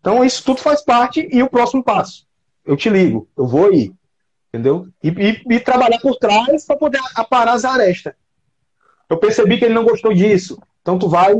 [0.00, 2.26] Então, isso tudo faz parte e o próximo passo.
[2.64, 3.92] Eu te ligo, eu vou ir.
[4.48, 4.88] Entendeu?
[5.02, 8.14] E, e, e trabalhar por trás para poder aparar as arestas.
[9.08, 10.58] Eu percebi que ele não gostou disso.
[10.80, 11.34] Então, tu vai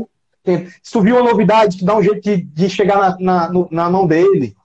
[0.45, 3.89] Se tu viu uma novidade, tu dá um jeito de, de chegar na, na, na
[3.89, 4.55] mão dele.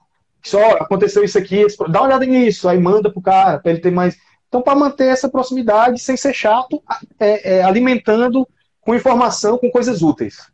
[0.43, 3.91] Só aconteceu isso aqui, dá uma olhada nisso, aí manda pro cara, para ele ter
[3.91, 4.17] mais.
[4.47, 6.81] Então, para manter essa proximidade sem ser chato,
[7.19, 8.47] é, é, alimentando
[8.79, 10.49] com informação, com coisas úteis.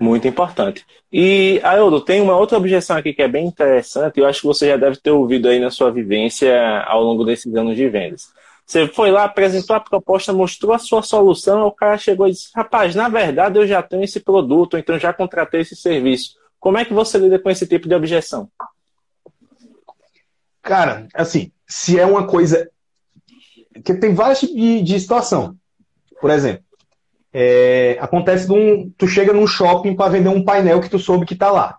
[0.00, 0.86] Muito importante.
[1.12, 4.68] E, Aildo, tem uma outra objeção aqui que é bem interessante, eu acho que você
[4.68, 8.28] já deve ter ouvido aí na sua vivência ao longo desses anos de vendas.
[8.64, 12.50] Você foi lá, apresentou a proposta, mostrou a sua solução, o cara chegou e disse:
[12.54, 16.36] Rapaz, na verdade eu já tenho esse produto, então já contratei esse serviço.
[16.60, 18.50] Como é que você lida com esse tipo de objeção?
[20.60, 22.70] Cara, assim, se é uma coisa.
[23.82, 25.56] que tem vários tipos de, de situação.
[26.20, 26.62] Por exemplo,
[27.32, 31.36] é, acontece um, tu chega num shopping para vender um painel que tu soube que
[31.36, 31.78] tá lá.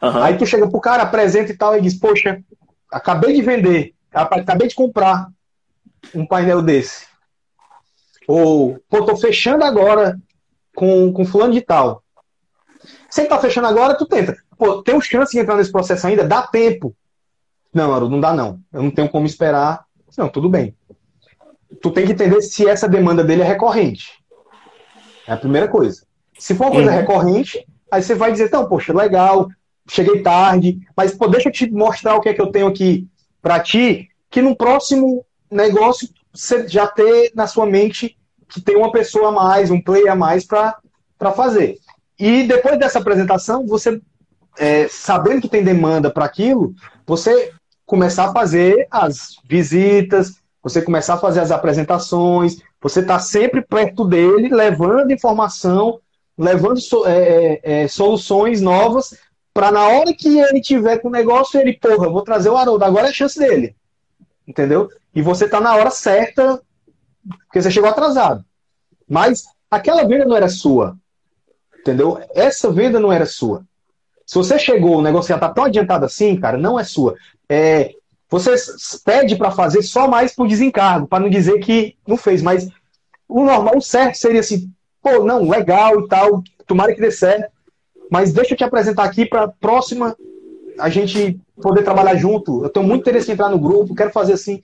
[0.00, 0.22] Uhum.
[0.22, 2.42] Aí tu chega pro cara, apresenta e tal, e diz, poxa,
[2.90, 5.28] acabei de vender, acabei de comprar
[6.14, 7.06] um painel desse.
[8.26, 10.18] Ou, pô, tô fechando agora
[10.74, 12.02] com, com fulano de tal.
[13.10, 14.36] Se ele tá fechando agora, tu tenta.
[14.56, 16.24] Pô, tem chance de entrar nesse processo ainda?
[16.24, 16.94] Dá tempo.
[17.72, 18.60] Não, Aro, não dá não.
[18.72, 19.84] Eu não tenho como esperar.
[20.16, 20.76] Não, tudo bem.
[21.80, 24.17] Tu tem que entender se essa demanda dele é recorrente.
[25.28, 26.02] É a primeira coisa.
[26.38, 26.96] Se for uma coisa uhum.
[26.96, 29.48] recorrente, aí você vai dizer, então, poxa, legal,
[29.86, 33.06] cheguei tarde, mas pô, deixa eu te mostrar o que é que eu tenho aqui
[33.42, 38.16] para ti, que no próximo negócio você já ter na sua mente
[38.48, 41.76] que tem uma pessoa a mais, um player a mais para fazer.
[42.18, 44.00] E depois dessa apresentação, você,
[44.58, 46.74] é, sabendo que tem demanda para aquilo,
[47.06, 47.52] você
[47.84, 54.04] começar a fazer as visitas, você começar a fazer as apresentações, você está sempre perto
[54.04, 56.00] dele, levando informação,
[56.36, 59.16] levando é, é, é, soluções novas,
[59.52, 62.84] para na hora que ele tiver com o negócio, ele, porra, vou trazer o Haroldo,
[62.84, 63.74] agora é a chance dele.
[64.46, 64.88] Entendeu?
[65.14, 66.60] E você está na hora certa,
[67.46, 68.44] porque você chegou atrasado.
[69.08, 70.96] Mas aquela venda não era sua.
[71.80, 72.20] Entendeu?
[72.34, 73.64] Essa venda não era sua.
[74.24, 77.16] Se você chegou, o negócio já está tão adiantado assim, cara, não é sua.
[77.48, 77.94] É,
[78.30, 78.54] você
[79.04, 82.42] pede para fazer só mais por desencargo, para não dizer que não fez.
[82.42, 82.68] Mas
[83.26, 84.70] o normal, o certo seria assim,
[85.02, 87.50] pô, não, legal e tal, tomara que dê certo.
[88.10, 90.16] Mas deixa eu te apresentar aqui para próxima
[90.78, 92.62] a gente poder trabalhar junto.
[92.62, 94.62] Eu tenho muito interesse em entrar no grupo, quero fazer assim.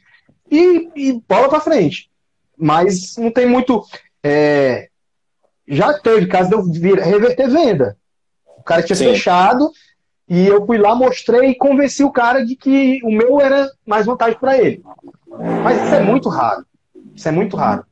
[0.51, 2.11] E, e bola para frente.
[2.57, 3.85] Mas não tem muito.
[4.23, 4.89] É...
[5.67, 7.97] Já teve caso de eu vir, reverter venda.
[8.59, 9.07] O cara tinha Sim.
[9.07, 9.71] fechado
[10.29, 14.07] e eu fui lá, mostrei e convenci o cara de que o meu era mais
[14.07, 14.83] vantagem para ele.
[15.63, 16.65] Mas isso é muito raro.
[17.15, 17.85] Isso é muito raro.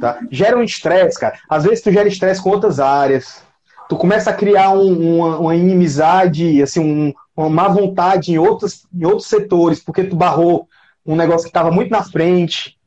[0.00, 0.18] Tá?
[0.30, 1.38] Gera um estresse, cara.
[1.48, 3.42] Às vezes tu gera estresse com outras áreas.
[3.88, 8.86] Tu começa a criar um, uma, uma, inimizade, assim, um, uma má vontade em outros,
[8.92, 10.66] em outros setores, porque tu barrou
[11.04, 12.78] um negócio que estava muito na frente.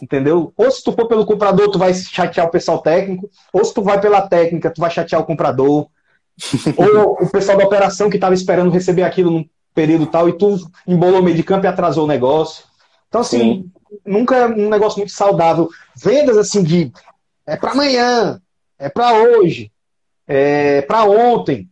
[0.00, 0.52] Entendeu?
[0.56, 3.82] Ou se tu for pelo comprador, tu vai chatear o pessoal técnico, ou se tu
[3.82, 5.88] vai pela técnica, tu vai chatear o comprador.
[6.76, 10.56] Ou o pessoal da operação que estava esperando receber aquilo num período tal e tu
[10.86, 12.64] embolou o meio de campo e atrasou o negócio.
[13.08, 13.72] Então, assim, Sim.
[14.04, 15.68] nunca é um negócio muito saudável.
[15.96, 16.92] Vendas, assim, de
[17.46, 18.40] é para amanhã,
[18.78, 19.70] é para hoje,
[20.26, 21.68] é para ontem.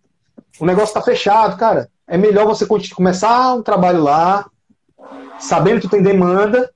[0.60, 1.89] O negócio está fechado, cara.
[2.06, 4.47] É melhor você começar um trabalho lá,
[5.39, 6.70] sabendo que tu tem demanda.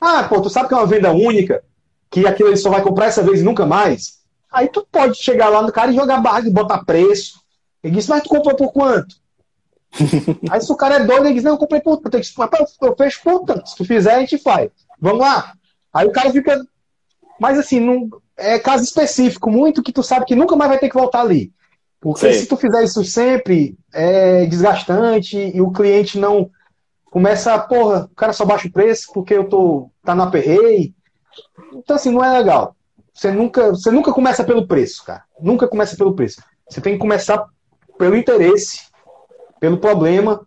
[0.00, 1.62] Ah, pô, tu sabe que é uma venda única,
[2.10, 4.23] que aquilo ele só vai comprar essa vez e nunca mais.
[4.54, 7.40] Aí tu pode chegar lá no cara e jogar barra e botar preço.
[7.82, 9.16] Ele diz, mas tu comprou por quanto?
[10.48, 12.16] Aí se o cara é doido, ele diz, não, eu comprei por tanto.
[12.16, 13.68] Eu fecho por tanto.
[13.68, 14.70] Se tu fizer, a gente faz.
[15.00, 15.54] Vamos lá.
[15.92, 16.64] Aí o cara fica.
[17.40, 18.08] Mas assim, não...
[18.36, 21.52] é caso específico, muito que tu sabe que nunca mais vai ter que voltar ali.
[22.00, 26.48] Porque se tu fizer isso sempre, é desgastante e o cliente não
[27.10, 30.94] começa, porra, o cara só baixa o preço porque eu tô tá no aperreio.
[31.72, 32.76] Então assim, não é legal.
[33.14, 35.22] Você nunca, você nunca começa pelo preço, cara.
[35.40, 36.42] Nunca começa pelo preço.
[36.68, 37.46] Você tem que começar
[37.96, 38.88] pelo interesse,
[39.60, 40.46] pelo problema,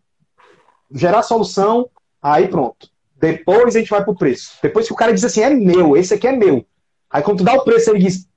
[0.91, 1.89] gerar solução,
[2.21, 2.89] aí pronto.
[3.15, 4.57] Depois a gente vai pro preço.
[4.61, 6.65] Depois que o cara diz assim, é meu, esse aqui é meu.
[7.09, 8.27] Aí quando tu dá o preço, ele diz,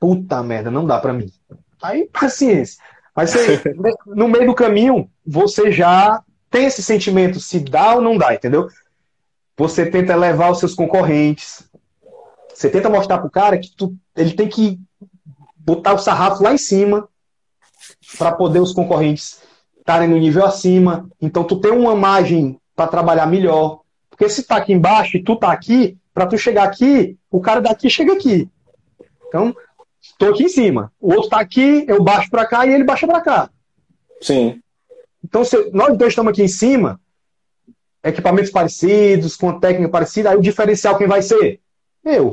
[0.00, 1.30] puta merda, não dá para mim.
[1.82, 2.82] Aí, paciência.
[3.14, 3.60] Mas você,
[4.06, 8.68] no meio do caminho, você já tem esse sentimento se dá ou não dá, entendeu?
[9.56, 11.67] Você tenta levar os seus concorrentes,
[12.58, 14.80] você tenta mostrar pro cara que tu, ele tem que
[15.56, 17.08] botar o sarrafo lá em cima
[18.18, 19.40] para poder os concorrentes
[19.78, 21.08] estarem no nível acima.
[21.22, 23.82] Então tu tem uma margem para trabalhar melhor.
[24.10, 27.60] Porque se tá aqui embaixo e tu tá aqui, para tu chegar aqui, o cara
[27.60, 28.48] daqui chega aqui.
[29.28, 29.54] Então,
[30.02, 30.92] estou aqui em cima.
[31.00, 33.50] O outro tá aqui, eu baixo para cá e ele baixa para cá.
[34.20, 34.60] Sim.
[35.22, 37.00] Então, se nós dois estamos aqui em cima,
[38.02, 41.60] equipamentos parecidos, com técnica parecida, aí o diferencial quem vai ser?
[42.04, 42.32] Eu.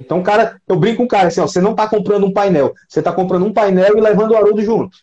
[0.00, 2.72] Então, cara, eu brinco com o cara assim, ó, você não está comprando um painel,
[2.88, 4.96] você está comprando um painel e levando o Haroldo junto.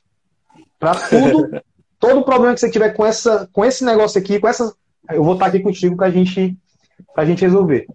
[0.80, 1.62] Para tudo,
[2.00, 4.74] todo problema que você tiver com, essa, com esse negócio aqui, com essa,
[5.10, 6.56] eu vou estar aqui contigo para gente,
[7.16, 7.88] a gente resolver.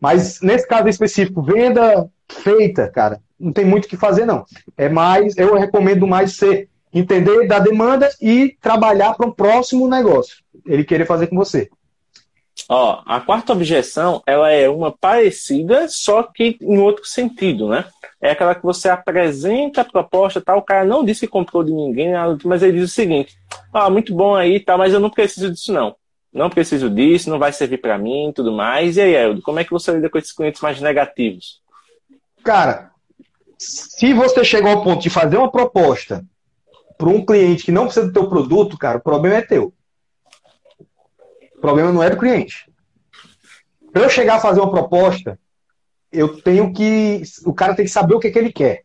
[0.00, 4.44] Mas nesse caso específico, venda feita, cara, não tem muito o que fazer, não.
[4.76, 10.36] É mais, eu recomendo mais você entender da demanda e trabalhar para um próximo negócio.
[10.66, 11.70] Ele querer fazer com você.
[12.68, 17.84] Ó, a quarta objeção, ela é uma parecida, só que em outro sentido, né?
[18.20, 21.72] É aquela que você apresenta a proposta, tal, o cara não disse que comprou de
[21.72, 22.12] ninguém,
[22.44, 23.36] mas ele diz o seguinte:
[23.72, 25.94] "Ah, muito bom aí, tá, mas eu não preciso disso não.
[26.32, 28.96] Não preciso disso, não vai servir para mim, tudo mais".
[28.96, 31.60] E aí, Eldo, como é que você lida com esses clientes mais negativos?
[32.42, 32.90] Cara,
[33.58, 36.24] se você chegou ao ponto de fazer uma proposta
[36.96, 39.72] para um cliente que não precisa do teu produto, cara, o problema é teu.
[41.62, 42.68] Problema não é do cliente.
[43.92, 45.38] Para eu chegar a fazer uma proposta,
[46.10, 47.22] eu tenho que.
[47.46, 48.82] O cara tem que saber o que, é que ele quer.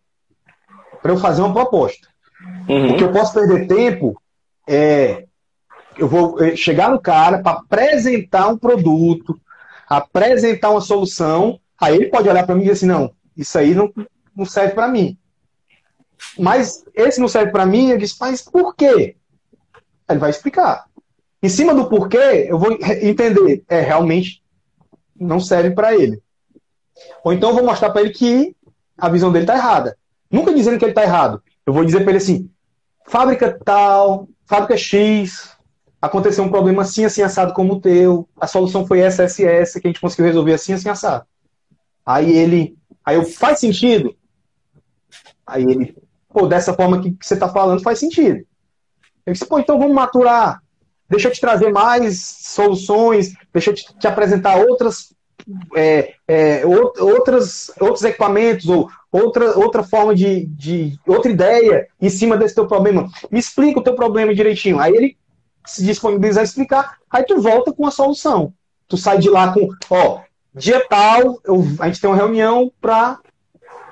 [1.01, 2.07] Para eu fazer uma proposta.
[2.69, 2.91] Uhum.
[2.91, 4.21] O que eu posso perder tempo
[4.67, 5.25] é.
[5.97, 9.41] Eu vou é, chegar no cara para apresentar um produto,
[9.89, 11.59] apresentar uma solução.
[11.81, 13.91] Aí ele pode olhar para mim e dizer assim: não, isso aí não,
[14.35, 15.17] não serve para mim.
[16.37, 19.15] Mas esse não serve para mim, eu disse, mas por quê?
[20.07, 20.85] Ele vai explicar.
[21.41, 24.41] Em cima do porquê, eu vou entender, é, realmente
[25.15, 26.21] não serve para ele.
[27.23, 28.55] Ou então eu vou mostrar para ele que
[28.97, 29.97] a visão dele está errada.
[30.31, 31.41] Nunca dizendo que ele está errado.
[31.65, 32.49] Eu vou dizer para ele assim:
[33.05, 35.55] fábrica tal, fábrica X,
[36.01, 39.79] aconteceu um problema assim, assim, assado como o teu, a solução foi essa, essa essa,
[39.79, 41.25] que a gente conseguiu resolver assim, assim, assado.
[42.05, 44.15] Aí ele, aí eu, faz sentido?
[45.45, 45.95] Aí ele,
[46.29, 48.45] pô, dessa forma que você está falando faz sentido.
[49.25, 50.61] Eu disse, pô, então vamos maturar.
[51.09, 55.13] Deixa eu te trazer mais soluções, deixa eu te, te apresentar outras,
[55.75, 62.35] é, é, outras, outros equipamentos ou outra, outra forma de, de, outra ideia em cima
[62.35, 63.09] desse teu problema.
[63.31, 64.79] Me explica o teu problema direitinho.
[64.79, 65.17] Aí ele
[65.65, 68.53] se disponibiliza a explicar, aí tu volta com a solução.
[68.87, 70.21] Tu sai de lá com, ó,
[70.53, 73.19] dia tal, eu, a gente tem uma reunião para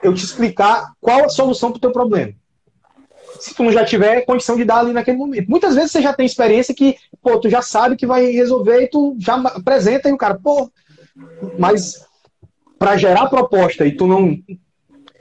[0.01, 2.33] eu te explicar qual a solução para o teu problema.
[3.39, 5.49] Se tu não já tiver condição de dar ali naquele momento.
[5.49, 8.87] Muitas vezes você já tem experiência que, pô, tu já sabe que vai resolver e
[8.87, 10.71] tu já apresenta e o cara, pô,
[11.57, 12.05] mas
[12.77, 14.37] para gerar proposta e tu não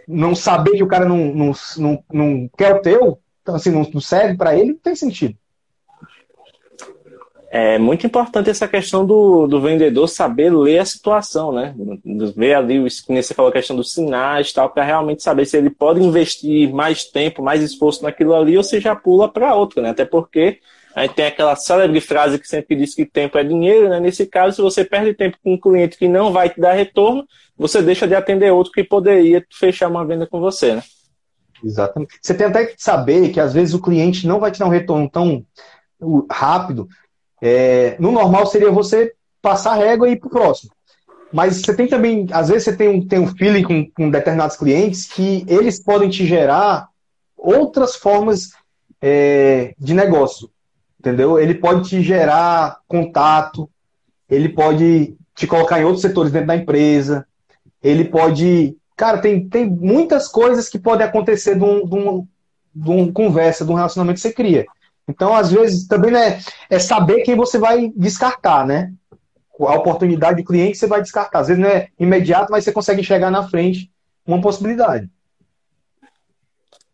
[0.07, 3.89] não saber que o cara não, não, não, não quer o teu, então assim, não,
[3.93, 5.35] não serve para ele, não tem sentido.
[7.57, 11.73] É muito importante essa questão do, do vendedor saber ler a situação, né?
[12.35, 16.03] Ver ali, você falou, a questão dos sinais tal, para realmente saber se ele pode
[16.03, 19.91] investir mais tempo, mais esforço naquilo ali, ou se já pula para outro, né?
[19.91, 20.59] Até porque
[20.97, 24.01] a gente tem aquela célebre frase que sempre diz que tempo é dinheiro, né?
[24.01, 27.25] Nesse caso, se você perde tempo com um cliente que não vai te dar retorno,
[27.57, 30.83] você deixa de atender outro que poderia fechar uma venda com você, né?
[31.63, 32.19] Exatamente.
[32.21, 34.71] Você tem até que saber que às vezes o cliente não vai te dar um
[34.71, 35.47] retorno tão
[36.29, 36.89] rápido,
[37.47, 39.13] é, no normal seria você
[39.43, 40.73] passar a régua e ir para o próximo.
[41.31, 44.57] Mas você tem também, às vezes você tem um, tem um feeling com, com determinados
[44.57, 46.89] clientes que eles podem te gerar
[47.37, 48.53] outras formas
[48.99, 50.49] é, de negócio.
[50.99, 51.39] Entendeu?
[51.39, 53.69] Ele pode te gerar contato,
[54.31, 57.27] ele pode te colocar em outros setores dentro da empresa,
[57.83, 58.75] ele pode.
[58.97, 61.95] Cara, tem, tem muitas coisas que podem acontecer de um, de,
[62.91, 64.65] um, de conversa, de um relacionamento que você cria.
[65.09, 66.41] Então, às vezes, também né,
[66.71, 68.93] é saber quem você vai descartar, né?
[69.61, 71.41] A oportunidade de cliente você vai descartar.
[71.41, 73.91] Às vezes não é imediato, mas você consegue enxergar na frente
[74.27, 75.09] uma possibilidade.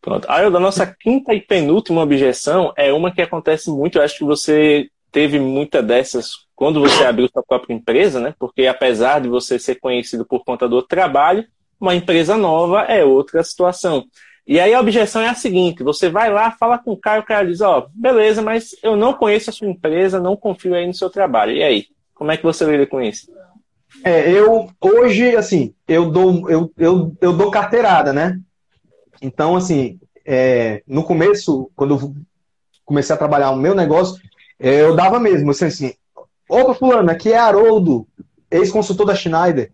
[0.01, 0.27] Pronto.
[0.31, 3.99] Aí, a nossa quinta e penúltima objeção é uma que acontece muito.
[3.99, 8.35] Eu acho que você teve muita dessas quando você abriu sua própria empresa, né?
[8.39, 11.47] Porque apesar de você ser conhecido por conta do trabalho,
[11.81, 14.05] uma empresa nova é outra situação.
[14.51, 17.24] E aí a objeção é a seguinte: você vai lá, fala com o cara, o
[17.24, 20.89] cara diz, ó, oh, beleza, mas eu não conheço a sua empresa, não confio aí
[20.89, 21.52] no seu trabalho.
[21.52, 21.86] E aí?
[22.12, 23.31] Como é que você lida com isso?
[24.05, 28.40] É, eu hoje, assim, eu dou, eu, eu, eu dou carteirada, né?
[29.22, 32.14] Então, assim, é, no começo, quando eu
[32.85, 34.20] comecei a trabalhar o meu negócio,
[34.59, 35.94] é, eu dava mesmo, assim, assim,
[36.48, 38.05] opa, fulano, aqui é Haroldo,
[38.51, 39.72] ex-consultor da Schneider.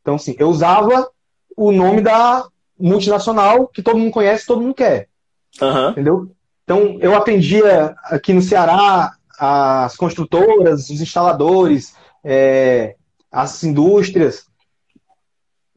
[0.00, 1.10] Então, assim, eu usava
[1.56, 2.46] o nome da,
[2.78, 5.08] multinacional que todo mundo conhece, todo mundo quer.
[5.60, 5.90] Uhum.
[5.90, 6.36] Entendeu?
[6.64, 11.94] Então, eu atendia aqui no Ceará as construtoras, os instaladores,
[12.24, 12.96] é,
[13.30, 14.46] as indústrias.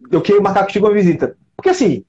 [0.09, 1.37] Eu queria marcar contigo uma visita.
[1.55, 2.03] Porque, assim,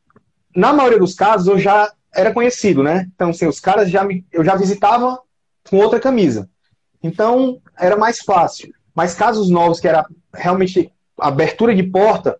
[0.55, 3.09] na maioria dos casos, eu já era conhecido, né?
[3.15, 5.21] Então, assim, os caras já me, eu já visitava
[5.69, 6.49] com outra camisa.
[7.03, 8.73] Então, era mais fácil.
[8.95, 12.39] Mas casos novos, que era realmente abertura de porta,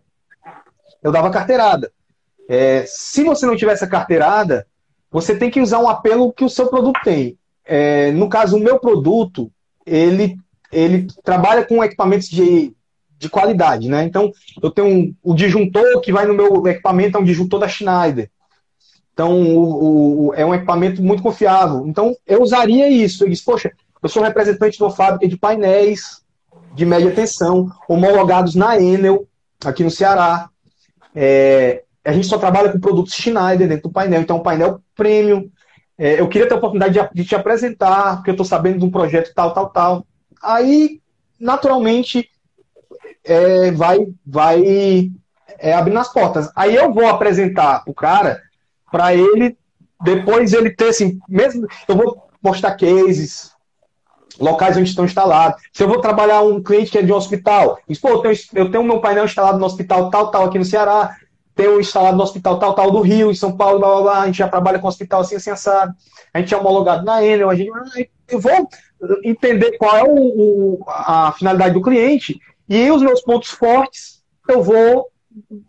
[1.03, 1.91] eu dava carteirada.
[2.53, 4.67] É, se você não tiver essa carteirada,
[5.09, 7.37] você tem que usar um apelo que o seu produto tem.
[7.63, 9.49] É, no caso, o meu produto,
[9.85, 10.35] ele,
[10.69, 12.75] ele trabalha com equipamentos de,
[13.17, 14.03] de qualidade, né?
[14.03, 17.69] Então, eu tenho um, o disjuntor que vai no meu equipamento, é um disjuntor da
[17.69, 18.29] Schneider.
[19.13, 21.87] Então, o, o, é um equipamento muito confiável.
[21.87, 23.23] Então, eu usaria isso.
[23.23, 23.71] Eu disse, poxa,
[24.03, 26.21] eu sou representante de uma fábrica de painéis
[26.75, 29.25] de média tensão, homologados na Enel,
[29.63, 30.49] aqui no Ceará.
[31.15, 34.81] É, a gente só trabalha com produtos Schneider dentro do painel, então é um painel
[34.95, 35.49] premium.
[35.97, 38.85] É, eu queria ter a oportunidade de, de te apresentar, porque eu estou sabendo de
[38.85, 40.07] um projeto tal, tal, tal.
[40.41, 40.99] Aí,
[41.39, 42.27] naturalmente,
[43.23, 45.11] é, vai, vai
[45.59, 46.49] é, abrindo as portas.
[46.55, 48.41] Aí eu vou apresentar o cara
[48.91, 49.55] para ele,
[50.03, 51.67] depois ele ter assim, mesmo.
[51.87, 53.51] Eu vou postar cases,
[54.39, 55.61] locais onde estão instalados.
[55.71, 58.35] Se eu vou trabalhar um cliente que é de um hospital, diz, pô, eu tenho,
[58.55, 61.15] eu tenho meu painel instalado no hospital tal, tal, aqui no Ceará,
[61.55, 64.25] tenho instalado no hospital tal, tal do Rio, em São Paulo, blá, blá, blá, a
[64.25, 65.93] gente já trabalha com hospital assim, assim, assado.
[66.33, 67.71] A gente é homologado na Enel, a gente,
[68.29, 68.67] eu vou
[69.23, 74.61] entender qual é o, o, a finalidade do cliente e os meus pontos fortes eu
[74.61, 75.09] vou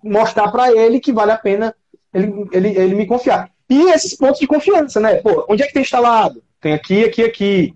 [0.03, 1.75] mostrar para ele que vale a pena
[2.13, 3.51] ele, ele, ele me confiar.
[3.69, 5.17] E esses pontos de confiança, né?
[5.17, 6.43] Pô, onde é que tem instalado?
[6.61, 7.75] Tem aqui, aqui, aqui.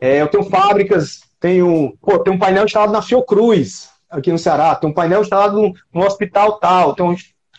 [0.00, 4.74] É, eu tenho fábricas, tenho, pô, tem um painel instalado na Fiocruz, aqui no Ceará,
[4.74, 6.94] tem um painel instalado no, no hospital tal.
[6.94, 7.14] Tem um...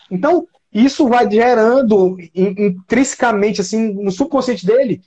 [0.10, 5.02] Então, isso vai gerando intrinsecamente, assim, no subconsciente dele,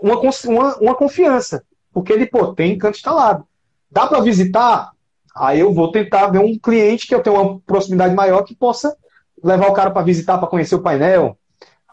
[0.00, 1.64] uma, uma, uma confiança.
[1.92, 3.46] Porque ele, pô, tem canto instalado.
[3.90, 4.90] Dá para visitar?
[5.34, 8.96] Aí eu vou tentar ver um cliente que eu tenho uma proximidade maior que possa
[9.42, 11.36] levar o cara para visitar, para conhecer o painel,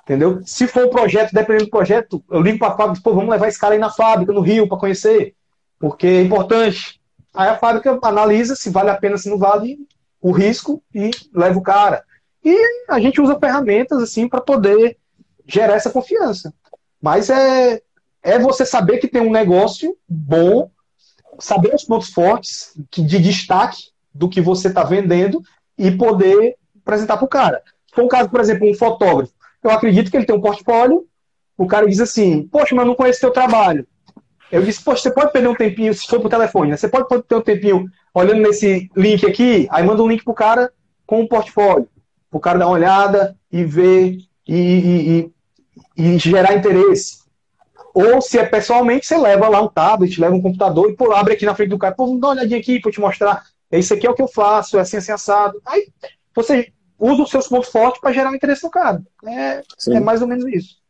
[0.04, 0.42] Entendeu?
[0.46, 3.48] Se for um projeto, dependendo do projeto, eu ligo para a fábrica, pô, vamos levar
[3.48, 5.36] esse cara aí na fábrica, no Rio, para conhecer,
[5.80, 7.00] porque é importante.
[7.34, 9.78] Aí a fábrica analisa se vale a pena, se não vale
[10.20, 12.04] o risco e leva o cara.
[12.44, 12.58] E
[12.88, 14.98] a gente usa ferramentas assim para poder
[15.46, 16.54] gerar essa confiança.
[17.02, 17.82] Mas é,
[18.24, 20.70] é você saber que tem um negócio bom,
[21.40, 25.42] saber os pontos fortes de destaque do que você está vendendo
[25.78, 27.62] e poder apresentar para o cara.
[27.94, 31.06] For um caso, por exemplo, um fotógrafo eu acredito que ele tem um portfólio.
[31.58, 33.86] O cara diz assim: Poxa, mas eu não conheço teu trabalho.
[34.52, 36.78] Eu disse: Poxa, você pode perder um tempinho, se for por telefone, né?
[36.78, 40.72] Você pode ter um tempinho olhando nesse link aqui, aí manda um link pro cara
[41.06, 41.88] com um portfólio.
[42.32, 44.18] Pro cara dar uma olhada e ver
[44.48, 45.32] e, e,
[45.98, 47.22] e, e gerar interesse.
[47.94, 51.34] Ou se é pessoalmente, você leva lá um tablet, leva um computador e pô, abre
[51.34, 53.44] aqui na frente do cara, pô, dá uma olhadinha aqui para te mostrar.
[53.72, 55.62] Isso aqui é o que eu faço, é assim, assim, assado.
[55.66, 55.88] Aí
[56.34, 59.02] você usa os seus pontos fortes para gerar o interesse no cara.
[59.26, 60.82] É, é, mais ou menos isso.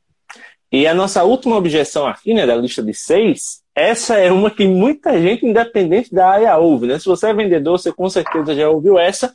[0.71, 4.65] E a nossa última objeção aqui, né, da lista de seis, essa é uma que
[4.67, 6.87] muita gente, independente da área, ouve.
[6.87, 6.97] Né?
[6.97, 9.33] Se você é vendedor, você com certeza já ouviu essa.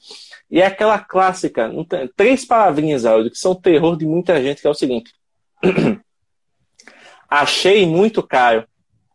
[0.51, 1.71] E é aquela clássica,
[2.17, 5.13] três palavrinhas, Aldo, que são o terror de muita gente, que é o seguinte.
[7.29, 8.67] Achei muito caro.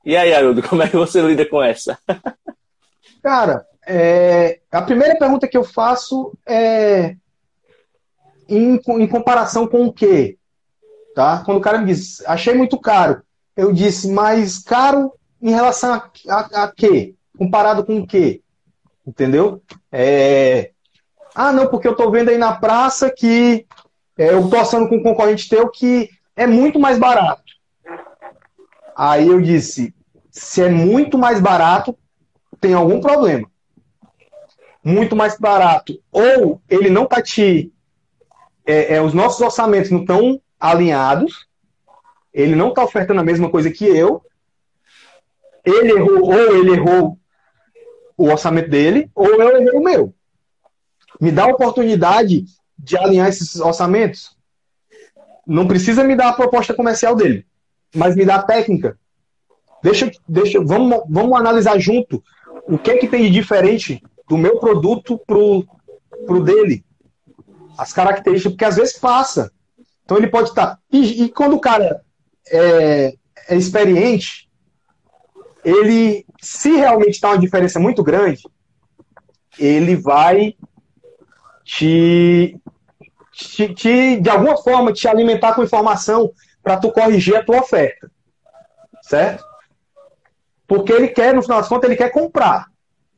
[0.04, 1.98] E aí, Haroldo, como é que você lida com essa?
[3.24, 7.16] Cara, é, a primeira pergunta que eu faço é
[8.50, 10.38] em, em comparação com o quê?
[11.16, 11.44] Tá?
[11.46, 13.22] Quando o cara me diz, achei muito caro,
[13.56, 17.16] eu disse, mas caro em relação a, a, a quê?
[17.38, 18.42] Comparado com o quê?
[19.06, 19.62] Entendeu?
[19.92, 20.72] É...
[21.34, 23.66] Ah, não, porque eu tô vendo aí na praça que
[24.18, 27.44] é, eu tô assando com um concorrente teu que é muito mais barato.
[28.96, 29.96] Aí eu disse,
[30.30, 31.98] se é muito mais barato,
[32.60, 33.50] tem algum problema.
[34.84, 36.00] Muito mais barato.
[36.12, 37.72] Ou ele não tá te
[38.66, 41.48] é, é, os nossos orçamentos não estão alinhados,
[42.34, 44.24] ele não está ofertando a mesma coisa que eu,
[45.66, 47.18] ele errou, ou ele errou
[48.18, 50.14] o orçamento dele, ou eu errei o meu.
[51.22, 52.46] Me dá a oportunidade
[52.78, 54.36] de alinhar esses orçamentos.
[55.46, 57.46] Não precisa me dar a proposta comercial dele,
[57.96, 58.98] mas me dá a técnica.
[59.84, 62.24] Deixa, deixa, vamos, vamos analisar junto
[62.68, 65.66] o que é que tem de diferente do meu produto pro,
[66.26, 66.84] pro dele
[67.78, 69.52] as características, porque às vezes passa.
[70.04, 70.68] Então ele pode estar.
[70.68, 72.02] Tá, e, e, quando o cara
[72.48, 73.16] é,
[73.48, 74.50] é experiente,
[75.64, 78.44] ele, se realmente está uma diferença muito grande,
[79.58, 80.56] ele vai
[81.72, 82.60] te,
[83.32, 86.32] te, te, de alguma forma, te alimentar com informação
[86.62, 88.12] para tu corrigir a tua oferta.
[89.02, 89.44] Certo?
[90.68, 92.68] Porque ele quer, no final das contas, ele quer comprar.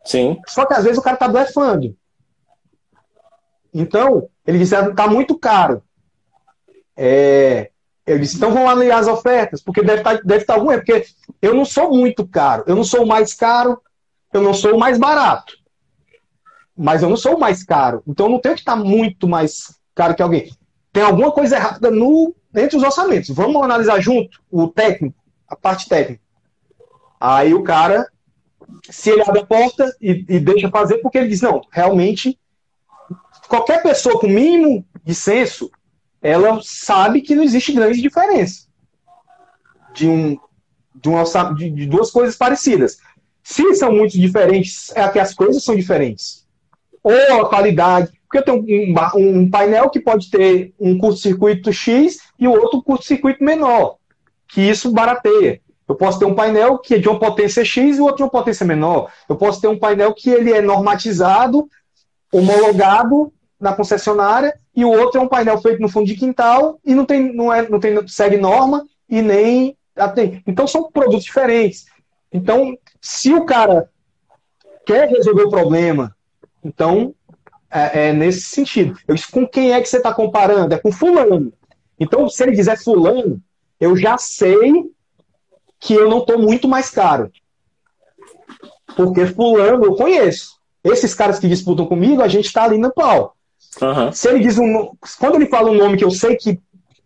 [0.05, 0.39] Sim.
[0.47, 1.95] Só que às vezes o cara tá blefando.
[3.73, 5.83] Então, ele disse, está muito caro.
[6.95, 7.71] É,
[8.05, 10.75] eu disse, então vamos alinhar as ofertas, porque deve estar, tá, deve estar tá ruim,
[10.75, 11.05] porque
[11.41, 13.81] eu não sou muito caro, eu não sou o mais caro,
[14.31, 15.62] eu não sou o mais barato.
[16.77, 18.03] Mas eu não sou o mais caro.
[18.07, 20.51] Então eu não tenho que estar muito mais caro que alguém.
[20.91, 23.29] Tem alguma coisa errada no, entre os orçamentos.
[23.29, 25.15] Vamos analisar junto o técnico,
[25.47, 26.21] a parte técnica.
[27.19, 28.07] Aí o cara,
[28.89, 32.37] se ele abre a porta e, e deixa fazer, porque ele diz, não, realmente,
[33.47, 35.71] qualquer pessoa com mínimo de senso,
[36.21, 38.67] ela sabe que não existe grande diferença
[39.93, 40.37] de, um,
[40.95, 41.23] de, uma,
[41.53, 42.97] de, de duas coisas parecidas.
[43.43, 46.42] Se são muito diferentes, é que as coisas são diferentes.
[47.03, 48.11] Ou a qualidade.
[48.23, 52.81] Porque eu tenho um, um painel que pode ter um curto-circuito X e o outro
[52.81, 53.97] curto-circuito menor.
[54.47, 55.61] Que isso barateia.
[55.87, 58.29] Eu posso ter um painel que é de uma potência X e outro de uma
[58.29, 59.11] potência menor.
[59.27, 61.67] Eu posso ter um painel que ele é normatizado,
[62.31, 66.95] homologado na concessionária, e o outro é um painel feito no fundo de quintal e
[66.95, 69.77] não tem, não é, não tem segue norma e nem
[70.47, 71.85] então são produtos diferentes.
[72.31, 73.89] Então, se o cara
[74.85, 76.15] quer resolver o problema,
[76.63, 77.13] então
[77.69, 78.97] é, é nesse sentido.
[79.07, 80.73] Eu disse, com quem é que você está comparando?
[80.73, 81.51] É com fulano.
[81.99, 83.41] Então, se ele quiser fulano,
[83.79, 84.71] eu já sei
[85.79, 87.31] que eu não estou muito mais caro.
[88.95, 90.59] Porque fulano eu conheço.
[90.83, 93.35] Esses caras que disputam comigo, a gente está ali no pau.
[93.81, 94.11] Uhum.
[94.11, 94.91] Se ele diz um.
[95.19, 96.59] Quando ele fala um nome que eu sei que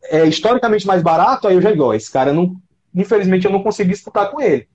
[0.03, 2.55] é historicamente mais barato, aí eu já digo, ó, esse cara não.
[2.93, 4.67] Infelizmente eu não consegui disputar com ele.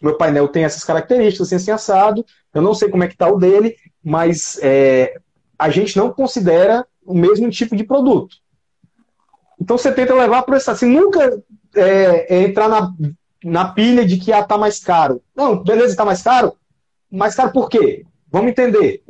[0.00, 2.24] Meu painel tem essas características, assim, assim assado.
[2.54, 3.76] Eu não sei como é que tá o dele,
[4.06, 5.18] mas é,
[5.58, 8.36] a gente não considera o mesmo tipo de produto.
[9.60, 10.70] Então você tenta levar para essa.
[10.70, 11.42] Assim, nunca
[11.74, 12.94] é, é entrar na,
[13.42, 15.20] na pilha de que ah, tá mais caro.
[15.34, 16.54] Não, beleza, tá mais caro.
[17.10, 18.06] Mais caro por quê?
[18.30, 19.02] Vamos entender.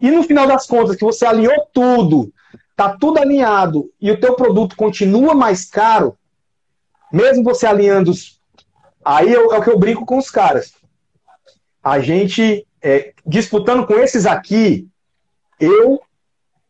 [0.00, 2.32] E no final das contas, que você alinhou tudo,
[2.74, 6.18] tá tudo alinhado e o teu produto continua mais caro,
[7.12, 8.40] mesmo você alinhando os...
[9.04, 10.72] Aí é, é o que eu brinco com os caras.
[11.84, 14.88] A gente, é, disputando com esses aqui,
[15.58, 16.00] eu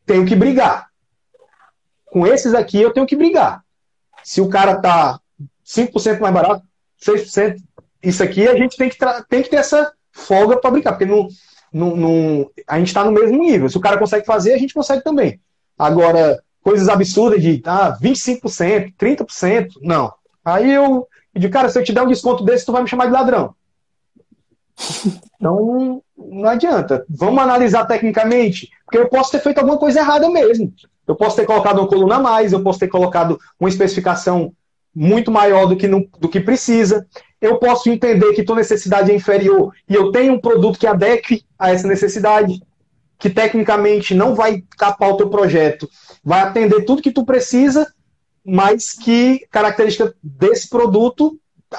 [0.05, 0.89] tenho que brigar.
[2.07, 3.63] Com esses aqui, eu tenho que brigar.
[4.25, 5.21] Se o cara tá
[5.65, 6.65] 5% mais barato,
[7.05, 7.57] 6%,
[8.03, 8.97] isso aqui a gente tem que,
[9.29, 11.29] tem que ter essa folga para brincar, porque não,
[11.73, 13.69] não, não, a gente está no mesmo nível.
[13.69, 15.41] Se o cara consegue fazer, a gente consegue também.
[15.79, 20.13] Agora, coisas absurdas de ah, 25%, 30%, não.
[20.45, 23.07] Aí eu digo, cara, se eu te der um desconto desse, tu vai me chamar
[23.07, 23.55] de ladrão.
[25.37, 27.05] Então, não adianta.
[27.09, 30.73] Vamos analisar tecnicamente, porque eu posso ter feito alguma coisa errada mesmo.
[31.07, 34.53] Eu posso ter colocado uma coluna a mais, eu posso ter colocado uma especificação
[34.95, 37.07] muito maior do que, do que precisa.
[37.41, 41.45] Eu posso entender que tua necessidade é inferior e eu tenho um produto que adeque
[41.59, 42.63] a essa necessidade,
[43.19, 45.89] que tecnicamente não vai capar o teu projeto,
[46.23, 47.93] vai atender tudo que tu precisa,
[48.45, 51.39] mas que característica desse produto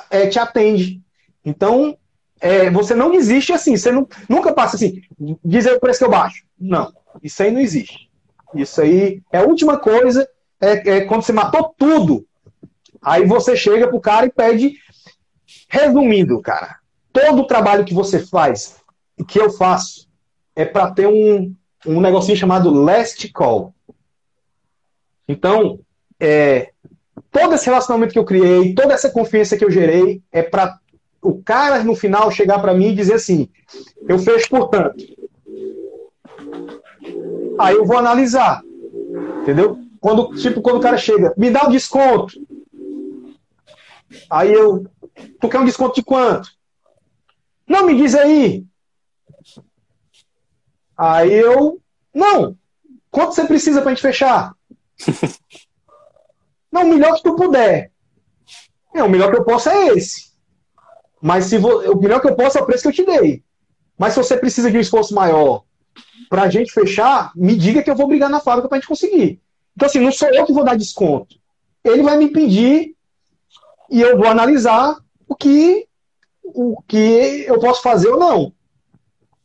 [0.09, 1.01] é, te atende.
[1.43, 1.97] Então,
[2.41, 5.01] é, você não existe assim, você não, nunca passa assim,
[5.43, 6.43] dizer o preço que eu baixo.
[6.59, 6.91] Não,
[7.23, 8.09] isso aí não existe.
[8.53, 10.27] Isso aí é a última coisa,
[10.59, 12.25] é, é quando você matou tudo,
[13.01, 14.75] Aí você chega pro cara e pede.
[15.67, 16.77] Resumindo, cara,
[17.11, 18.75] todo o trabalho que você faz,
[19.27, 20.07] que eu faço,
[20.55, 21.55] é para ter um,
[21.85, 23.73] um negocinho chamado last call.
[25.27, 25.79] Então,
[26.19, 26.71] é,
[27.31, 30.77] todo esse relacionamento que eu criei, toda essa confiança que eu gerei, é para
[31.21, 33.49] o cara no final chegar para mim e dizer assim:
[34.07, 35.03] eu fecho por tanto.
[37.59, 38.63] Aí eu vou analisar,
[39.41, 39.79] entendeu?
[39.99, 42.33] Quando, tipo, quando o cara chega, me dá o um desconto.
[44.29, 44.85] Aí eu,
[45.39, 46.49] tu quer um desconto de quanto?
[47.67, 48.65] Não, me diz aí.
[50.97, 51.79] Aí eu,
[52.13, 52.57] não.
[53.11, 54.53] Quanto você precisa para a gente fechar?
[56.71, 57.91] não, o melhor que tu puder.
[58.93, 60.30] É, o melhor que eu posso é esse.
[61.21, 61.69] Mas se vo...
[61.91, 63.43] o melhor que eu posso é o preço que eu te dei.
[63.97, 65.63] Mas se você precisa de um esforço maior
[66.29, 68.87] para a gente fechar, me diga que eu vou brigar na fábrica para a gente
[68.87, 69.39] conseguir.
[69.75, 71.35] Então, assim, não sou eu que vou dar desconto.
[71.83, 72.95] Ele vai me pedir
[73.89, 75.87] e eu vou analisar o que,
[76.43, 78.53] o que eu posso fazer ou não.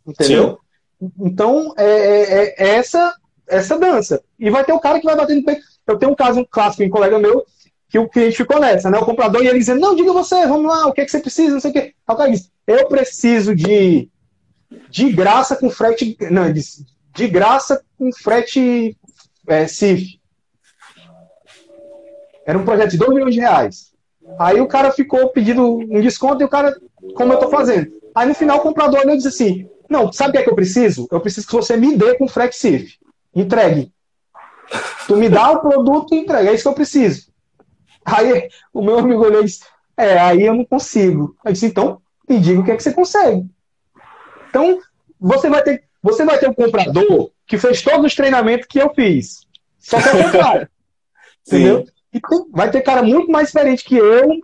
[0.07, 0.59] Entendeu?
[1.01, 1.13] Sim.
[1.21, 3.15] Então, é, é, é, essa,
[3.47, 4.23] essa dança.
[4.39, 5.63] E vai ter o cara que vai bater no peito.
[5.87, 7.45] Eu tenho um caso um clássico em um colega meu
[7.89, 8.99] que o cliente ficou nessa, né?
[8.99, 11.55] O comprador ele dizendo, não, diga você, vamos lá, o que, é que você precisa,
[11.55, 11.95] não sei o quê.
[12.07, 14.09] Aí o cara disse, eu preciso de,
[14.91, 16.17] de graça com frete.
[16.31, 16.85] Não, disse,
[17.15, 18.97] de graça com frete
[19.47, 20.21] é, CIF.
[22.45, 23.93] Era um projeto de 2 milhões de reais.
[24.39, 26.77] Aí o cara ficou pedindo um desconto e o cara,
[27.15, 27.91] como eu tô fazendo?
[28.15, 30.51] Aí no final o comprador olhou e disse assim: Não, sabe o que é que
[30.51, 31.07] eu preciso?
[31.11, 32.99] Eu preciso que você me dê com frete CIF.
[33.35, 33.93] Entregue.
[35.07, 36.51] Tu me dá o produto e entrega.
[36.51, 37.29] É isso que eu preciso.
[38.07, 39.65] Aí o meu amigo olhou e disse:
[39.97, 41.37] É, aí eu não consigo.
[41.45, 43.45] Eu disse: Então, me diga o que é que você consegue.
[44.49, 44.79] Então,
[45.21, 45.85] você vai ter.
[46.01, 49.41] Você vai ter um comprador que fez todos os treinamentos que eu fiz.
[49.79, 50.69] Só que é o contrário.
[51.45, 51.85] entendeu?
[52.13, 54.41] E tem, vai ter cara muito mais experiente que eu.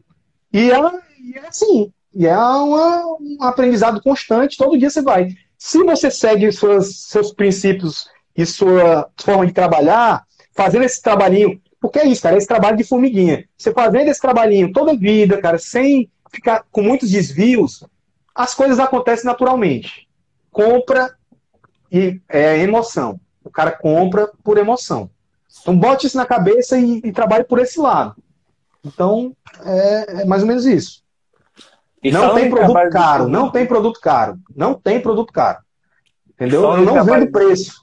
[0.53, 0.77] E é,
[1.21, 1.93] e é assim.
[2.13, 4.57] E é uma, um aprendizado constante.
[4.57, 5.29] Todo dia você vai.
[5.57, 11.62] Se você segue suas, seus princípios e sua forma de trabalhar, fazendo esse trabalhinho.
[11.83, 13.45] Porque é isso, cara, esse trabalho de formiguinha.
[13.59, 17.85] Você fazendo esse trabalhinho toda a vida, cara, sem ficar com muitos desvios,
[18.33, 20.09] as coisas acontecem naturalmente.
[20.53, 21.13] Compra
[21.91, 23.19] e é emoção.
[23.43, 25.11] O cara compra por emoção.
[25.61, 28.15] Então bote isso na cabeça e, e trabalhe por esse lado.
[28.85, 29.35] Então,
[29.65, 31.03] é, é mais ou menos isso.
[32.01, 33.31] E não tem produto caro, de...
[33.31, 34.39] não tem produto caro.
[34.55, 35.59] Não tem produto caro.
[36.31, 36.63] Entendeu?
[36.63, 37.82] Eu não vendo preço.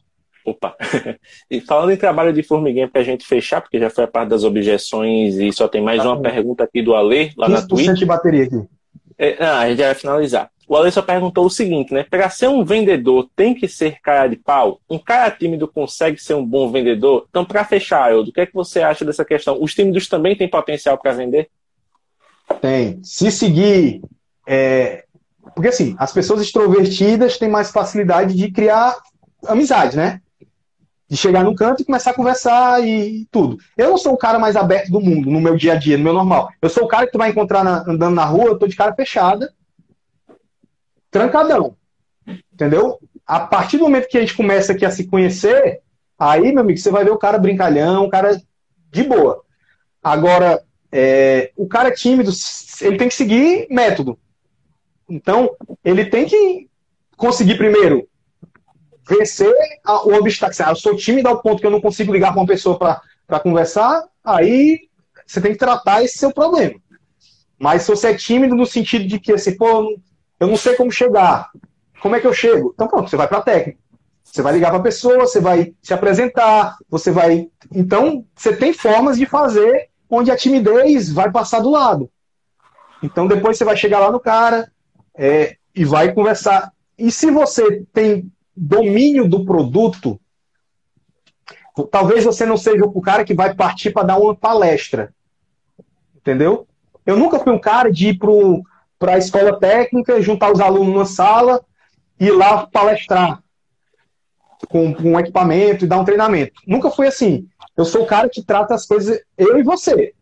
[0.50, 0.76] Opa!
[1.50, 4.30] e falando em trabalho de formiguinha para a gente fechar, porque já foi a parte
[4.30, 7.94] das objeções e só tem mais uma pergunta aqui do Ale, lá na Twitch.
[7.94, 8.62] de bateria aqui.
[9.18, 10.50] É, ah, a gente vai finalizar.
[10.70, 12.06] O Ale só perguntou o seguinte, né?
[12.08, 14.80] Para ser um vendedor, tem que ser cara de pau?
[14.88, 17.26] Um cara tímido consegue ser um bom vendedor?
[17.28, 19.58] Então, para fechar, Eldo, o que é que você acha dessa questão?
[19.60, 21.50] Os tímidos também têm potencial para vender?
[22.62, 23.00] Tem.
[23.04, 24.02] Se seguir.
[24.48, 25.06] É...
[25.56, 28.96] Porque, assim, as pessoas extrovertidas têm mais facilidade de criar
[29.48, 30.22] amizade, né?
[31.10, 33.58] De chegar num canto e começar a conversar e tudo.
[33.76, 36.04] Eu não sou o cara mais aberto do mundo, no meu dia a dia, no
[36.04, 36.50] meu normal.
[36.62, 38.76] Eu sou o cara que tu vai encontrar na, andando na rua, eu tô de
[38.76, 39.52] cara fechada
[41.12, 41.76] trancadão.
[42.54, 43.00] Entendeu?
[43.26, 45.82] A partir do momento que a gente começa aqui a se conhecer,
[46.18, 48.40] aí, meu amigo, você vai ver o cara brincalhão, o cara
[48.92, 49.44] de boa.
[50.02, 50.62] Agora,
[50.92, 52.32] é, o cara tímido,
[52.82, 54.18] ele tem que seguir método.
[55.10, 56.68] Então, ele tem que
[57.18, 58.08] conseguir primeiro
[59.10, 59.54] vencer
[60.06, 60.56] o obstáculo.
[60.66, 63.40] Ah, eu sou tímido ao ponto que eu não consigo ligar para uma pessoa para
[63.40, 64.82] conversar, aí
[65.26, 66.80] você tem que tratar esse seu problema.
[67.58, 70.00] Mas se você é tímido no sentido de que, assim, pô,
[70.40, 71.50] eu não sei como chegar.
[72.02, 72.72] Como é que eu chego?
[72.74, 73.80] Então pronto, você vai para a técnica.
[74.24, 77.50] Você vai ligar para a pessoa, você vai se apresentar, você vai.
[77.74, 82.12] Então, você tem formas de fazer onde a timidez vai passar do lado.
[83.02, 84.72] Então, depois você vai chegar lá no cara
[85.18, 86.72] é, e vai conversar.
[86.98, 90.20] E se você tem domínio do produto,
[91.90, 95.14] talvez você não seja o cara que vai partir para dar uma palestra.
[96.16, 96.68] Entendeu?
[97.06, 98.20] Eu nunca fui um cara de ir
[99.00, 101.64] para a escola técnica, juntar os alunos numa sala
[102.20, 103.42] e ir lá palestrar
[104.68, 106.62] com, com um equipamento e dar um treinamento.
[106.68, 107.48] Nunca foi assim.
[107.78, 110.14] Eu sou o cara que trata as coisas, eu e você.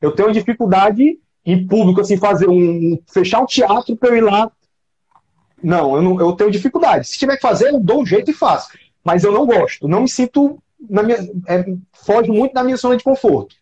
[0.00, 2.98] Eu tenho dificuldade em público, assim, fazer um.
[3.12, 4.50] fechar um teatro para eu ir lá.
[5.62, 7.06] Não eu, não, eu tenho dificuldade.
[7.06, 8.70] Se tiver que fazer, eu dou um jeito e faço.
[9.04, 9.86] Mas eu não gosto.
[9.88, 10.62] Não me sinto.
[10.90, 13.54] Na minha, é, foge muito da minha zona de conforto.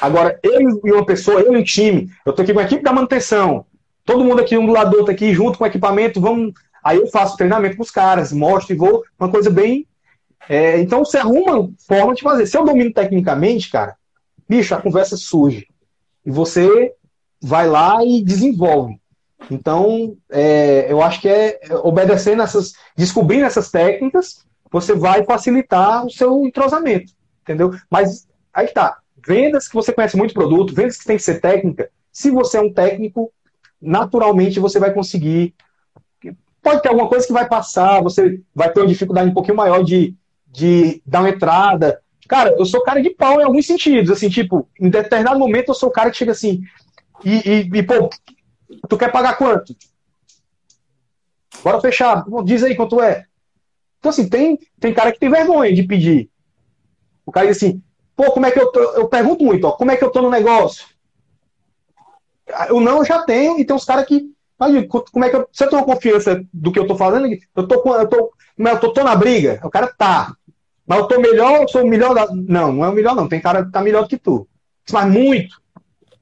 [0.00, 2.82] Agora, eu e uma pessoa, eu e um time, eu estou aqui com a equipe
[2.82, 3.64] da manutenção,
[4.04, 6.52] todo mundo aqui um do lado do outro aqui, junto com o equipamento, vamos.
[6.82, 9.86] Aí eu faço treinamento com os caras, mostro e vou, uma coisa bem.
[10.48, 12.46] É, então você arruma forma de fazer.
[12.46, 13.96] Se eu domino tecnicamente, cara,
[14.48, 15.68] bicho, a conversa surge.
[16.26, 16.92] E você
[17.40, 19.00] vai lá e desenvolve.
[19.50, 26.10] Então, é, eu acho que é obedecer nessas, descobrindo essas técnicas, você vai facilitar o
[26.10, 27.12] seu entrosamento,
[27.42, 27.70] entendeu?
[27.90, 31.90] Mas aí tá, vendas que você conhece muito produto, vendas que tem que ser técnica.
[32.10, 33.32] Se você é um técnico,
[33.80, 35.54] naturalmente você vai conseguir.
[36.62, 39.82] Pode ter alguma coisa que vai passar, você vai ter uma dificuldade um pouquinho maior
[39.82, 40.14] de,
[40.46, 42.00] de dar uma entrada.
[42.28, 44.10] Cara, eu sou cara de pau em alguns sentidos.
[44.10, 46.62] Assim, tipo, em determinado momento eu sou o cara que chega assim.
[47.24, 48.08] E, e, e pô,
[48.88, 49.74] tu quer pagar quanto?
[51.62, 52.24] Bora fechar.
[52.44, 53.26] Diz aí quanto é.
[53.98, 56.28] Então, assim, tem, tem cara que tem vergonha de pedir.
[57.24, 57.82] O cara diz assim,
[58.14, 58.80] Pô, como é que eu tô?
[58.80, 60.86] Eu pergunto muito, ó, como é que eu tô no negócio?
[62.70, 64.30] O não eu já tenho, e tem uns caras que.
[65.10, 67.74] Como é que eu, se eu tenho confiança do que eu tô falando, eu tô,
[67.96, 70.36] eu tô, eu tô, tô na briga, o cara tá.
[70.86, 72.28] Mas eu tô melhor, eu sou o melhor da.
[72.32, 73.28] Não, não é o melhor, não.
[73.28, 74.46] Tem cara que tá melhor do que tu.
[74.92, 75.60] Mas muito.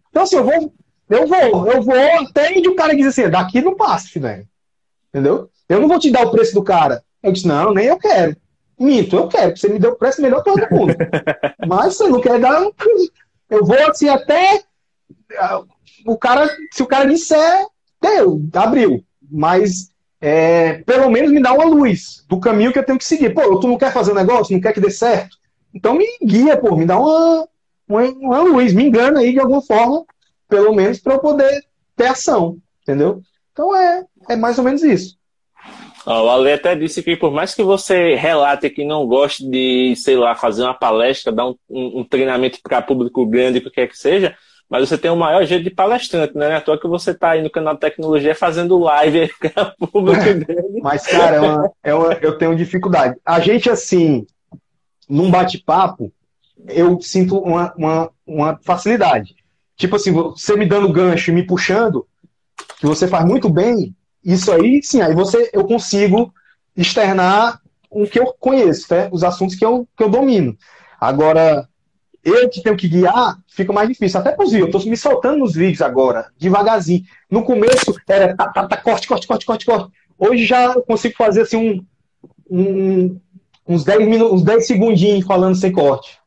[0.09, 0.72] Então, assim, eu vou,
[1.11, 4.47] eu vou, eu vou até onde o cara diz assim, daqui não passa, filho.
[5.09, 5.51] Entendeu?
[5.69, 7.03] Eu não vou te dar o preço do cara.
[7.23, 8.37] Eu disse, não, nem eu quero.
[8.78, 10.95] Minto, eu quero, você me deu o preço melhor todo mundo.
[11.66, 12.62] Mas você não quer dar.
[13.51, 14.62] Eu vou assim até.
[16.07, 17.66] O cara, se o cara disser,
[18.01, 19.05] deu, abriu.
[19.31, 23.35] Mas é, pelo menos me dá uma luz do caminho que eu tenho que seguir.
[23.35, 25.37] Pô, tu não quer fazer um negócio, não quer que dê certo?
[25.74, 27.49] Então me guia, pô, me dá uma,
[27.89, 30.05] uma, uma luz, me engana aí de alguma forma,
[30.51, 31.64] pelo menos para eu poder
[31.97, 33.22] ter ação, entendeu?
[33.52, 35.18] Então é, é mais ou menos isso.
[36.06, 40.16] O Ale até disse que por mais que você relate que não goste de, sei
[40.16, 43.86] lá, fazer uma palestra, dar um, um, um treinamento para público grande, o que quer
[43.86, 44.35] que seja,
[44.68, 46.55] mas você tem o maior jeito de palestrante, né?
[46.55, 49.31] À toa que você está aí no canal de tecnologia fazendo live
[49.81, 50.81] o público dele.
[50.81, 53.18] Mas, cara, é uma, é uma, eu tenho dificuldade.
[53.24, 54.24] A gente, assim,
[55.09, 56.12] num bate-papo,
[56.68, 59.35] eu sinto uma, uma, uma facilidade.
[59.81, 62.07] Tipo assim, você me dando gancho e me puxando,
[62.78, 66.35] que você faz muito bem, isso aí, sim, aí você eu consigo
[66.77, 67.59] externar
[67.89, 69.09] o que eu conheço, né?
[69.11, 70.55] os assuntos que eu, que eu domino.
[71.01, 71.66] Agora,
[72.23, 74.20] eu que tenho que guiar, fica mais difícil.
[74.20, 77.02] Até para eu estou me soltando nos vídeos agora, devagarzinho.
[77.31, 79.90] No começo era tá, tá, tá, corte, corte, corte, corte, corte.
[80.19, 81.86] Hoje já eu consigo fazer assim um,
[82.51, 83.20] um
[83.66, 86.19] uns 10 minutos, uns 10 segundinhos falando sem corte.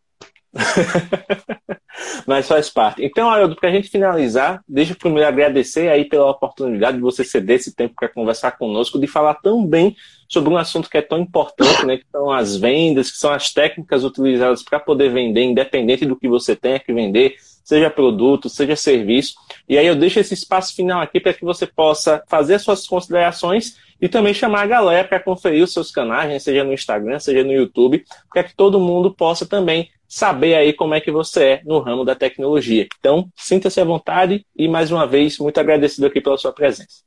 [2.25, 3.03] Mas faz parte.
[3.03, 7.23] Então, Haroldo, para a gente finalizar, deixa eu primeiro agradecer aí pela oportunidade de você
[7.23, 9.95] ceder esse tempo para conversar conosco, de falar tão bem
[10.27, 13.51] sobre um assunto que é tão importante, né, que são as vendas, que são as
[13.51, 18.75] técnicas utilizadas para poder vender, independente do que você tenha que vender, seja produto, seja
[18.75, 19.35] serviço.
[19.69, 23.77] E aí eu deixo esse espaço final aqui para que você possa fazer suas considerações
[24.03, 27.41] e também chamar a galera para conferir os seus canais, né, seja no Instagram, seja
[27.41, 28.03] no YouTube,
[28.33, 32.03] para que todo mundo possa também saber aí como é que você é no ramo
[32.03, 32.85] da tecnologia.
[32.99, 37.01] Então, sinta-se à vontade e, mais uma vez, muito agradecido aqui pela sua presença.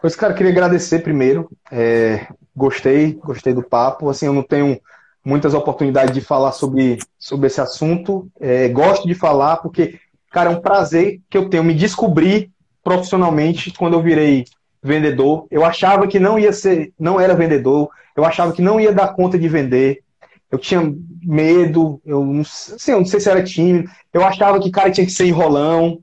[0.00, 1.50] Pois, cara, queria agradecer primeiro.
[1.70, 4.08] É, gostei, gostei do papo.
[4.08, 4.80] Assim, eu não tenho
[5.22, 8.26] muitas oportunidades de falar sobre, sobre esse assunto.
[8.40, 10.00] É, gosto de falar porque,
[10.30, 12.50] cara, é um prazer que eu tenho me descobrir
[12.82, 14.46] profissionalmente quando eu virei
[14.82, 15.46] vendedor.
[15.50, 17.90] Eu achava que não ia ser, não era vendedor.
[18.16, 20.02] Eu achava que não ia dar conta de vender
[20.50, 20.80] eu tinha
[21.22, 24.90] medo, eu não, assim, eu não sei se era tímido, eu achava que o cara
[24.90, 26.02] tinha que ser enrolão,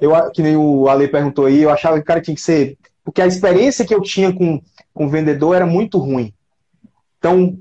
[0.00, 2.76] eu, que nem o Ale perguntou aí, eu achava que o cara tinha que ser.
[3.04, 4.60] Porque a experiência que eu tinha com,
[4.92, 6.34] com o vendedor era muito ruim.
[7.18, 7.58] Então,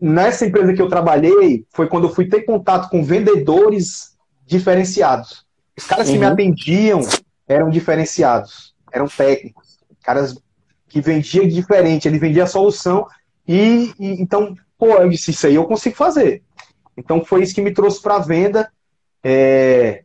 [0.00, 4.16] nessa empresa que eu trabalhei, foi quando eu fui ter contato com vendedores
[4.46, 5.46] diferenciados.
[5.76, 6.14] Os caras uhum.
[6.14, 6.32] que me uhum.
[6.32, 7.00] atendiam
[7.46, 9.57] eram diferenciados, eram técnicos,
[10.08, 10.40] caras
[10.88, 13.06] que vendiam diferente, ele vendia a solução
[13.46, 16.42] e, e então Pô, eu disse, isso aí eu consigo fazer.
[16.96, 18.70] Então foi isso que me trouxe para a venda.
[19.24, 20.04] É...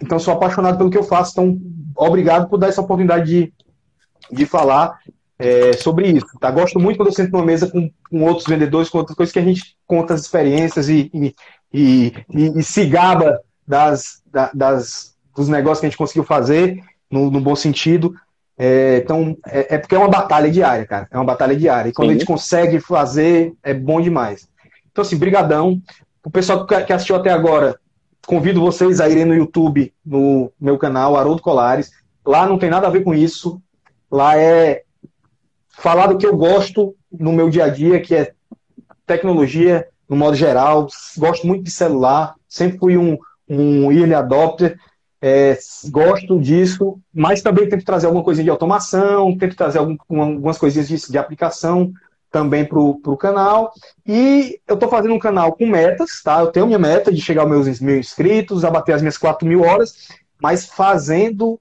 [0.00, 1.32] Então sou apaixonado pelo que eu faço.
[1.32, 1.58] Então,
[1.96, 3.52] obrigado por dar essa oportunidade de,
[4.30, 4.98] de falar
[5.38, 6.38] é, sobre isso.
[6.38, 6.50] Tá?
[6.50, 9.38] Gosto muito quando eu sento numa mesa com, com outros vendedores, com outras coisas que
[9.38, 11.34] a gente conta as experiências e, e,
[11.72, 14.22] e, e, e se gaba das,
[14.54, 16.80] das, dos negócios que a gente conseguiu fazer,
[17.10, 18.14] no, no bom sentido.
[18.58, 21.06] É, então, é, é, porque é uma batalha diária, cara.
[21.12, 21.90] É uma batalha diária.
[21.90, 22.16] E quando Sim.
[22.16, 24.48] a gente consegue fazer, é bom demais.
[24.90, 25.80] Então, assim, brigadão.
[26.24, 27.78] O pessoal que assistiu até agora,
[28.26, 31.92] convido vocês a irem no YouTube, no meu canal, Haroldo Colares.
[32.26, 33.62] Lá não tem nada a ver com isso.
[34.10, 34.82] Lá é
[35.68, 38.32] falar do que eu gosto no meu dia a dia, que é
[39.06, 40.88] tecnologia, no modo geral.
[41.16, 42.34] Gosto muito de celular.
[42.48, 43.16] Sempre fui um,
[43.48, 44.78] um early adopter.
[45.20, 45.58] É,
[45.90, 50.86] gosto disso, mas também tento trazer alguma coisinha de automação, tento trazer algum, algumas coisinhas
[50.86, 51.92] de, de aplicação
[52.30, 53.72] também para o canal.
[54.06, 56.40] E eu estou fazendo um canal com metas, tá?
[56.40, 59.46] Eu tenho minha meta de chegar aos meus mil inscritos, a bater as minhas 4
[59.46, 60.08] mil horas,
[60.40, 61.60] mas fazendo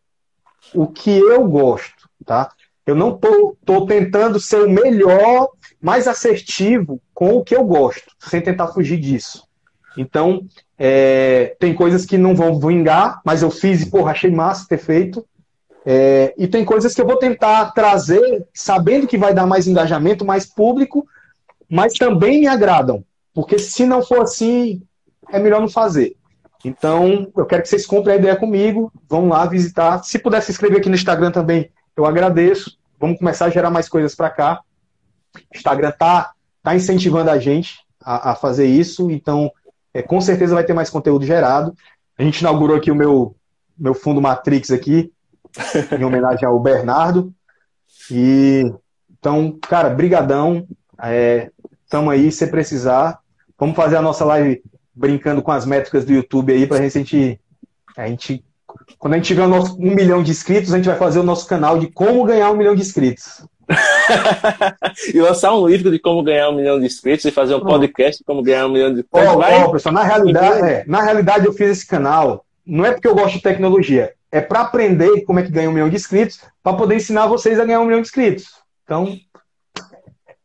[0.73, 2.51] o que eu gosto, tá?
[2.85, 5.49] Eu não tô, tô tentando ser o melhor,
[5.81, 9.45] mais assertivo com o que eu gosto, sem tentar fugir disso.
[9.97, 10.45] Então,
[10.77, 14.77] é, tem coisas que não vão vingar, mas eu fiz e, porra, achei massa ter
[14.77, 15.25] feito.
[15.85, 20.25] É, e tem coisas que eu vou tentar trazer, sabendo que vai dar mais engajamento,
[20.25, 21.07] mais público,
[21.69, 23.03] mas também me agradam.
[23.33, 24.81] Porque se não for assim,
[25.29, 26.15] é melhor não fazer.
[26.63, 30.03] Então, eu quero que vocês comprem a ideia comigo, vão lá visitar.
[30.03, 32.77] Se puder se inscrever aqui no Instagram também, eu agradeço.
[32.99, 34.61] Vamos começar a gerar mais coisas para cá.
[35.35, 36.31] O Instagram tá,
[36.61, 39.51] tá incentivando a gente a, a fazer isso, então
[39.97, 41.73] é, com certeza vai ter mais conteúdo gerado.
[42.17, 43.35] A gente inaugurou aqui o meu,
[43.77, 45.11] meu fundo Matrix aqui,
[45.97, 47.33] em homenagem ao Bernardo.
[48.11, 48.71] E
[49.19, 50.67] então, cara, brigadão.
[51.01, 51.49] É,
[51.89, 53.19] tamo aí, se precisar.
[53.57, 54.61] Vamos fazer a nossa live
[54.93, 57.39] brincando com as métricas do YouTube aí pra gente,
[57.95, 58.43] a gente
[58.99, 61.79] quando a gente tiver um milhão de inscritos, a gente vai fazer o nosso canal
[61.79, 63.45] de como ganhar um milhão de inscritos.
[65.13, 68.19] e lançar um livro de como ganhar um milhão de inscritos e fazer um podcast
[68.19, 69.33] de como ganhar um milhão de inscritos.
[69.33, 69.63] Oh, vai...
[69.63, 73.15] oh, pessoal, na realidade, é, na realidade eu fiz esse canal, não é porque eu
[73.15, 76.77] gosto de tecnologia, é para aprender como é que ganha um milhão de inscritos, para
[76.77, 78.47] poder ensinar vocês a ganhar um milhão de inscritos.
[78.83, 79.17] Então,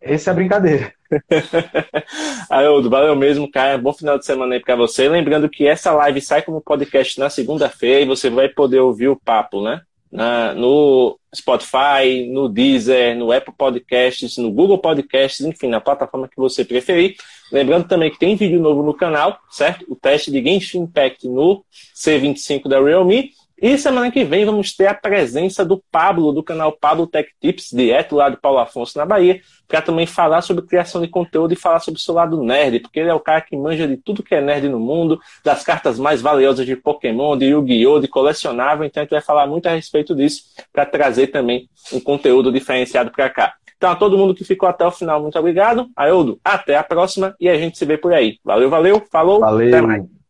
[0.01, 0.93] essa é a brincadeira.
[2.51, 3.79] Haroldo, valeu mesmo, cara.
[3.79, 5.09] Bom final de semana aí para você.
[5.09, 9.17] Lembrando que essa live sai como podcast na segunda-feira e você vai poder ouvir o
[9.17, 9.81] papo, né?
[10.13, 16.37] Na, no Spotify, no Deezer, no Apple Podcasts, no Google Podcasts, enfim, na plataforma que
[16.37, 17.17] você preferir.
[17.51, 19.87] Lembrando também que tem vídeo novo no canal, certo?
[19.89, 21.65] O teste de Genshin Impact no
[21.95, 23.31] C25 da Realme.
[23.63, 27.71] E semana que vem vamos ter a presença do Pablo, do canal Pablo Tech Tips,
[27.73, 31.57] direto lá de Paulo Afonso, na Bahia, para também falar sobre criação de conteúdo e
[31.57, 34.21] falar sobre o seu lado nerd, porque ele é o cara que manja de tudo
[34.21, 38.85] que é nerd no mundo, das cartas mais valiosas de Pokémon, de Yu-Gi-Oh!, de colecionável,
[38.85, 43.13] então a gente vai falar muito a respeito disso, para trazer também um conteúdo diferenciado
[43.13, 43.55] para cá.
[43.77, 45.89] Então, a todo mundo que ficou até o final, muito obrigado.
[45.97, 48.39] Aildo, até a próxima e a gente se vê por aí.
[48.45, 49.69] Valeu, valeu, falou, valeu.
[49.69, 50.22] até mais.